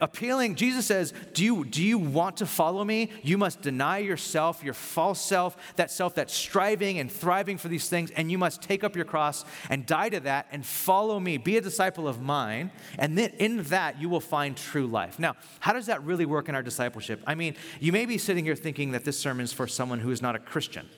Appealing, 0.00 0.54
Jesus 0.54 0.86
says, 0.86 1.14
do 1.32 1.44
you, 1.44 1.64
do 1.64 1.82
you 1.82 1.98
want 1.98 2.36
to 2.38 2.46
follow 2.46 2.84
me? 2.84 3.10
You 3.22 3.38
must 3.38 3.62
deny 3.62 3.98
yourself, 3.98 4.62
your 4.62 4.74
false 4.74 5.20
self, 5.20 5.56
that 5.76 5.90
self 5.90 6.14
that's 6.14 6.34
striving 6.34 6.98
and 6.98 7.10
thriving 7.10 7.56
for 7.56 7.68
these 7.68 7.88
things, 7.88 8.10
and 8.10 8.30
you 8.30 8.36
must 8.38 8.60
take 8.60 8.84
up 8.84 8.96
your 8.96 9.04
cross 9.04 9.44
and 9.70 9.86
die 9.86 10.10
to 10.10 10.20
that 10.20 10.46
and 10.52 10.64
follow 10.64 11.18
me. 11.18 11.38
Be 11.38 11.56
a 11.56 11.60
disciple 11.60 12.06
of 12.06 12.20
mine, 12.20 12.70
and 12.98 13.16
then 13.16 13.30
in 13.38 13.62
that 13.64 14.00
you 14.00 14.08
will 14.08 14.20
find 14.20 14.56
true 14.56 14.86
life. 14.86 15.18
Now, 15.18 15.36
how 15.60 15.72
does 15.72 15.86
that 15.86 16.02
really 16.04 16.26
work 16.26 16.48
in 16.48 16.54
our 16.54 16.62
discipleship? 16.62 17.22
I 17.26 17.34
mean, 17.34 17.56
you 17.80 17.92
may 17.92 18.04
be 18.04 18.18
sitting 18.18 18.44
here 18.44 18.56
thinking 18.56 18.92
that 18.92 19.04
this 19.04 19.18
sermon 19.18 19.44
is 19.44 19.52
for 19.52 19.66
someone 19.66 20.00
who 20.00 20.10
is 20.10 20.20
not 20.20 20.36
a 20.36 20.38
Christian 20.38 20.88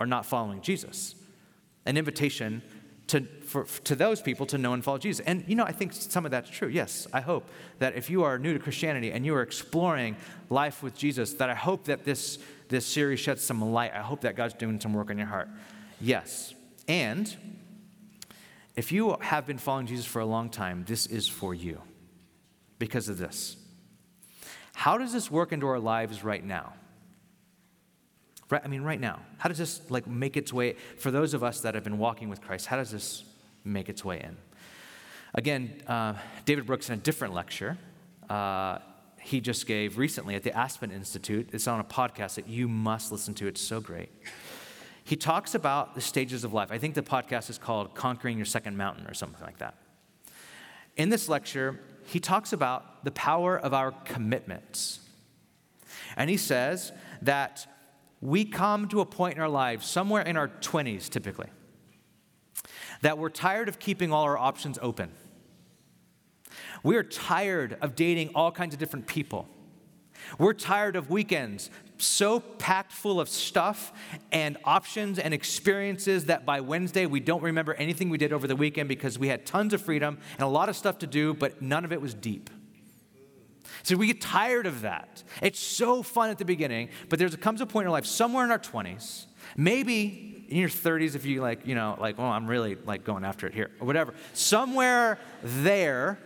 or 0.00 0.06
not 0.06 0.24
following 0.26 0.60
Jesus. 0.62 1.14
An 1.86 1.98
invitation 1.98 2.62
to, 3.08 3.20
for, 3.42 3.64
to 3.84 3.94
those 3.94 4.22
people 4.22 4.46
to 4.46 4.58
know 4.58 4.72
and 4.72 4.82
follow 4.82 4.98
Jesus. 4.98 5.24
And, 5.26 5.44
you 5.46 5.54
know, 5.54 5.64
I 5.64 5.72
think 5.72 5.92
some 5.92 6.24
of 6.24 6.30
that's 6.30 6.48
true. 6.48 6.68
Yes, 6.68 7.06
I 7.12 7.20
hope 7.20 7.48
that 7.78 7.94
if 7.96 8.08
you 8.08 8.24
are 8.24 8.38
new 8.38 8.52
to 8.54 8.58
Christianity 8.58 9.12
and 9.12 9.26
you 9.26 9.34
are 9.34 9.42
exploring 9.42 10.16
life 10.48 10.82
with 10.82 10.96
Jesus, 10.96 11.34
that 11.34 11.50
I 11.50 11.54
hope 11.54 11.84
that 11.84 12.04
this, 12.04 12.38
this 12.68 12.86
series 12.86 13.20
sheds 13.20 13.44
some 13.44 13.60
light. 13.60 13.92
I 13.94 14.00
hope 14.00 14.22
that 14.22 14.36
God's 14.36 14.54
doing 14.54 14.80
some 14.80 14.94
work 14.94 15.10
on 15.10 15.18
your 15.18 15.26
heart. 15.26 15.48
Yes. 16.00 16.54
And 16.88 17.34
if 18.74 18.90
you 18.90 19.16
have 19.20 19.46
been 19.46 19.58
following 19.58 19.86
Jesus 19.86 20.06
for 20.06 20.20
a 20.20 20.26
long 20.26 20.48
time, 20.48 20.84
this 20.86 21.06
is 21.06 21.28
for 21.28 21.54
you 21.54 21.80
because 22.78 23.08
of 23.08 23.18
this. 23.18 23.56
How 24.74 24.98
does 24.98 25.12
this 25.12 25.30
work 25.30 25.52
into 25.52 25.66
our 25.66 25.78
lives 25.78 26.24
right 26.24 26.44
now? 26.44 26.72
Right, 28.54 28.62
I 28.64 28.68
mean, 28.68 28.82
right 28.82 29.00
now. 29.00 29.18
How 29.38 29.48
does 29.48 29.58
this 29.58 29.80
like 29.90 30.06
make 30.06 30.36
its 30.36 30.52
way 30.52 30.76
for 30.98 31.10
those 31.10 31.34
of 31.34 31.42
us 31.42 31.62
that 31.62 31.74
have 31.74 31.82
been 31.82 31.98
walking 31.98 32.28
with 32.28 32.40
Christ? 32.40 32.66
How 32.66 32.76
does 32.76 32.92
this 32.92 33.24
make 33.64 33.88
its 33.88 34.04
way 34.04 34.20
in? 34.20 34.36
Again, 35.34 35.82
uh, 35.88 36.14
David 36.44 36.64
Brooks 36.64 36.88
in 36.88 36.94
a 36.94 37.02
different 37.02 37.34
lecture 37.34 37.76
uh, 38.30 38.78
he 39.20 39.40
just 39.40 39.66
gave 39.66 39.98
recently 39.98 40.36
at 40.36 40.44
the 40.44 40.56
Aspen 40.56 40.92
Institute. 40.92 41.48
It's 41.52 41.66
on 41.66 41.80
a 41.80 41.84
podcast 41.84 42.36
that 42.36 42.46
you 42.46 42.68
must 42.68 43.10
listen 43.10 43.34
to. 43.34 43.48
It's 43.48 43.60
so 43.60 43.80
great. 43.80 44.10
He 45.02 45.16
talks 45.16 45.56
about 45.56 45.96
the 45.96 46.00
stages 46.00 46.44
of 46.44 46.52
life. 46.52 46.68
I 46.70 46.78
think 46.78 46.94
the 46.94 47.02
podcast 47.02 47.50
is 47.50 47.58
called 47.58 47.96
Conquering 47.96 48.36
Your 48.36 48.46
Second 48.46 48.76
Mountain 48.76 49.08
or 49.08 49.14
something 49.14 49.42
like 49.42 49.58
that. 49.58 49.74
In 50.96 51.08
this 51.08 51.28
lecture, 51.28 51.80
he 52.06 52.20
talks 52.20 52.52
about 52.52 53.04
the 53.04 53.10
power 53.10 53.58
of 53.58 53.74
our 53.74 53.90
commitments. 53.90 55.00
And 56.16 56.30
he 56.30 56.36
says 56.36 56.92
that 57.22 57.66
we 58.20 58.44
come 58.44 58.88
to 58.88 59.00
a 59.00 59.06
point 59.06 59.36
in 59.36 59.42
our 59.42 59.48
lives, 59.48 59.86
somewhere 59.86 60.22
in 60.22 60.36
our 60.36 60.48
20s 60.48 61.08
typically, 61.08 61.48
that 63.02 63.18
we're 63.18 63.28
tired 63.28 63.68
of 63.68 63.78
keeping 63.78 64.12
all 64.12 64.24
our 64.24 64.38
options 64.38 64.78
open. 64.80 65.10
We're 66.82 67.02
tired 67.02 67.76
of 67.80 67.94
dating 67.94 68.30
all 68.34 68.52
kinds 68.52 68.74
of 68.74 68.80
different 68.80 69.06
people. 69.06 69.48
We're 70.38 70.54
tired 70.54 70.96
of 70.96 71.10
weekends 71.10 71.70
so 71.98 72.40
packed 72.40 72.92
full 72.92 73.20
of 73.20 73.28
stuff 73.28 73.92
and 74.32 74.56
options 74.64 75.18
and 75.18 75.32
experiences 75.32 76.26
that 76.26 76.44
by 76.44 76.60
Wednesday 76.60 77.06
we 77.06 77.20
don't 77.20 77.42
remember 77.42 77.74
anything 77.74 78.08
we 78.08 78.18
did 78.18 78.32
over 78.32 78.46
the 78.46 78.56
weekend 78.56 78.88
because 78.88 79.18
we 79.18 79.28
had 79.28 79.46
tons 79.46 79.72
of 79.72 79.80
freedom 79.80 80.18
and 80.32 80.42
a 80.42 80.48
lot 80.48 80.68
of 80.68 80.76
stuff 80.76 80.98
to 80.98 81.06
do, 81.06 81.34
but 81.34 81.62
none 81.62 81.84
of 81.84 81.92
it 81.92 82.00
was 82.00 82.14
deep. 82.14 82.50
So 83.84 83.96
we 83.96 84.06
get 84.06 84.20
tired 84.20 84.66
of 84.66 84.80
that. 84.80 85.22
It's 85.42 85.60
so 85.60 86.02
fun 86.02 86.30
at 86.30 86.38
the 86.38 86.44
beginning, 86.44 86.88
but 87.10 87.18
there 87.18 87.28
comes 87.28 87.60
a 87.60 87.66
point 87.66 87.84
in 87.84 87.88
our 87.88 87.92
life, 87.92 88.06
somewhere 88.06 88.44
in 88.44 88.50
our 88.50 88.58
20s, 88.58 89.26
maybe 89.56 90.46
in 90.48 90.56
your 90.56 90.70
30s 90.70 91.14
if 91.14 91.26
you 91.26 91.42
like, 91.42 91.66
you 91.66 91.74
know, 91.74 91.96
like, 92.00 92.16
well, 92.16 92.28
I'm 92.28 92.46
really 92.46 92.76
like 92.76 93.04
going 93.04 93.24
after 93.24 93.46
it 93.46 93.52
here, 93.52 93.70
or 93.80 93.86
whatever. 93.86 94.14
Somewhere 94.32 95.18
there 95.42 96.18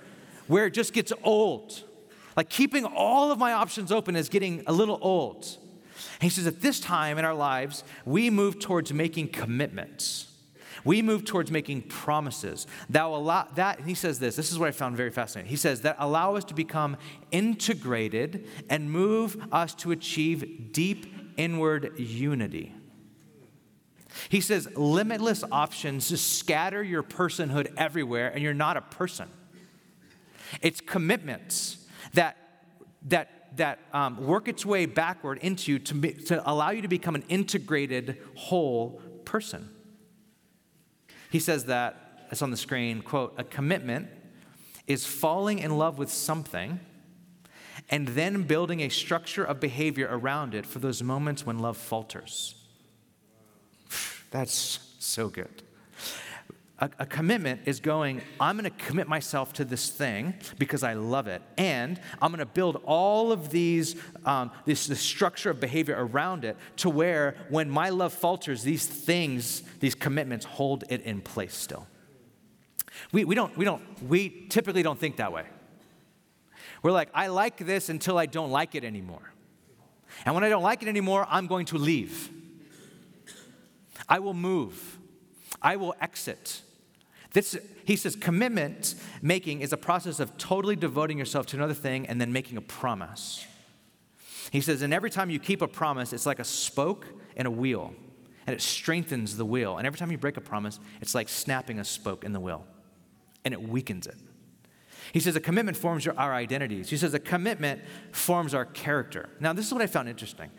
where 0.47 0.67
it 0.67 0.71
just 0.71 0.93
gets 0.93 1.13
old. 1.25 1.83
Like 2.37 2.49
keeping 2.49 2.85
all 2.85 3.33
of 3.33 3.39
my 3.39 3.53
options 3.53 3.91
open 3.91 4.15
is 4.15 4.29
getting 4.29 4.63
a 4.69 4.73
little 4.73 4.99
old. 5.03 5.45
And 6.21 6.23
he 6.23 6.29
says, 6.29 6.47
at 6.47 6.61
this 6.63 6.79
time 6.79 7.19
in 7.19 7.25
our 7.25 7.35
lives, 7.35 7.83
we 8.05 8.31
move 8.31 8.61
towards 8.61 8.93
making 8.93 9.29
commitments. 9.29 10.33
We 10.85 11.03
move 11.03 11.25
towards 11.25 11.51
making 11.51 11.83
promises 11.83 12.67
that 12.91 13.05
allow 13.05 13.49
that, 13.55 13.81
he 13.81 13.95
says 13.95 14.19
this, 14.19 14.37
this 14.37 14.53
is 14.53 14.59
what 14.59 14.69
I 14.69 14.73
found 14.73 14.97
very 14.97 15.11
fascinating. 15.11 15.51
He 15.51 15.57
says 15.57 15.83
that 15.83 15.97
allow 15.99 16.37
us 16.37 16.45
to 16.45 16.55
become 16.55 16.97
integrated 17.31 18.47
and 18.69 18.91
move 18.91 19.37
us 19.53 19.75
to 19.77 19.91
achieve 19.93 20.73
deep 20.73 21.07
inward 21.37 21.99
unity. 21.99 22.75
He 24.29 24.41
says 24.41 24.69
limitless 24.77 25.45
options 25.51 26.09
just 26.09 26.39
scatter 26.39 26.83
your 26.83 27.03
personhood 27.03 27.73
everywhere, 27.77 28.29
and 28.29 28.43
you're 28.43 28.55
not 28.55 28.77
a 28.77 28.81
person. 28.81 29.29
It's 30.63 30.81
commitments 30.81 31.87
that, 32.15 32.37
that, 33.07 33.57
that 33.57 33.79
um, 33.93 34.27
work 34.27 34.49
its 34.49 34.65
way 34.65 34.87
backward 34.87 35.39
into 35.39 35.79
to, 35.79 35.95
be, 35.95 36.13
to 36.13 36.51
allow 36.51 36.71
you 36.71 36.83
to 36.83 36.89
become 36.89 37.15
an 37.15 37.25
integrated 37.29 38.19
whole 38.35 39.01
person. 39.25 39.71
He 41.31 41.39
says 41.39 41.67
that, 41.67 42.27
it's 42.31 42.43
on 42.43 42.51
the 42.51 42.57
screen, 42.57 43.03
quote, 43.03 43.35
a 43.39 43.45
commitment 43.45 44.09
is 44.87 45.07
falling 45.07 45.59
in 45.59 45.77
love 45.77 45.99
with 45.99 46.11
something 46.11 46.81
and 47.91 48.09
then 48.09 48.43
building 48.43 48.81
a 48.81 48.89
structure 48.89 49.45
of 49.45 49.61
behavior 49.61 50.09
around 50.11 50.55
it 50.55 50.67
for 50.67 50.79
those 50.79 51.03
moments 51.03 51.47
when 51.47 51.59
love 51.59 51.77
falters. 51.77 52.55
That's 54.31 54.81
so 54.99 55.29
good. 55.29 55.63
A, 56.81 56.91
a, 57.01 57.07
commitment 57.07 57.63
is 57.67 57.81
going, 57.81 58.23
I'm 58.39 58.57
going 58.57 58.71
to 58.71 58.85
commit 58.85 59.09
myself 59.09 59.53
to 59.55 59.65
this 59.65 59.91
thing 59.91 60.35
because 60.59 60.85
I 60.85 60.93
love 60.93 61.27
it. 61.27 61.43
And 61.57 62.01
I'm 62.23 62.31
going 62.31 62.39
to 62.39 62.47
build 62.47 62.81
all 62.85 63.33
of 63.33 63.51
these, 63.51 63.97
um, 64.25 64.53
this, 64.65 64.87
this 64.87 65.01
structure 65.01 65.51
of 65.51 65.59
behavior 65.59 65.97
around 65.99 66.45
it 66.45 66.57
to 66.77 66.89
where 66.89 67.35
when 67.49 67.69
my 67.69 67.89
love 67.89 68.13
falters, 68.13 68.63
these 68.63 68.87
things, 68.87 69.63
these 69.81 69.97
commitments 69.97 70.45
hold 70.45 70.85
it 70.89 71.03
in 71.03 71.21
place 71.21 71.55
still. 71.55 71.89
We, 73.11 73.25
we, 73.25 73.35
don't, 73.35 73.57
we, 73.57 73.65
don't, 73.65 73.83
we 74.03 74.47
typically 74.49 74.85
don't 74.85 74.99
think 74.99 75.17
that 75.17 75.33
way. 75.33 75.47
We're 76.83 76.93
like, 76.93 77.09
I 77.13 77.27
like 77.27 77.59
this 77.59 77.89
until 77.89 78.19
I 78.19 78.27
don't 78.27 78.51
like 78.51 78.75
it 78.77 78.85
anymore. 78.85 79.33
And 80.25 80.35
when 80.35 80.45
I 80.45 80.49
don't 80.49 80.63
like 80.63 80.83
it 80.83 80.89
anymore, 80.89 81.27
I'm 81.29 81.49
going 81.49 81.67
to 81.67 81.79
leave. 81.79 82.31
I 84.09 84.21
will 84.21 84.35
move. 84.35 84.99
I 85.61 85.77
will 85.77 85.95
exit. 86.01 86.63
This, 87.39 87.57
he 87.85 87.95
says, 87.95 88.17
commitment 88.17 88.97
making 89.23 89.61
is 89.61 89.73
a 89.73 89.77
process 89.77 90.19
of 90.19 90.37
totally 90.39 90.75
devoting 90.75 91.19
yourself 91.19 91.47
to 91.47 91.57
another 91.57 91.73
thing 91.73 92.05
and 92.09 92.21
then 92.21 92.33
making 92.33 92.57
a 92.57 92.61
promise. 92.61 93.47
He 94.51 94.61
says, 94.61 94.83
and 94.83 94.93
every 94.93 95.09
time 95.09 95.31
you 95.31 95.39
keep 95.39 95.63
a 95.63 95.69
promise, 95.69 96.13
it's 96.13 96.27
like 96.27 96.41
a 96.41 96.45
spoke 96.45 97.07
in 97.37 97.47
a 97.47 97.51
wheel, 97.53 97.95
and 98.49 98.57
it 98.57 98.61
strengthens 98.61 99.37
the 99.37 99.45
wheel. 99.45 99.77
And 99.77 99.87
every 99.87 100.01
time 100.01 100.11
you 100.11 100.19
break 100.19 100.37
a 100.37 100.41
promise, 100.41 100.81
it's 101.01 101.15
like 101.15 101.29
snapping 101.29 101.79
a 101.79 101.85
spoke 101.85 102.25
in 102.25 102.33
the 102.33 102.41
wheel, 102.41 102.67
and 103.45 103.55
it 103.55 103.63
weakens 103.63 104.09
it. 104.09 104.17
He 105.13 105.21
says, 105.21 105.37
a 105.37 105.41
commitment 105.41 105.77
forms 105.77 106.05
your, 106.05 106.19
our 106.19 106.35
identities. 106.35 106.91
He 106.91 106.97
says, 106.97 107.15
a 107.15 107.21
commitment 107.21 107.83
forms 108.11 108.53
our 108.53 108.65
character. 108.65 109.29
Now, 109.39 109.53
this 109.53 109.65
is 109.65 109.73
what 109.73 109.81
I 109.81 109.87
found 109.87 110.09
interesting. 110.09 110.51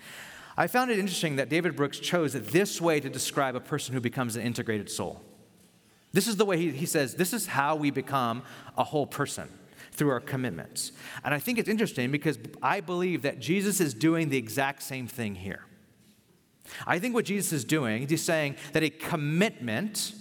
I 0.55 0.67
found 0.67 0.91
it 0.91 0.97
interesting 0.97 1.35
that 1.35 1.49
David 1.49 1.75
Brooks 1.75 1.99
chose 1.99 2.31
this 2.31 2.79
way 2.79 3.01
to 3.01 3.09
describe 3.09 3.57
a 3.57 3.59
person 3.59 3.93
who 3.93 3.99
becomes 3.99 4.37
an 4.37 4.43
integrated 4.43 4.89
soul. 4.89 5.25
This 6.11 6.27
is 6.27 6.37
the 6.37 6.45
way 6.45 6.71
he, 6.71 6.85
says, 6.85 7.15
this 7.15 7.33
is 7.33 7.47
how 7.47 7.75
we 7.75 7.91
become 7.91 8.43
a 8.77 8.83
whole 8.83 9.05
person 9.05 9.47
through 9.91 10.09
our 10.09 10.19
commitments. 10.19 10.91
And 11.23 11.33
I 11.33 11.39
think 11.39 11.59
it's 11.59 11.69
interesting 11.69 12.11
because 12.11 12.39
I 12.61 12.79
believe 12.79 13.21
that 13.23 13.39
Jesus 13.39 13.79
is 13.79 13.93
doing 13.93 14.29
the 14.29 14.37
exact 14.37 14.81
same 14.81 15.07
thing 15.07 15.35
here. 15.35 15.65
I 16.87 16.99
think 16.99 17.13
what 17.13 17.25
Jesus 17.25 17.51
is 17.51 17.63
doing, 17.63 18.07
he's 18.07 18.23
saying 18.23 18.55
that 18.73 18.83
a 18.83 18.89
commitment, 18.89 20.13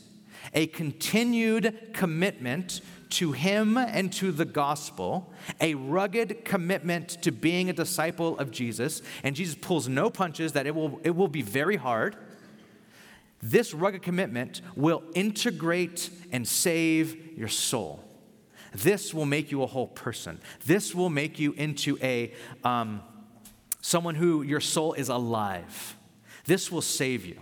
a 0.53 0.66
continued 0.66 1.91
commitment 1.95 2.80
to 3.11 3.32
him 3.32 3.78
and 3.78 4.12
to 4.14 4.32
the 4.32 4.45
gospel, 4.45 5.32
a 5.61 5.74
rugged 5.74 6.45
commitment 6.45 7.22
to 7.22 7.32
being 7.32 7.70
a 7.70 7.72
disciple 7.72 8.39
of 8.39 8.51
Jesus, 8.51 9.01
and 9.22 9.34
Jesus 9.34 9.57
pulls 9.61 9.89
no 9.89 10.11
punches, 10.11 10.53
that 10.53 10.66
it 10.66 10.74
will, 10.74 11.01
it 11.05 11.16
will 11.16 11.28
be 11.28 11.43
very 11.43 11.76
hard 11.76 12.16
this 13.43 13.72
rugged 13.72 14.03
commitment 14.03 14.61
will 14.74 15.03
integrate 15.14 16.11
and 16.32 16.47
save 16.47 17.39
your 17.39 17.49
soul. 17.49 18.05
This 18.74 19.14
will 19.14 19.26
make 19.26 19.51
you 19.51 19.62
a 19.62 19.66
whole 19.66 19.86
person. 19.86 20.41
This 20.66 20.95
will 20.95 21.09
make 21.09 21.39
you 21.39 21.53
into 21.53 21.99
a 22.03 22.32
um, 22.64 23.01
someone 23.80 24.14
who 24.14 24.43
your 24.43 24.61
soul 24.61 24.93
is 24.93 25.09
alive. 25.09 25.97
This 26.45 26.70
will 26.70 26.82
save 26.82 27.24
you. 27.24 27.41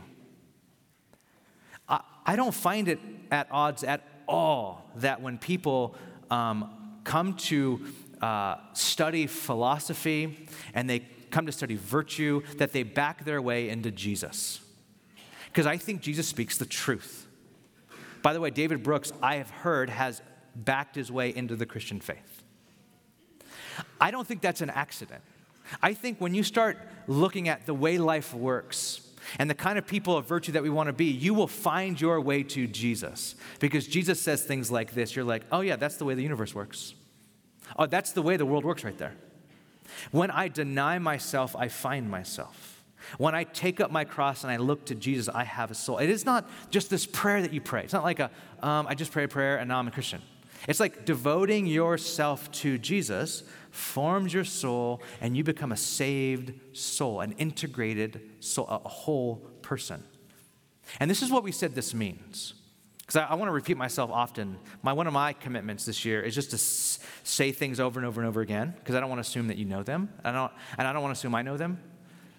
I, 1.88 2.00
I 2.24 2.36
don't 2.36 2.54
find 2.54 2.88
it 2.88 3.00
at 3.30 3.48
odds 3.50 3.82
at 3.82 4.02
all 4.28 4.90
that 4.96 5.20
when 5.22 5.38
people 5.38 5.96
um, 6.30 6.98
come 7.04 7.34
to 7.34 7.86
uh, 8.20 8.56
study 8.72 9.26
philosophy 9.26 10.46
and 10.74 10.88
they 10.88 11.00
come 11.30 11.46
to 11.46 11.52
study 11.52 11.74
virtue, 11.74 12.42
that 12.58 12.72
they 12.72 12.82
back 12.82 13.24
their 13.24 13.42
way 13.42 13.68
into 13.68 13.90
Jesus 13.90 14.60
because 15.56 15.66
I 15.66 15.78
think 15.78 16.02
Jesus 16.02 16.28
speaks 16.28 16.58
the 16.58 16.66
truth. 16.66 17.26
By 18.20 18.34
the 18.34 18.40
way, 18.40 18.50
David 18.50 18.82
Brooks, 18.82 19.10
I 19.22 19.36
have 19.36 19.48
heard, 19.48 19.88
has 19.88 20.20
backed 20.54 20.94
his 20.94 21.10
way 21.10 21.34
into 21.34 21.56
the 21.56 21.64
Christian 21.64 21.98
faith. 21.98 22.42
I 23.98 24.10
don't 24.10 24.26
think 24.26 24.42
that's 24.42 24.60
an 24.60 24.68
accident. 24.68 25.22
I 25.82 25.94
think 25.94 26.20
when 26.20 26.34
you 26.34 26.42
start 26.42 26.76
looking 27.06 27.48
at 27.48 27.64
the 27.64 27.72
way 27.72 27.96
life 27.96 28.34
works 28.34 29.00
and 29.38 29.48
the 29.48 29.54
kind 29.54 29.78
of 29.78 29.86
people 29.86 30.14
of 30.18 30.26
virtue 30.28 30.52
that 30.52 30.62
we 30.62 30.68
want 30.68 30.88
to 30.88 30.92
be, 30.92 31.06
you 31.06 31.32
will 31.32 31.48
find 31.48 31.98
your 31.98 32.20
way 32.20 32.42
to 32.42 32.66
Jesus. 32.66 33.34
Because 33.58 33.86
Jesus 33.86 34.20
says 34.20 34.44
things 34.44 34.70
like 34.70 34.92
this 34.92 35.16
you're 35.16 35.24
like, 35.24 35.44
oh, 35.50 35.62
yeah, 35.62 35.76
that's 35.76 35.96
the 35.96 36.04
way 36.04 36.12
the 36.12 36.22
universe 36.22 36.54
works. 36.54 36.92
Oh, 37.78 37.86
that's 37.86 38.12
the 38.12 38.20
way 38.20 38.36
the 38.36 38.44
world 38.44 38.66
works 38.66 38.84
right 38.84 38.98
there. 38.98 39.14
When 40.10 40.30
I 40.30 40.48
deny 40.48 40.98
myself, 40.98 41.56
I 41.56 41.68
find 41.68 42.10
myself. 42.10 42.75
When 43.18 43.34
I 43.34 43.44
take 43.44 43.80
up 43.80 43.90
my 43.90 44.04
cross 44.04 44.42
and 44.42 44.50
I 44.52 44.56
look 44.56 44.86
to 44.86 44.94
Jesus, 44.94 45.28
I 45.34 45.44
have 45.44 45.70
a 45.70 45.74
soul. 45.74 45.98
It 45.98 46.10
is 46.10 46.24
not 46.24 46.48
just 46.70 46.90
this 46.90 47.06
prayer 47.06 47.42
that 47.42 47.52
you 47.52 47.60
pray. 47.60 47.82
It's 47.82 47.92
not 47.92 48.04
like 48.04 48.20
a, 48.20 48.30
um, 48.62 48.86
I 48.86 48.94
just 48.94 49.12
pray 49.12 49.24
a 49.24 49.28
prayer 49.28 49.58
and 49.58 49.68
now 49.68 49.78
I'm 49.78 49.88
a 49.88 49.90
Christian. 49.90 50.22
It's 50.68 50.80
like 50.80 51.04
devoting 51.04 51.66
yourself 51.66 52.50
to 52.52 52.78
Jesus 52.78 53.44
forms 53.70 54.32
your 54.32 54.44
soul, 54.44 55.02
and 55.20 55.36
you 55.36 55.44
become 55.44 55.70
a 55.70 55.76
saved 55.76 56.54
soul, 56.74 57.20
an 57.20 57.32
integrated 57.32 58.22
soul, 58.40 58.66
a 58.68 58.88
whole 58.88 59.36
person. 59.60 60.02
And 60.98 61.10
this 61.10 61.22
is 61.22 61.30
what 61.30 61.42
we 61.42 61.52
said 61.52 61.74
this 61.74 61.92
means. 61.92 62.54
Because 62.98 63.16
I, 63.16 63.26
I 63.26 63.34
want 63.34 63.48
to 63.48 63.52
repeat 63.52 63.76
myself 63.76 64.10
often. 64.10 64.58
My, 64.82 64.92
one 64.92 65.06
of 65.06 65.12
my 65.12 65.34
commitments 65.34 65.84
this 65.84 66.04
year 66.04 66.22
is 66.22 66.34
just 66.34 66.50
to 66.50 66.56
s- 66.56 66.98
say 67.22 67.52
things 67.52 67.78
over 67.78 68.00
and 68.00 68.06
over 68.06 68.20
and 68.20 68.26
over 68.26 68.40
again, 68.40 68.74
because 68.78 68.94
I 68.94 69.00
don't 69.00 69.10
want 69.10 69.22
to 69.22 69.28
assume 69.28 69.48
that 69.48 69.58
you 69.58 69.66
know 69.66 69.82
them. 69.82 70.08
I 70.24 70.32
don't, 70.32 70.52
and 70.78 70.88
I 70.88 70.92
don't 70.92 71.02
want 71.02 71.14
to 71.14 71.18
assume 71.18 71.34
I 71.34 71.42
know 71.42 71.56
them, 71.56 71.80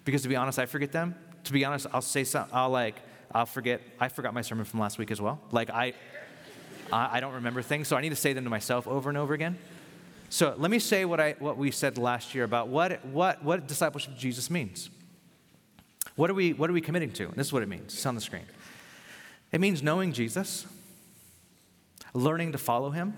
because 0.08 0.22
to 0.22 0.28
be 0.28 0.36
honest, 0.36 0.58
I 0.58 0.64
forget 0.64 0.90
them. 0.90 1.14
To 1.44 1.52
be 1.52 1.66
honest, 1.66 1.86
I'll 1.92 2.00
say 2.00 2.24
something, 2.24 2.56
I'll 2.56 2.70
like, 2.70 2.94
I'll 3.30 3.44
forget, 3.44 3.82
I 4.00 4.08
forgot 4.08 4.32
my 4.32 4.40
sermon 4.40 4.64
from 4.64 4.80
last 4.80 4.96
week 4.96 5.10
as 5.10 5.20
well. 5.20 5.38
Like, 5.50 5.68
I, 5.68 5.92
I 6.90 7.20
don't 7.20 7.34
remember 7.34 7.60
things, 7.60 7.88
so 7.88 7.94
I 7.94 8.00
need 8.00 8.08
to 8.08 8.16
say 8.16 8.32
them 8.32 8.44
to 8.44 8.48
myself 8.48 8.88
over 8.88 9.10
and 9.10 9.18
over 9.18 9.34
again. 9.34 9.58
So 10.30 10.54
let 10.56 10.70
me 10.70 10.78
say 10.78 11.04
what, 11.04 11.20
I, 11.20 11.36
what 11.38 11.58
we 11.58 11.70
said 11.70 11.98
last 11.98 12.34
year 12.34 12.44
about 12.44 12.68
what, 12.68 13.04
what, 13.04 13.44
what 13.44 13.68
discipleship 13.68 14.12
of 14.12 14.18
Jesus 14.18 14.48
means. 14.48 14.88
What 16.16 16.30
are, 16.30 16.34
we, 16.34 16.54
what 16.54 16.70
are 16.70 16.72
we 16.72 16.80
committing 16.80 17.12
to? 17.12 17.24
And 17.24 17.36
this 17.36 17.48
is 17.48 17.52
what 17.52 17.62
it 17.62 17.68
means. 17.68 17.92
It's 17.92 18.06
on 18.06 18.14
the 18.14 18.22
screen. 18.22 18.46
It 19.52 19.60
means 19.60 19.82
knowing 19.82 20.14
Jesus, 20.14 20.66
learning 22.14 22.52
to 22.52 22.58
follow 22.58 22.92
him, 22.92 23.12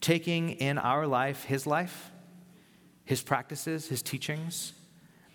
taking 0.00 0.50
in 0.50 0.76
our 0.76 1.06
life 1.06 1.44
his 1.44 1.68
life, 1.68 2.10
his 3.04 3.22
practices, 3.22 3.86
his 3.86 4.02
teachings, 4.02 4.72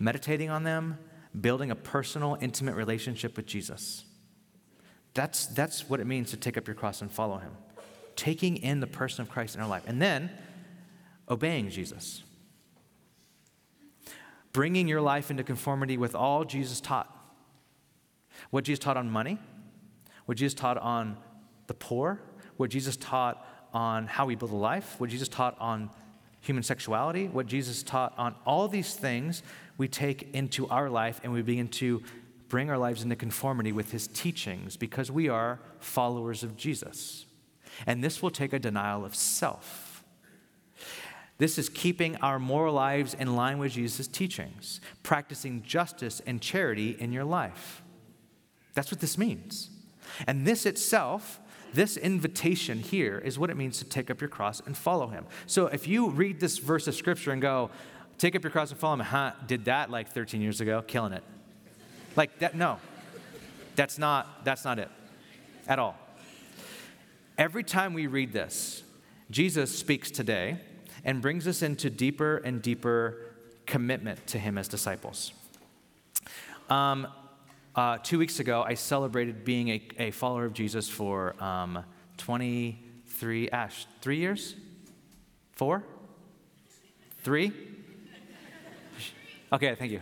meditating 0.04 0.50
on 0.50 0.64
them, 0.64 0.98
building 1.40 1.70
a 1.70 1.74
personal, 1.74 2.36
intimate 2.40 2.74
relationship 2.74 3.36
with 3.36 3.46
Jesus. 3.46 4.04
That's, 5.14 5.46
that's 5.46 5.88
what 5.88 5.98
it 5.98 6.06
means 6.06 6.30
to 6.30 6.36
take 6.36 6.58
up 6.58 6.66
your 6.66 6.74
cross 6.74 7.00
and 7.00 7.10
follow 7.10 7.38
him. 7.38 7.52
Taking 8.14 8.58
in 8.58 8.80
the 8.80 8.86
person 8.86 9.22
of 9.22 9.30
Christ 9.30 9.54
in 9.56 9.62
our 9.62 9.68
life. 9.68 9.84
And 9.86 10.02
then 10.02 10.30
obeying 11.28 11.70
Jesus. 11.70 12.22
Bringing 14.52 14.86
your 14.86 15.00
life 15.00 15.30
into 15.30 15.42
conformity 15.42 15.96
with 15.96 16.14
all 16.14 16.44
Jesus 16.44 16.80
taught. 16.80 17.10
What 18.50 18.64
Jesus 18.64 18.84
taught 18.84 18.96
on 18.96 19.10
money, 19.10 19.38
what 20.26 20.36
Jesus 20.36 20.54
taught 20.54 20.76
on 20.76 21.16
the 21.66 21.74
poor, 21.74 22.20
what 22.56 22.70
Jesus 22.70 22.96
taught 22.96 23.44
on 23.72 24.06
how 24.06 24.26
we 24.26 24.34
build 24.34 24.52
a 24.52 24.56
life, 24.56 24.96
what 24.98 25.08
Jesus 25.10 25.28
taught 25.28 25.56
on 25.58 25.90
human 26.40 26.62
sexuality, 26.62 27.26
what 27.26 27.46
Jesus 27.46 27.82
taught 27.82 28.12
on 28.18 28.34
all 28.44 28.68
these 28.68 28.94
things 28.94 29.42
we 29.76 29.88
take 29.88 30.34
into 30.34 30.68
our 30.68 30.88
life 30.88 31.20
and 31.22 31.32
we 31.32 31.42
begin 31.42 31.68
to 31.68 32.02
bring 32.48 32.70
our 32.70 32.78
lives 32.78 33.02
into 33.02 33.16
conformity 33.16 33.72
with 33.72 33.90
his 33.90 34.06
teachings 34.06 34.76
because 34.76 35.10
we 35.10 35.28
are 35.28 35.58
followers 35.80 36.42
of 36.42 36.56
Jesus. 36.56 37.26
And 37.86 38.04
this 38.04 38.22
will 38.22 38.30
take 38.30 38.52
a 38.52 38.58
denial 38.58 39.04
of 39.04 39.14
self. 39.14 40.04
This 41.38 41.58
is 41.58 41.68
keeping 41.68 42.16
our 42.16 42.38
moral 42.38 42.74
lives 42.74 43.14
in 43.14 43.34
line 43.34 43.58
with 43.58 43.72
Jesus' 43.72 44.06
teachings, 44.06 44.80
practicing 45.02 45.62
justice 45.62 46.22
and 46.26 46.40
charity 46.40 46.96
in 46.98 47.12
your 47.12 47.24
life. 47.24 47.82
That's 48.74 48.90
what 48.90 49.00
this 49.00 49.18
means. 49.18 49.70
And 50.28 50.46
this 50.46 50.64
itself, 50.64 51.40
this 51.72 51.96
invitation 51.96 52.78
here, 52.78 53.18
is 53.18 53.36
what 53.36 53.50
it 53.50 53.56
means 53.56 53.78
to 53.78 53.84
take 53.84 54.10
up 54.10 54.20
your 54.20 54.30
cross 54.30 54.60
and 54.64 54.76
follow 54.76 55.08
him. 55.08 55.26
So 55.46 55.66
if 55.66 55.88
you 55.88 56.10
read 56.10 56.38
this 56.38 56.58
verse 56.58 56.86
of 56.86 56.94
scripture 56.94 57.32
and 57.32 57.42
go, 57.42 57.70
take 58.18 58.36
up 58.36 58.42
your 58.42 58.50
cross 58.50 58.70
and 58.70 58.78
follow 58.78 58.94
him, 58.94 59.00
huh, 59.00 59.32
did 59.46 59.66
that 59.66 59.90
like 59.90 60.10
13 60.10 60.40
years 60.40 60.60
ago, 60.60 60.82
killing 60.86 61.12
it. 61.12 61.22
Like 62.16 62.38
that, 62.38 62.54
no. 62.54 62.78
That's 63.76 63.98
not, 63.98 64.44
that's 64.44 64.64
not 64.64 64.78
it 64.78 64.90
at 65.66 65.78
all. 65.78 65.96
Every 67.36 67.64
time 67.64 67.94
we 67.94 68.06
read 68.06 68.32
this, 68.32 68.82
Jesus 69.30 69.76
speaks 69.76 70.10
today 70.10 70.58
and 71.04 71.20
brings 71.20 71.48
us 71.48 71.62
into 71.62 71.90
deeper 71.90 72.36
and 72.38 72.62
deeper 72.62 73.18
commitment 73.66 74.26
to 74.28 74.38
him 74.38 74.58
as 74.58 74.68
disciples. 74.68 75.32
Um, 76.70 77.08
uh, 77.74 77.98
two 78.02 78.18
weeks 78.18 78.38
ago, 78.38 78.62
I 78.62 78.74
celebrated 78.74 79.44
being 79.44 79.68
a, 79.68 79.82
a 79.98 80.10
follower 80.12 80.44
of 80.44 80.52
Jesus 80.52 80.88
for 80.88 81.34
um, 81.42 81.84
23, 82.18 83.50
Ash, 83.50 83.86
three 84.00 84.18
years? 84.18 84.54
Four? 85.52 85.82
Three? 87.22 87.52
Okay, 89.54 89.72
thank 89.76 89.92
you. 89.92 90.00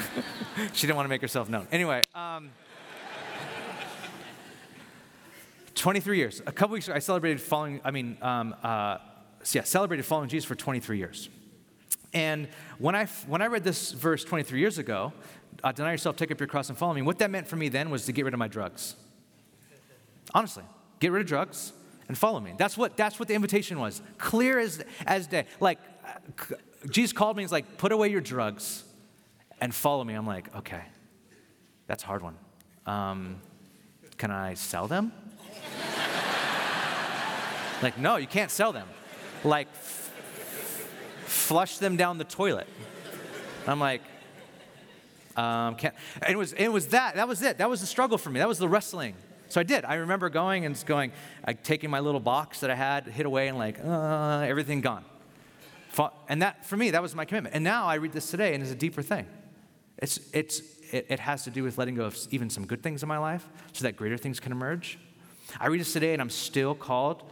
she 0.72 0.86
didn't 0.86 0.96
want 0.96 1.04
to 1.04 1.10
make 1.10 1.20
herself 1.20 1.50
known. 1.50 1.68
Anyway, 1.70 2.00
um, 2.14 2.50
23 5.74 6.16
years. 6.16 6.40
A 6.46 6.52
couple 6.52 6.72
weeks 6.72 6.88
ago, 6.88 6.96
I 6.96 7.00
celebrated 7.00 7.42
following, 7.42 7.82
I 7.84 7.90
mean, 7.90 8.16
um, 8.22 8.54
uh, 8.62 8.96
yeah, 9.52 9.64
celebrated 9.64 10.06
following 10.06 10.30
Jesus 10.30 10.46
for 10.46 10.54
23 10.54 10.96
years. 10.96 11.28
And 12.14 12.48
when 12.78 12.94
I, 12.96 13.04
when 13.26 13.42
I 13.42 13.48
read 13.48 13.64
this 13.64 13.92
verse 13.92 14.24
23 14.24 14.58
years 14.58 14.78
ago, 14.78 15.12
uh, 15.62 15.72
deny 15.72 15.92
yourself, 15.92 16.16
take 16.16 16.30
up 16.30 16.40
your 16.40 16.46
cross, 16.46 16.70
and 16.70 16.78
follow 16.78 16.94
me, 16.94 17.02
what 17.02 17.18
that 17.18 17.30
meant 17.30 17.46
for 17.46 17.56
me 17.56 17.68
then 17.68 17.90
was 17.90 18.06
to 18.06 18.12
get 18.12 18.24
rid 18.24 18.32
of 18.32 18.38
my 18.38 18.48
drugs. 18.48 18.94
Honestly, 20.32 20.64
get 21.00 21.12
rid 21.12 21.20
of 21.20 21.26
drugs 21.26 21.74
and 22.08 22.16
follow 22.16 22.40
me. 22.40 22.54
That's 22.56 22.78
what, 22.78 22.96
that's 22.96 23.18
what 23.18 23.28
the 23.28 23.34
invitation 23.34 23.78
was. 23.78 24.00
Clear 24.16 24.58
as, 24.58 24.82
as 25.06 25.26
day. 25.26 25.44
Like, 25.60 25.80
uh, 26.02 26.54
Jesus 26.88 27.12
called 27.12 27.36
me, 27.36 27.42
he's 27.42 27.52
like, 27.52 27.78
put 27.78 27.92
away 27.92 28.08
your 28.08 28.20
drugs 28.20 28.84
and 29.60 29.74
follow 29.74 30.04
me. 30.04 30.14
I'm 30.14 30.26
like, 30.26 30.54
okay, 30.56 30.82
that's 31.86 32.02
a 32.02 32.06
hard 32.06 32.22
one. 32.22 32.36
Um, 32.86 33.40
can 34.18 34.30
I 34.30 34.54
sell 34.54 34.86
them? 34.86 35.12
like, 37.82 37.98
no, 37.98 38.16
you 38.16 38.26
can't 38.26 38.50
sell 38.50 38.72
them. 38.72 38.86
Like, 39.42 39.68
f- 39.68 40.12
flush 41.26 41.78
them 41.78 41.96
down 41.96 42.18
the 42.18 42.24
toilet. 42.24 42.68
I'm 43.66 43.80
like, 43.80 44.02
um, 45.36 45.74
can't. 45.76 45.94
And 46.22 46.32
it 46.32 46.36
was, 46.36 46.52
it 46.52 46.68
was 46.68 46.88
that, 46.88 47.16
that 47.16 47.26
was 47.26 47.42
it. 47.42 47.58
That 47.58 47.68
was 47.68 47.80
the 47.80 47.86
struggle 47.86 48.18
for 48.18 48.30
me. 48.30 48.40
That 48.40 48.48
was 48.48 48.58
the 48.58 48.68
wrestling. 48.68 49.14
So 49.48 49.60
I 49.60 49.64
did. 49.64 49.84
I 49.84 49.96
remember 49.96 50.30
going 50.30 50.64
and 50.64 50.82
going, 50.86 51.12
like, 51.46 51.62
taking 51.62 51.90
my 51.90 52.00
little 52.00 52.20
box 52.20 52.60
that 52.60 52.70
I 52.70 52.74
had, 52.74 53.06
hit 53.06 53.26
away, 53.26 53.48
and 53.48 53.58
like, 53.58 53.78
uh, 53.84 54.44
everything 54.46 54.80
gone. 54.80 55.04
And 56.28 56.42
that, 56.42 56.64
for 56.64 56.76
me, 56.76 56.90
that 56.90 57.02
was 57.02 57.14
my 57.14 57.24
commitment. 57.24 57.54
And 57.54 57.64
now 57.64 57.86
I 57.86 57.96
read 57.96 58.12
this 58.12 58.30
today, 58.30 58.54
and 58.54 58.62
it's 58.62 58.72
a 58.72 58.76
deeper 58.76 59.02
thing. 59.02 59.26
It's, 59.98 60.18
it's, 60.32 60.60
it, 60.92 61.06
it 61.08 61.20
has 61.20 61.44
to 61.44 61.50
do 61.50 61.62
with 61.62 61.78
letting 61.78 61.94
go 61.94 62.04
of 62.04 62.18
even 62.30 62.50
some 62.50 62.66
good 62.66 62.82
things 62.82 63.02
in 63.02 63.08
my 63.08 63.18
life 63.18 63.46
so 63.72 63.84
that 63.84 63.96
greater 63.96 64.16
things 64.16 64.40
can 64.40 64.52
emerge. 64.52 64.98
I 65.60 65.68
read 65.68 65.80
this 65.80 65.92
today, 65.92 66.12
and 66.12 66.22
I'm 66.22 66.30
still 66.30 66.74
called. 66.74 67.22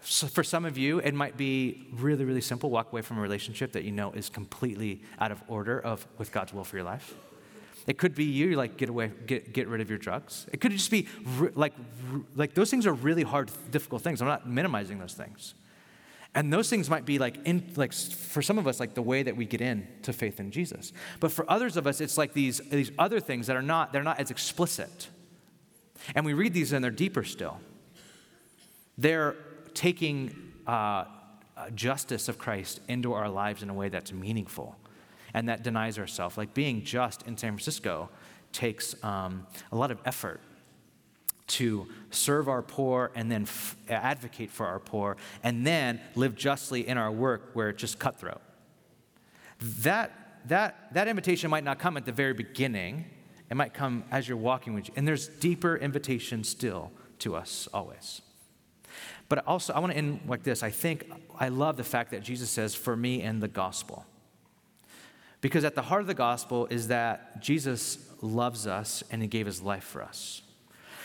So 0.00 0.26
for 0.26 0.44
some 0.44 0.64
of 0.64 0.76
you, 0.76 0.98
it 0.98 1.14
might 1.14 1.36
be 1.36 1.88
really, 1.92 2.24
really 2.24 2.42
simple. 2.42 2.70
Walk 2.70 2.92
away 2.92 3.02
from 3.02 3.18
a 3.18 3.20
relationship 3.20 3.72
that 3.72 3.84
you 3.84 3.90
know 3.90 4.12
is 4.12 4.28
completely 4.28 5.02
out 5.18 5.32
of 5.32 5.42
order 5.48 5.80
of 5.80 6.06
with 6.18 6.30
God's 6.30 6.52
will 6.52 6.64
for 6.64 6.76
your 6.76 6.84
life. 6.84 7.14
It 7.86 7.98
could 7.98 8.14
be 8.14 8.24
you, 8.24 8.56
like 8.56 8.76
get 8.76 8.88
away, 8.88 9.12
get, 9.26 9.52
get 9.52 9.68
rid 9.68 9.80
of 9.80 9.90
your 9.90 9.98
drugs. 9.98 10.46
It 10.52 10.60
could 10.60 10.72
just 10.72 10.90
be 10.90 11.08
like, 11.54 11.74
like 12.34 12.54
those 12.54 12.70
things 12.70 12.86
are 12.86 12.94
really 12.94 13.22
hard, 13.22 13.50
difficult 13.70 14.02
things. 14.02 14.22
I'm 14.22 14.28
not 14.28 14.48
minimizing 14.48 14.98
those 14.98 15.14
things. 15.14 15.54
And 16.34 16.52
those 16.52 16.68
things 16.68 16.90
might 16.90 17.04
be 17.04 17.18
like, 17.18 17.38
in, 17.44 17.72
like 17.76 17.92
for 17.92 18.42
some 18.42 18.58
of 18.58 18.66
us, 18.66 18.80
like 18.80 18.94
the 18.94 19.02
way 19.02 19.22
that 19.22 19.36
we 19.36 19.44
get 19.44 19.60
in 19.60 19.86
to 20.02 20.12
faith 20.12 20.40
in 20.40 20.50
Jesus. 20.50 20.92
But 21.20 21.30
for 21.30 21.48
others 21.48 21.76
of 21.76 21.86
us, 21.86 22.00
it's 22.00 22.18
like 22.18 22.32
these, 22.32 22.58
these 22.70 22.90
other 22.98 23.20
things 23.20 23.46
that 23.46 23.56
are 23.56 23.62
not, 23.62 23.92
they're 23.92 24.02
not 24.02 24.18
as 24.18 24.30
explicit. 24.30 25.08
And 26.14 26.26
we 26.26 26.32
read 26.32 26.52
these 26.52 26.72
and 26.72 26.82
they're 26.82 26.90
deeper 26.90 27.22
still. 27.22 27.60
They're 28.98 29.36
taking 29.74 30.52
uh, 30.66 31.04
justice 31.74 32.28
of 32.28 32.36
Christ 32.36 32.80
into 32.88 33.12
our 33.12 33.28
lives 33.28 33.62
in 33.62 33.70
a 33.70 33.74
way 33.74 33.88
that's 33.88 34.12
meaningful 34.12 34.76
and 35.34 35.48
that 35.48 35.62
denies 35.62 35.98
ourselves. 35.98 36.36
Like 36.36 36.52
being 36.52 36.82
just 36.82 37.22
in 37.28 37.36
San 37.36 37.52
Francisco 37.52 38.08
takes 38.52 38.94
um, 39.04 39.46
a 39.70 39.76
lot 39.76 39.92
of 39.92 40.00
effort 40.04 40.40
to 41.46 41.86
serve 42.10 42.48
our 42.48 42.62
poor 42.62 43.10
and 43.14 43.30
then 43.30 43.42
f- 43.42 43.76
advocate 43.88 44.50
for 44.50 44.66
our 44.66 44.78
poor 44.78 45.16
and 45.42 45.66
then 45.66 46.00
live 46.14 46.34
justly 46.34 46.86
in 46.86 46.96
our 46.96 47.12
work 47.12 47.50
where 47.52 47.68
it's 47.68 47.80
just 47.80 47.98
cutthroat. 47.98 48.40
That, 49.60 50.12
that, 50.46 50.92
that 50.94 51.08
invitation 51.08 51.50
might 51.50 51.64
not 51.64 51.78
come 51.78 51.96
at 51.96 52.06
the 52.06 52.12
very 52.12 52.34
beginning, 52.34 53.04
it 53.50 53.56
might 53.56 53.74
come 53.74 54.04
as 54.10 54.26
you're 54.28 54.38
walking 54.38 54.74
with 54.74 54.88
you. 54.88 54.94
And 54.96 55.06
there's 55.06 55.28
deeper 55.28 55.76
invitation 55.76 56.44
still 56.44 56.90
to 57.20 57.36
us 57.36 57.68
always. 57.72 58.22
But 59.28 59.46
also, 59.46 59.72
I 59.72 59.78
want 59.80 59.92
to 59.92 59.98
end 59.98 60.20
like 60.26 60.42
this. 60.42 60.62
I 60.62 60.70
think 60.70 61.10
I 61.38 61.48
love 61.48 61.76
the 61.76 61.84
fact 61.84 62.10
that 62.10 62.22
Jesus 62.22 62.50
says, 62.50 62.74
for 62.74 62.96
me 62.96 63.22
and 63.22 63.42
the 63.42 63.48
gospel. 63.48 64.04
Because 65.40 65.64
at 65.64 65.74
the 65.74 65.82
heart 65.82 66.00
of 66.00 66.06
the 66.06 66.14
gospel 66.14 66.66
is 66.66 66.88
that 66.88 67.42
Jesus 67.42 67.98
loves 68.22 68.66
us 68.66 69.02
and 69.10 69.20
he 69.20 69.28
gave 69.28 69.46
his 69.46 69.60
life 69.60 69.84
for 69.84 70.02
us. 70.02 70.42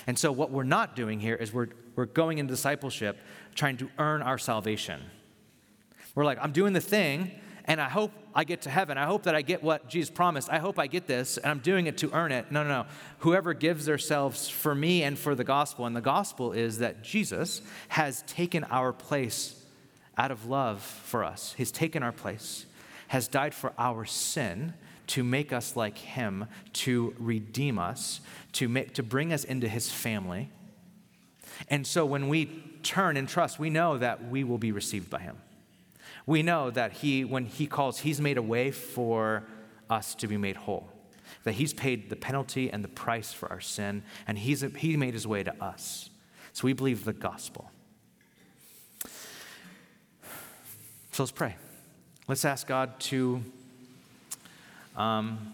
And 0.10 0.18
so, 0.18 0.32
what 0.32 0.50
we're 0.50 0.64
not 0.64 0.96
doing 0.96 1.20
here 1.20 1.36
is 1.36 1.54
we're, 1.54 1.68
we're 1.96 2.08
going 2.08 2.40
into 2.40 2.52
discipleship 2.52 3.20
trying 3.54 3.78
to 3.78 3.92
earn 4.00 4.24
our 4.24 4.40
salvation. 4.40 5.00
We're 6.16 6.26
like, 6.26 6.40
I'm 6.42 6.52
doing 6.52 6.74
the 6.74 6.82
thing, 6.82 7.30
and 7.66 7.80
I 7.80 7.90
hope 7.90 8.12
I 8.34 8.44
get 8.44 8.64
to 8.64 8.72
heaven. 8.72 8.98
I 8.98 9.06
hope 9.06 9.22
that 9.26 9.36
I 9.36 9.44
get 9.44 9.62
what 9.62 9.88
Jesus 9.88 10.10
promised. 10.10 10.50
I 10.50 10.58
hope 10.58 10.80
I 10.80 10.88
get 10.88 11.06
this, 11.06 11.38
and 11.38 11.46
I'm 11.46 11.60
doing 11.60 11.86
it 11.86 12.00
to 12.00 12.12
earn 12.12 12.32
it. 12.32 12.52
No, 12.52 12.64
no, 12.64 12.70
no. 12.70 12.86
Whoever 13.20 13.54
gives 13.54 13.86
themselves 13.86 14.50
for 14.50 14.74
me 14.74 15.04
and 15.04 15.16
for 15.16 15.36
the 15.36 15.44
gospel, 15.44 15.86
and 15.86 15.96
the 15.96 16.02
gospel 16.02 16.54
is 16.54 16.80
that 16.80 17.04
Jesus 17.04 17.62
has 17.90 18.24
taken 18.24 18.64
our 18.64 18.92
place 18.92 19.64
out 20.18 20.32
of 20.32 20.48
love 20.48 20.82
for 20.82 21.24
us, 21.24 21.54
He's 21.56 21.72
taken 21.72 22.02
our 22.02 22.12
place, 22.12 22.66
has 23.10 23.28
died 23.28 23.54
for 23.54 23.74
our 23.78 24.06
sin 24.06 24.74
to 25.10 25.24
make 25.24 25.52
us 25.52 25.76
like 25.76 25.98
him, 25.98 26.46
to 26.72 27.16
redeem 27.18 27.80
us, 27.80 28.22
to, 28.54 28.68
make, 28.68 28.94
to 28.96 29.04
bring 29.04 29.34
us 29.34 29.44
into 29.44 29.68
his 29.68 29.92
family. 29.92 30.50
And 31.70 31.86
so 31.86 32.06
when 32.06 32.30
we 32.30 32.46
turn 32.84 33.18
and 33.18 33.28
trust, 33.28 33.60
we 33.60 33.70
know 33.70 33.98
that 33.98 34.30
we 34.30 34.44
will 34.44 34.58
be 34.58 34.72
received 34.72 35.10
by 35.10 35.20
him. 35.20 35.38
We 36.26 36.44
know 36.44 36.70
that 36.72 36.94
he, 36.94 37.26
when 37.26 37.46
he 37.46 37.68
calls, 37.68 38.00
he's 38.00 38.22
made 38.22 38.38
a 38.38 38.42
way 38.42 38.72
for 38.72 39.44
us 39.90 40.16
to 40.16 40.28
be 40.28 40.38
made 40.38 40.56
whole. 40.56 40.90
That 41.44 41.54
he's 41.54 41.74
paid 41.74 42.10
the 42.10 42.16
penalty 42.16 42.72
and 42.72 42.84
the 42.84 42.90
price 42.90 43.34
for 43.34 43.50
our 43.50 43.62
sin, 43.62 44.04
and 44.28 44.38
he's, 44.38 44.62
he 44.78 44.98
made 44.98 45.14
his 45.14 45.26
way 45.26 45.44
to 45.44 45.64
us. 45.64 46.10
So 46.54 46.66
we 46.66 46.74
believe 46.74 47.06
the 47.06 47.14
gospel. 47.14 47.72
So 51.12 51.24
let's 51.24 51.32
pray. 51.32 51.56
Let's 52.28 52.46
ask 52.46 52.68
God 52.68 53.00
to, 53.02 53.44
um, 54.96 55.54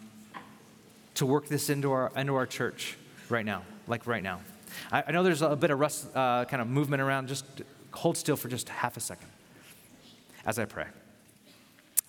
to 1.16 1.26
work 1.26 1.48
this 1.48 1.70
into 1.70 1.92
our, 1.92 2.12
into 2.16 2.36
our 2.36 2.46
church 2.46 2.98
right 3.30 3.46
now, 3.46 3.64
like 3.88 4.06
right 4.08 4.24
now. 4.24 4.42
I, 4.92 5.04
I 5.08 5.12
know 5.12 5.24
there's 5.24 5.42
a 5.42 5.56
bit 5.56 5.72
of 5.72 5.80
rust, 5.80 6.08
uh, 6.16 6.46
kind 6.46 6.62
of 6.62 6.68
movement 6.68 7.02
around. 7.02 7.28
Just 7.28 7.46
hold 7.92 8.18
still 8.18 8.36
for 8.36 8.50
just 8.50 8.70
half 8.70 8.98
a 8.98 9.00
second 9.00 9.30
as 10.46 10.60
I 10.60 10.66
pray. 10.66 10.88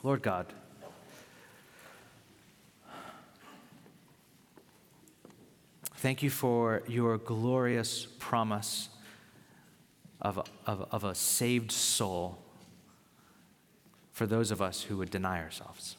Lord 0.03 0.23
God, 0.23 0.47
thank 5.97 6.23
you 6.23 6.31
for 6.31 6.83
your 6.87 7.19
glorious 7.19 8.07
promise 8.19 8.89
of 10.21 10.39
of, 10.67 10.87
of 10.91 11.05
a 11.05 11.15
saved 11.15 11.73
soul 11.73 12.39
for 14.13 14.27
those 14.27 14.51
of 14.51 14.63
us 14.63 14.83
who 14.83 14.97
would 14.97 15.11
deny 15.11 15.41
ourselves. 15.41 15.97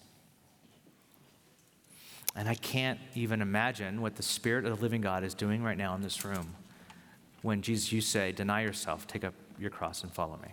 And 2.37 2.47
I 2.47 2.53
can't 2.53 2.99
even 3.15 3.41
imagine 3.41 3.99
what 3.99 4.15
the 4.15 4.21
Spirit 4.21 4.65
of 4.65 4.77
the 4.77 4.81
living 4.81 5.01
God 5.01 5.23
is 5.23 5.33
doing 5.33 5.63
right 5.63 5.77
now 5.77 5.95
in 5.95 6.01
this 6.01 6.23
room 6.23 6.55
when 7.41 7.63
Jesus, 7.63 7.91
you 7.91 7.99
say, 7.99 8.31
Deny 8.31 8.61
yourself, 8.61 9.07
take 9.07 9.23
up 9.23 9.33
your 9.59 9.71
cross, 9.71 10.03
and 10.03 10.13
follow 10.13 10.37
me. 10.43 10.49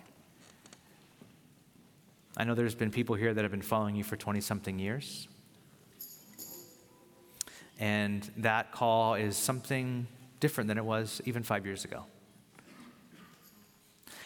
I 2.38 2.44
know 2.44 2.54
there's 2.54 2.74
been 2.74 2.90
people 2.90 3.16
here 3.16 3.34
that 3.34 3.42
have 3.42 3.50
been 3.50 3.60
following 3.60 3.94
you 3.96 4.02
for 4.02 4.16
20 4.16 4.40
something 4.40 4.78
years. 4.78 5.28
And 7.78 8.28
that 8.38 8.72
call 8.72 9.14
is 9.14 9.36
something 9.36 10.06
different 10.40 10.68
than 10.68 10.78
it 10.78 10.84
was 10.84 11.20
even 11.26 11.42
five 11.42 11.66
years 11.66 11.84
ago. 11.84 12.06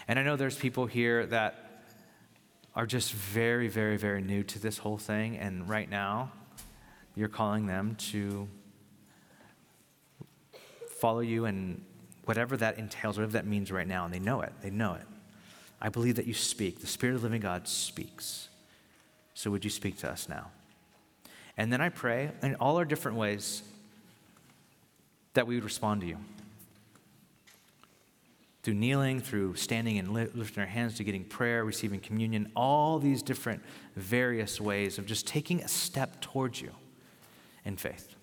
And 0.06 0.16
I 0.16 0.22
know 0.22 0.36
there's 0.36 0.56
people 0.56 0.86
here 0.86 1.26
that 1.26 1.88
are 2.76 2.86
just 2.86 3.12
very, 3.12 3.66
very, 3.66 3.96
very 3.96 4.22
new 4.22 4.44
to 4.44 4.60
this 4.60 4.78
whole 4.78 4.96
thing. 4.96 5.36
And 5.36 5.68
right 5.68 5.90
now, 5.90 6.30
you're 7.18 7.28
calling 7.28 7.66
them 7.66 7.96
to 7.96 8.46
follow 10.88 11.20
you 11.20 11.46
and 11.46 11.82
whatever 12.26 12.56
that 12.56 12.78
entails, 12.78 13.16
whatever 13.16 13.32
that 13.32 13.46
means 13.46 13.72
right 13.72 13.88
now, 13.88 14.04
and 14.04 14.14
they 14.14 14.20
know 14.20 14.40
it. 14.42 14.52
They 14.62 14.70
know 14.70 14.94
it. 14.94 15.02
I 15.80 15.88
believe 15.88 16.14
that 16.16 16.26
you 16.26 16.34
speak. 16.34 16.80
The 16.80 16.86
Spirit 16.86 17.16
of 17.16 17.22
the 17.22 17.26
living 17.26 17.40
God 17.40 17.66
speaks. 17.66 18.48
So 19.34 19.50
would 19.50 19.64
you 19.64 19.70
speak 19.70 19.98
to 19.98 20.10
us 20.10 20.28
now? 20.28 20.50
And 21.56 21.72
then 21.72 21.80
I 21.80 21.88
pray 21.88 22.30
in 22.40 22.54
all 22.56 22.76
our 22.76 22.84
different 22.84 23.16
ways 23.16 23.62
that 25.34 25.46
we 25.46 25.56
would 25.56 25.64
respond 25.64 26.02
to 26.02 26.06
you. 26.06 26.18
Through 28.62 28.74
kneeling, 28.74 29.20
through 29.20 29.56
standing 29.56 29.98
and 29.98 30.12
lifting 30.12 30.60
our 30.60 30.66
hands, 30.68 30.96
to 30.96 31.04
getting 31.04 31.24
prayer, 31.24 31.64
receiving 31.64 31.98
communion, 31.98 32.52
all 32.54 33.00
these 33.00 33.22
different 33.22 33.62
various 33.96 34.60
ways 34.60 34.98
of 34.98 35.06
just 35.06 35.26
taking 35.26 35.62
a 35.62 35.68
step 35.68 36.20
towards 36.20 36.60
you 36.60 36.70
in 37.64 37.76
faith. 37.76 38.14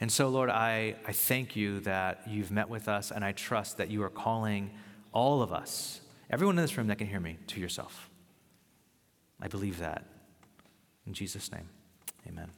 And 0.00 0.12
so, 0.12 0.28
Lord, 0.28 0.48
I, 0.48 0.96
I 1.06 1.12
thank 1.12 1.56
you 1.56 1.80
that 1.80 2.22
you've 2.28 2.50
met 2.50 2.68
with 2.68 2.88
us, 2.88 3.10
and 3.10 3.24
I 3.24 3.32
trust 3.32 3.78
that 3.78 3.90
you 3.90 4.02
are 4.04 4.10
calling 4.10 4.70
all 5.12 5.42
of 5.42 5.52
us, 5.52 6.00
everyone 6.30 6.56
in 6.56 6.62
this 6.62 6.76
room 6.76 6.86
that 6.86 6.98
can 6.98 7.08
hear 7.08 7.20
me, 7.20 7.38
to 7.48 7.60
yourself. 7.60 8.08
I 9.40 9.48
believe 9.48 9.78
that. 9.78 10.04
In 11.06 11.14
Jesus' 11.14 11.50
name, 11.50 11.68
amen. 12.28 12.50